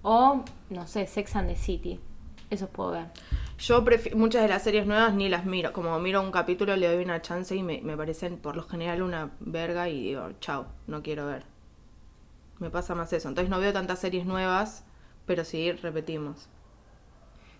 O, 0.03 0.43
no 0.69 0.85
sé, 0.85 1.07
Sex 1.07 1.35
and 1.35 1.49
the 1.49 1.55
City. 1.55 1.99
Esos 2.51 2.69
puedo 2.69 2.91
ver. 2.91 3.05
Yo 3.57 3.83
muchas 4.15 4.43
de 4.43 4.47
las 4.47 4.61
series 4.61 4.85
nuevas 4.85 5.13
ni 5.15 5.29
las 5.29 5.45
miro. 5.45 5.73
Como 5.73 5.97
miro 5.99 6.21
un 6.21 6.29
capítulo, 6.29 6.75
le 6.75 6.93
doy 6.93 7.03
una 7.03 7.21
chance 7.23 7.55
y 7.55 7.63
me, 7.63 7.81
me 7.81 7.97
parecen 7.97 8.37
por 8.37 8.55
lo 8.55 8.61
general 8.63 9.01
una 9.01 9.31
verga 9.39 9.89
y 9.89 10.03
digo, 10.03 10.29
chao, 10.39 10.67
no 10.85 11.01
quiero 11.01 11.25
ver. 11.25 11.43
Me 12.59 12.69
pasa 12.69 12.93
más 12.93 13.11
eso. 13.13 13.27
Entonces 13.27 13.49
no 13.49 13.59
veo 13.59 13.73
tantas 13.73 13.97
series 13.99 14.27
nuevas, 14.27 14.83
pero 15.25 15.43
sí 15.43 15.71
repetimos. 15.71 16.47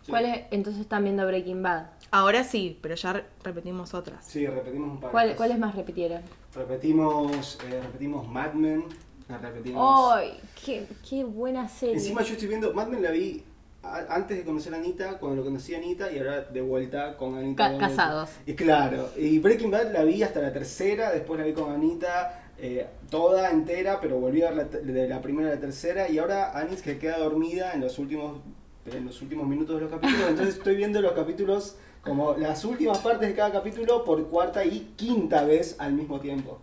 Sí. 0.06 0.12
¿Cuál 0.12 0.26
es? 0.26 0.42
Entonces 0.52 0.82
están 0.82 1.04
viendo 1.04 1.26
Breaking 1.26 1.64
Bad. 1.64 1.88
Ahora 2.12 2.44
sí, 2.44 2.78
pero 2.82 2.96
ya 2.96 3.14
re- 3.14 3.26
repetimos 3.44 3.94
otras. 3.94 4.24
Sí, 4.26 4.46
repetimos 4.46 4.92
un 4.92 5.00
par. 5.00 5.10
de 5.10 5.12
¿Cuál. 5.12 5.36
¿Cuáles 5.36 5.58
más 5.60 5.76
repitieron? 5.76 6.22
Repetimos, 6.54 7.58
eh, 7.68 7.80
repetimos 7.82 8.28
Mad 8.28 8.54
Men. 8.54 8.86
la 9.28 9.38
Repetimos. 9.40 10.14
¡Ay! 10.14 10.40
qué, 10.64 10.86
¡Qué 11.10 11.24
buena 11.24 11.68
serie! 11.68 11.96
Encima 11.96 12.22
yo 12.22 12.34
estoy 12.34 12.48
viendo, 12.48 12.74
Mad 12.74 12.88
Men 12.88 13.02
la 13.02 13.10
vi 13.12 13.44
a- 13.82 14.06
antes 14.16 14.38
de 14.38 14.44
conocer 14.44 14.74
a 14.74 14.78
Anita, 14.78 15.18
cuando 15.18 15.38
lo 15.38 15.44
conocí 15.44 15.74
a 15.74 15.78
Anita 15.80 16.12
y 16.12 16.20
ahora 16.20 16.42
de 16.42 16.62
vuelta 16.62 17.18
con 17.18 17.36
Anita. 17.36 17.72
Ca- 17.72 17.78
casados. 17.78 18.30
Y 18.46 18.54
claro, 18.54 19.10
y 19.18 19.40
Breaking 19.40 19.72
Bad 19.72 19.92
la 19.92 20.04
vi 20.04 20.22
hasta 20.22 20.42
la 20.42 20.54
tercera, 20.54 21.12
después 21.12 21.40
la 21.40 21.46
vi 21.48 21.54
con 21.54 21.72
Anita 21.72 22.44
eh, 22.58 22.88
toda 23.10 23.50
entera, 23.52 24.00
pero 24.00 24.20
volví 24.20 24.42
a 24.44 24.52
ver 24.52 24.56
la 24.56 24.64
de 24.94 25.08
la 25.10 25.22
primera 25.22 25.50
a 25.52 25.56
la 25.56 25.60
tercera 25.60 26.10
y 26.10 26.20
ahora 26.20 26.58
Anis 26.58 26.82
que 26.82 26.98
queda 27.00 27.18
dormida 27.18 27.74
en 27.74 27.82
los 27.82 27.98
últimos 28.00 28.40
en 28.86 29.06
los 29.06 29.22
últimos 29.22 29.48
minutos 29.48 29.76
de 29.76 29.82
los 29.82 29.92
capítulos, 29.92 30.30
entonces 30.30 30.56
estoy 30.58 30.76
viendo 30.76 31.02
los 31.02 31.14
capítulos 31.14 31.76
como 32.04 32.36
las 32.36 32.64
últimas 32.66 33.00
partes 33.00 33.30
de 33.30 33.36
cada 33.36 33.52
capítulo 33.52 34.04
por 34.04 34.28
cuarta 34.28 34.64
y 34.64 34.92
quinta 34.96 35.44
vez 35.44 35.76
al 35.80 35.94
mismo 35.94 36.20
tiempo. 36.20 36.60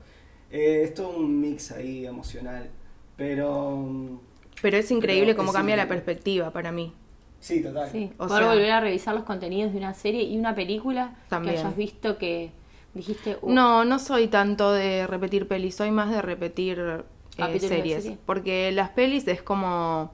Eh, 0.51 0.83
es 0.85 0.95
todo 0.95 1.17
un 1.17 1.41
mix 1.41 1.73
ahí 1.73 2.07
emocional, 2.07 2.69
pero 3.17 3.77
mm, 3.77 4.19
Pero 4.61 4.77
es 4.77 4.91
increíble 4.91 5.29
Pero 5.33 5.39
cómo 5.39 5.51
es 5.51 5.57
cambia 5.57 5.77
la 5.77 5.89
perspectiva 5.89 6.51
para 6.53 6.71
mí. 6.71 6.93
sí, 7.41 7.61
total. 7.63 7.91
Sí, 7.91 8.13
O 8.19 8.29
poder 8.29 8.43
sea- 8.45 8.53
volver 8.53 8.71
a 8.71 8.81
revisar 8.81 9.15
los 9.15 9.25
contenidos 9.25 9.73
de 9.73 9.79
una 9.79 9.95
serie 9.95 10.23
y 10.23 10.39
una 10.39 10.55
película 10.55 11.17
También. 11.29 11.55
que 11.57 11.61
hayas 11.61 11.77
visto 11.77 12.19
que 12.19 12.53
dijiste... 12.95 13.39
"Uh, 13.43 13.51
No, 13.53 13.85
no 13.85 13.99
soy 13.99 14.29
tanto 14.29 14.71
de 14.73 15.07
repetir 15.09 15.49
pelis, 15.49 15.75
soy 15.75 15.91
más 15.91 16.11
de 16.11 16.23
repetir 16.23 16.79
eh, 17.39 17.59
series. 17.59 18.03
serie. 18.05 18.19
Porque 18.27 18.71
las 18.71 18.91
pelis 18.91 19.27
es 19.27 19.43
como... 19.43 20.13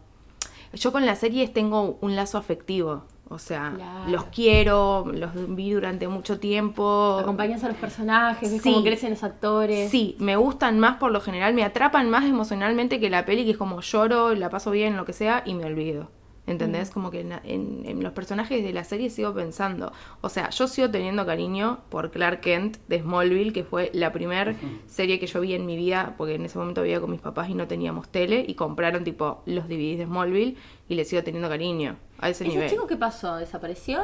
Yo 0.74 0.92
con 0.92 1.06
las 1.06 1.18
series 1.18 1.52
tengo 1.52 1.98
un 2.00 2.16
lazo 2.16 2.38
afectivo. 2.38 3.04
O 3.30 3.38
sea, 3.38 3.72
Claro. 3.76 4.10
los 4.10 4.24
quiero, 4.24 5.04
los 5.12 5.30
vi 5.54 5.70
durante 5.72 6.08
mucho 6.08 6.38
tiempo. 6.40 7.18
Acompañas 7.20 7.62
a 7.62 7.68
los 7.68 7.76
personajes, 7.76 8.50
ves 8.50 8.62
Sí. 8.62 8.72
cómo 8.72 8.82
crecen 8.82 9.10
los 9.10 9.22
actores. 9.22 9.90
Sí, 9.90 10.16
me 10.18 10.36
gustan 10.36 10.78
más 10.80 10.96
por 10.96 11.10
lo 11.12 11.20
general, 11.20 11.52
me 11.52 11.62
atrapan 11.62 12.08
más 12.08 12.24
emocionalmente 12.24 13.00
que 13.00 13.10
la 13.10 13.26
peli, 13.26 13.44
que 13.44 13.50
es 13.50 13.58
como 13.58 13.82
lloro, 13.82 14.34
la 14.34 14.48
paso 14.48 14.70
bien, 14.70 14.96
lo 14.96 15.04
que 15.04 15.12
sea, 15.12 15.42
y 15.44 15.52
me 15.52 15.66
olvido. 15.66 16.08
¿Entendés? 16.48 16.90
Como 16.90 17.10
que 17.10 17.20
en, 17.20 17.32
en- 17.44 17.82
en 17.84 18.02
los 18.02 18.12
personajes 18.12 18.62
de 18.64 18.72
la 18.72 18.82
serie 18.82 19.10
sigo 19.10 19.34
pensando. 19.34 19.92
O 20.22 20.28
sea, 20.28 20.48
yo 20.50 20.66
sigo 20.66 20.90
teniendo 20.90 21.24
cariño 21.26 21.80
por 21.90 22.10
Clark 22.10 22.40
Kent 22.40 22.78
de 22.88 23.00
Smallville, 23.00 23.52
que 23.52 23.64
fue 23.64 23.90
la 23.92 24.12
primera 24.12 24.54
serie 24.86 25.20
que 25.20 25.26
yo 25.26 25.40
vi 25.40 25.54
en 25.54 25.66
mi 25.66 25.76
vida, 25.76 26.14
porque 26.16 26.34
en 26.36 26.44
ese 26.46 26.58
momento 26.58 26.82
vivía 26.82 27.00
con 27.00 27.10
mis 27.10 27.20
papás 27.20 27.48
y 27.50 27.54
no 27.54 27.68
teníamos 27.68 28.08
tele, 28.08 28.44
y 28.48 28.54
compraron 28.54 29.04
tipo 29.04 29.42
los 29.46 29.68
DVDs 29.68 29.98
de 29.98 30.04
Smallville, 30.06 30.56
y 30.88 30.94
le 30.94 31.04
sigo 31.04 31.22
teniendo 31.22 31.48
cariño 31.48 31.96
a 32.18 32.30
ese 32.30 32.44
¿Ese 32.44 32.54
nivel. 32.54 32.70
chico 32.70 32.86
qué 32.86 32.96
pasó? 32.96 33.36
¿Desapareció? 33.36 34.00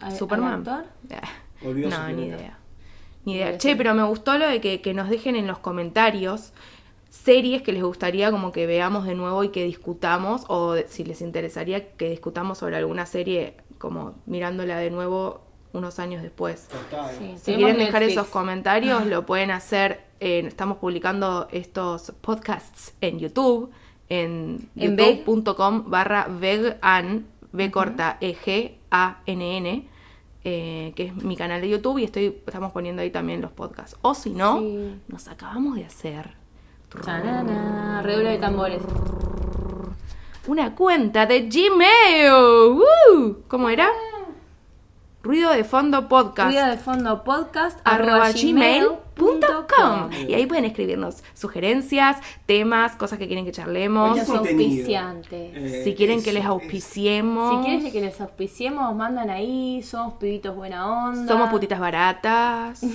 ¿Al- 0.00 0.12
al 0.12 0.16
Superman. 0.16 0.52
actor? 0.68 0.84
Ah, 1.12 1.28
Volvió 1.62 1.88
a 1.88 1.90
su 1.92 1.96
no, 1.98 2.08
ni 2.10 2.26
idea. 2.26 2.58
Ni 3.24 3.36
idea. 3.36 3.48
A 3.48 3.56
Che, 3.58 3.74
pero 3.74 3.94
me 3.94 4.02
gustó 4.02 4.36
lo 4.36 4.46
de 4.46 4.60
que, 4.60 4.82
que 4.82 4.92
nos 4.92 5.08
dejen 5.08 5.34
en 5.34 5.46
los 5.46 5.58
comentarios 5.58 6.52
series 7.22 7.62
que 7.62 7.72
les 7.72 7.82
gustaría 7.82 8.30
como 8.32 8.50
que 8.50 8.66
veamos 8.66 9.06
de 9.06 9.14
nuevo 9.14 9.44
y 9.44 9.50
que 9.50 9.64
discutamos, 9.64 10.44
o 10.48 10.74
si 10.88 11.04
les 11.04 11.20
interesaría 11.20 11.90
que 11.96 12.10
discutamos 12.10 12.58
sobre 12.58 12.76
alguna 12.76 13.06
serie 13.06 13.54
como 13.78 14.14
mirándola 14.26 14.78
de 14.78 14.90
nuevo 14.90 15.42
unos 15.72 15.98
años 15.98 16.22
después. 16.22 16.68
Sí. 17.18 17.34
Si 17.36 17.54
quieren 17.54 17.78
dejar 17.78 18.00
Netflix. 18.02 18.12
esos 18.18 18.26
comentarios, 18.28 19.06
lo 19.06 19.24
pueden 19.26 19.50
hacer. 19.50 20.00
en- 20.20 20.46
estamos 20.46 20.78
publicando 20.78 21.48
estos 21.52 22.12
podcasts 22.22 22.94
en 23.02 23.18
YouTube, 23.18 23.70
en, 24.08 24.70
En 24.76 24.96
youtube.com 24.96 25.90
barra 25.90 26.28
vegan, 26.28 27.26
B 27.52 27.70
corta 27.70 28.16
E 28.22 28.34
G 28.34 28.72
A 28.90 29.18
N 29.26 29.56
N, 29.58 29.88
eh, 30.44 30.92
que 30.96 31.04
es 31.06 31.14
mi 31.16 31.36
canal 31.36 31.60
de 31.60 31.68
YouTube 31.68 31.98
y 31.98 32.04
estoy 32.04 32.26
estamos 32.46 32.72
poniendo 32.72 33.02
ahí 33.02 33.10
también 33.10 33.40
los 33.42 33.50
podcasts. 33.52 33.96
O 34.02 34.14
si 34.14 34.30
no, 34.30 34.60
Sí. 34.60 34.94
nos 35.08 35.28
acabamos 35.28 35.76
de 35.76 35.84
hacer 35.84 36.36
redoble 38.02 38.30
de 38.30 38.38
tambores. 38.38 38.82
una 40.46 40.74
cuenta 40.74 41.26
de 41.26 41.48
Gmail. 41.48 42.30
¡Woo! 42.30 43.42
¿Cómo 43.48 43.68
era? 43.70 43.88
Ruido 45.24 45.50
de 45.50 45.64
fondo 45.64 46.06
podcast. 46.08 46.50
Ruido 46.52 46.66
de 46.70 46.76
fondo 46.76 47.24
podcast 47.24 47.78
arroba 47.84 48.30
gmail.com. 48.30 48.98
gmail.com 49.16 50.10
y 50.28 50.34
ahí 50.34 50.44
pueden 50.46 50.64
escribirnos 50.66 51.22
sugerencias, 51.34 52.18
temas, 52.46 52.94
cosas 52.96 53.18
que 53.18 53.26
quieren 53.26 53.44
que 53.46 53.52
charlemos. 53.52 54.18
Los 54.18 54.28
auspiciantes. 54.28 55.52
Eh, 55.56 55.82
si 55.84 55.94
quieren 55.94 56.22
que 56.22 56.32
les 56.32 56.42
es- 56.42 56.48
auspiciemos. 56.48 57.64
Si 57.64 57.70
quieres 57.70 57.92
que 57.92 58.00
les 58.02 58.20
auspiciemos, 58.20 58.94
mandan 58.94 59.30
ahí. 59.30 59.82
Somos 59.82 60.14
pibitos 60.14 60.54
buena 60.54 61.06
onda. 61.08 61.26
Somos 61.32 61.48
putitas 61.50 61.80
baratas. 61.80 62.82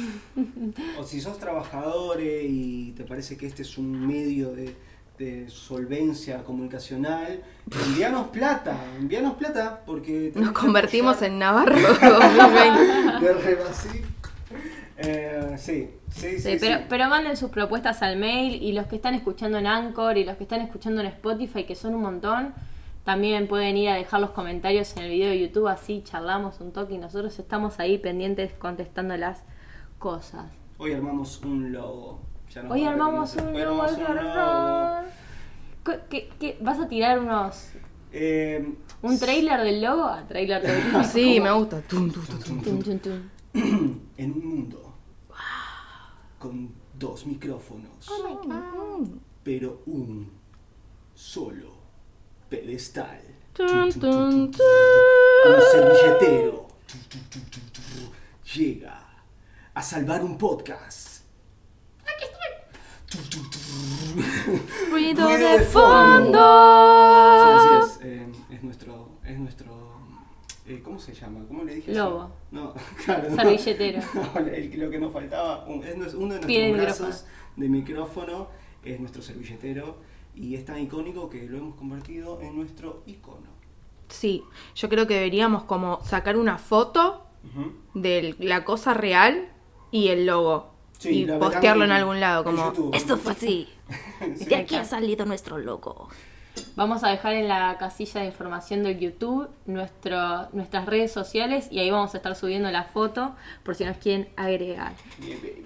O 1.00 1.04
si 1.04 1.20
sos 1.22 1.38
trabajadores 1.40 2.46
y 2.48 2.92
te 2.96 3.04
parece 3.04 3.38
que 3.38 3.48
este 3.48 3.64
es 3.64 3.78
un 3.78 4.06
medio 4.08 4.52
de, 4.52 4.76
de 5.20 5.50
solvencia 5.50 6.44
comunicacional, 6.46 7.44
envíanos 7.88 8.30
plata, 8.30 8.78
envíanos 8.98 9.34
plata 9.34 9.84
porque... 9.86 10.32
Nos 10.34 10.54
convertimos 10.54 11.22
en 11.22 11.38
Navarro 11.38 11.76
2020. 12.02 13.20
De 13.26 13.34
rebasí. 13.34 14.02
Eh, 14.96 15.56
sí, 15.58 15.90
sí, 16.10 16.40
sí. 16.40 16.40
Sí, 16.40 16.58
pero, 16.62 16.78
sí. 16.78 16.86
pero 16.88 17.10
manden 17.10 17.36
sus 17.36 17.50
propuestas 17.50 18.02
al 18.02 18.18
mail 18.18 18.64
y 18.64 18.72
los 18.72 18.88
que 18.88 18.96
están 18.96 19.14
escuchando 19.14 19.58
en 19.58 19.68
Anchor 19.68 20.18
y 20.18 20.24
los 20.24 20.38
que 20.38 20.44
están 20.44 20.62
escuchando 20.62 21.02
en 21.02 21.08
Spotify, 21.08 21.66
que 21.66 21.76
son 21.76 21.96
un 21.96 22.02
montón, 22.02 22.54
también 23.04 23.50
pueden 23.50 23.76
ir 23.76 23.90
a 23.90 23.96
dejar 23.96 24.22
los 24.22 24.30
comentarios 24.30 24.96
en 24.96 25.04
el 25.04 25.10
video 25.10 25.30
de 25.32 25.40
YouTube, 25.42 25.68
así 25.68 26.02
charlamos 26.06 26.62
un 26.62 26.72
toque 26.72 26.94
y 26.94 26.98
nosotros 26.98 27.38
estamos 27.40 27.80
ahí 27.82 27.98
pendientes 27.98 28.54
contestando 28.54 29.18
las 29.18 29.44
cosas. 29.98 30.46
Hoy 30.78 30.94
armamos 30.94 31.42
un 31.44 31.74
logo. 31.74 32.29
Hoy 32.70 32.84
armamos 32.86 33.36
un 33.36 33.52
nuevo 33.52 33.76
logo. 33.84 33.96
error. 33.98 35.04
¿Qué- 35.86 36.00
qué- 36.10 36.30
qué? 36.40 36.58
vas 36.62 36.80
a 36.80 36.88
tirar 36.88 37.20
unos 37.20 37.70
Eh, 38.12 38.74
un 39.04 39.20
trailer 39.20 39.62
del 39.62 39.82
logo? 39.84 40.04
Ah, 40.06 40.24
trailer 40.28 40.62
del 40.64 41.06
Sí, 41.06 41.40
me 41.40 41.52
gusta. 41.52 41.82
Tum, 41.82 42.12
tum, 42.12 42.26
tum, 42.26 42.40
tum. 42.40 42.62
Tum, 42.64 42.82
tum, 42.84 43.00
tum. 43.00 44.00
en 44.18 44.32
un 44.32 44.46
mundo 44.48 44.96
con 46.40 46.72
dos 46.98 47.26
micrófonos, 47.28 48.10
pero 49.44 49.82
un 49.86 50.32
solo 51.14 51.72
pedestal. 52.50 53.22
Un 53.60 53.92
servilletero 55.72 56.68
llega 58.56 59.02
a 59.74 59.82
salvar 59.84 60.24
un 60.24 60.38
podcast. 60.38 61.09
Ruido 64.92 65.28
de 65.28 65.60
fondo. 65.62 66.40
Sí, 67.44 67.50
así 67.82 67.92
es. 67.92 68.00
eh, 68.06 68.28
es 68.52 68.64
nuestro, 68.64 69.10
es 69.26 69.40
nuestro, 69.40 69.74
eh, 70.68 70.82
¿cómo 70.84 71.00
se 71.00 71.14
llama? 71.14 71.42
¿Cómo 71.48 71.64
le 71.64 71.76
dije? 71.76 71.94
Lobo. 71.94 72.32
No, 72.52 72.74
claro. 73.06 73.34
Servilletero. 73.36 74.02
No, 74.14 74.40
el- 74.42 74.80
lo 74.80 74.90
que 74.90 75.00
nos 75.00 75.12
faltaba, 75.14 75.66
un- 75.68 75.84
es 75.84 76.14
uno 76.14 76.36
de 76.36 76.42
nuestros 76.42 76.78
brazos 76.78 77.26
de 77.56 77.68
micrófono 77.70 78.48
es 78.84 79.00
nuestro 79.00 79.22
servilletero 79.22 79.98
y 80.36 80.56
es 80.56 80.64
tan 80.66 80.80
icónico 80.80 81.30
que 81.30 81.44
lo 81.48 81.58
hemos 81.58 81.76
convertido 81.76 82.40
en 82.42 82.56
nuestro 82.56 83.04
icono. 83.06 83.50
Sí, 84.08 84.44
yo 84.76 84.90
creo 84.90 85.06
que 85.08 85.16
deberíamos 85.16 85.64
como 85.64 86.04
sacar 86.04 86.38
una 86.38 86.58
foto 86.58 87.26
Ujú. 87.44 87.74
de 88.00 88.36
la 88.40 88.64
cosa 88.66 88.94
real 88.94 89.50
y 89.92 90.08
el 90.10 90.26
logo. 90.26 90.72
Sí, 91.00 91.24
y 91.24 91.26
postearlo 91.26 91.86
en 91.86 91.92
algún 91.92 92.20
lado, 92.20 92.44
como 92.44 92.92
esto 92.94 93.18
fue 93.18 93.32
así. 93.32 93.68
Sí. 94.38 94.46
De 94.46 94.56
aquí 94.58 94.76
ha 94.76 94.86
salido 94.86 95.26
nuestro 95.26 95.58
logo. 95.58 96.10
Vamos 96.76 97.04
a 97.06 97.10
dejar 97.10 97.34
en 97.34 97.48
la 97.48 97.78
casilla 97.80 98.20
de 98.22 98.28
información 98.28 98.84
del 98.84 99.00
YouTube 99.00 99.48
nuestro, 99.66 100.50
nuestras 100.52 100.86
redes 100.86 101.12
sociales 101.12 101.70
y 101.72 101.80
ahí 101.80 101.90
vamos 101.90 102.14
a 102.14 102.18
estar 102.18 102.36
subiendo 102.36 102.70
la 102.70 102.84
foto 102.84 103.34
por 103.64 103.74
si 103.76 103.86
nos 103.86 103.98
quieren 103.98 104.28
agregar. 104.36 104.94
Yeah, 105.22 105.38
baby. 105.38 105.66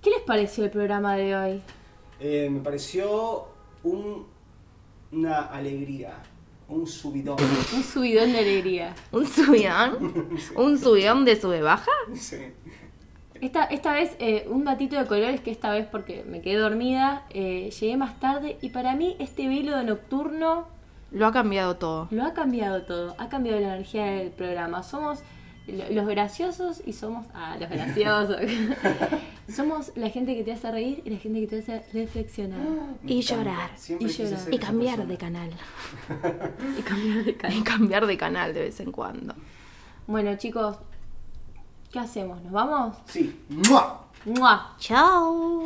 ¿Qué 0.00 0.10
les 0.10 0.20
pareció 0.20 0.64
el 0.64 0.70
programa 0.70 1.16
de 1.16 1.36
hoy? 1.36 1.62
Eh, 2.18 2.48
me 2.50 2.60
pareció 2.60 3.44
un- 3.84 4.26
una 5.12 5.42
alegría, 5.42 6.14
un 6.68 6.86
subidón. 6.86 7.36
Un 7.74 7.82
subidón 7.84 8.32
de 8.32 8.38
alegría. 8.38 8.94
¿Un 9.12 9.26
subidón? 9.26 10.38
¿Un 10.56 10.78
subidón 10.78 11.24
de 11.26 11.38
sube 11.40 11.60
baja? 11.62 11.90
Sí. 12.14 12.38
Esta, 13.42 13.64
esta 13.64 13.92
vez, 13.92 14.14
eh, 14.20 14.46
un 14.48 14.62
datito 14.64 14.96
de 14.96 15.04
colores 15.06 15.40
que 15.40 15.50
esta 15.50 15.70
vez 15.72 15.86
porque 15.90 16.24
me 16.26 16.40
quedé 16.40 16.56
dormida, 16.58 17.24
eh, 17.30 17.70
llegué 17.78 17.96
más 17.96 18.18
tarde 18.20 18.56
y 18.62 18.70
para 18.70 18.94
mí 18.94 19.16
este 19.18 19.48
velo 19.48 19.76
de 19.76 19.82
nocturno 19.84 20.68
Lo 21.10 21.26
ha 21.26 21.32
cambiado 21.32 21.76
todo. 21.76 22.06
lo 22.12 22.24
ha 22.24 22.32
cambiado 22.34 22.82
todo, 22.82 23.16
ha 23.18 23.28
cambiado 23.28 23.58
la 23.60 23.74
energía 23.74 24.04
del 24.06 24.30
programa. 24.30 24.84
Somos 24.84 25.18
lo- 25.66 25.90
los 25.90 26.06
graciosos 26.06 26.82
y 26.86 26.92
somos... 26.92 27.26
Ah, 27.34 27.56
los 27.58 27.68
graciosos. 27.68 28.36
somos 29.52 29.92
la 29.96 30.08
gente 30.08 30.36
que 30.36 30.44
te 30.44 30.52
hace 30.52 30.70
reír 30.70 31.02
y 31.04 31.10
la 31.10 31.18
gente 31.18 31.40
que 31.40 31.46
te 31.48 31.58
hace 31.58 31.82
reflexionar. 31.92 32.60
Me 33.02 33.12
Y 33.12 33.18
encanta. 33.22 33.36
llorar. 33.44 33.70
Siempre 33.76 34.06
Y 34.08 34.10
llorar. 34.12 34.40
Y 34.52 34.58
cambiar 34.58 34.96
persona. 34.98 35.12
de 35.12 35.18
canal. 35.18 35.50
Y 36.78 36.82
cambiar 36.82 37.24
de 37.24 37.30
Y 37.32 37.34
canal. 37.34 37.64
cambiar 37.64 38.06
de 38.06 38.16
canal 38.16 38.54
de 38.54 38.60
vez 38.60 38.78
en 38.80 38.92
cuando. 38.92 39.34
Bueno 40.06 40.34
chicos, 40.36 40.76
¿qué 41.92 42.00
hacemos? 42.00 42.42
¿Nos 42.42 42.52
vamos? 42.52 42.96
Sí. 43.06 43.44
¡Mua! 43.50 44.00
¡Mua! 44.24 44.74
Chao. 44.78 45.62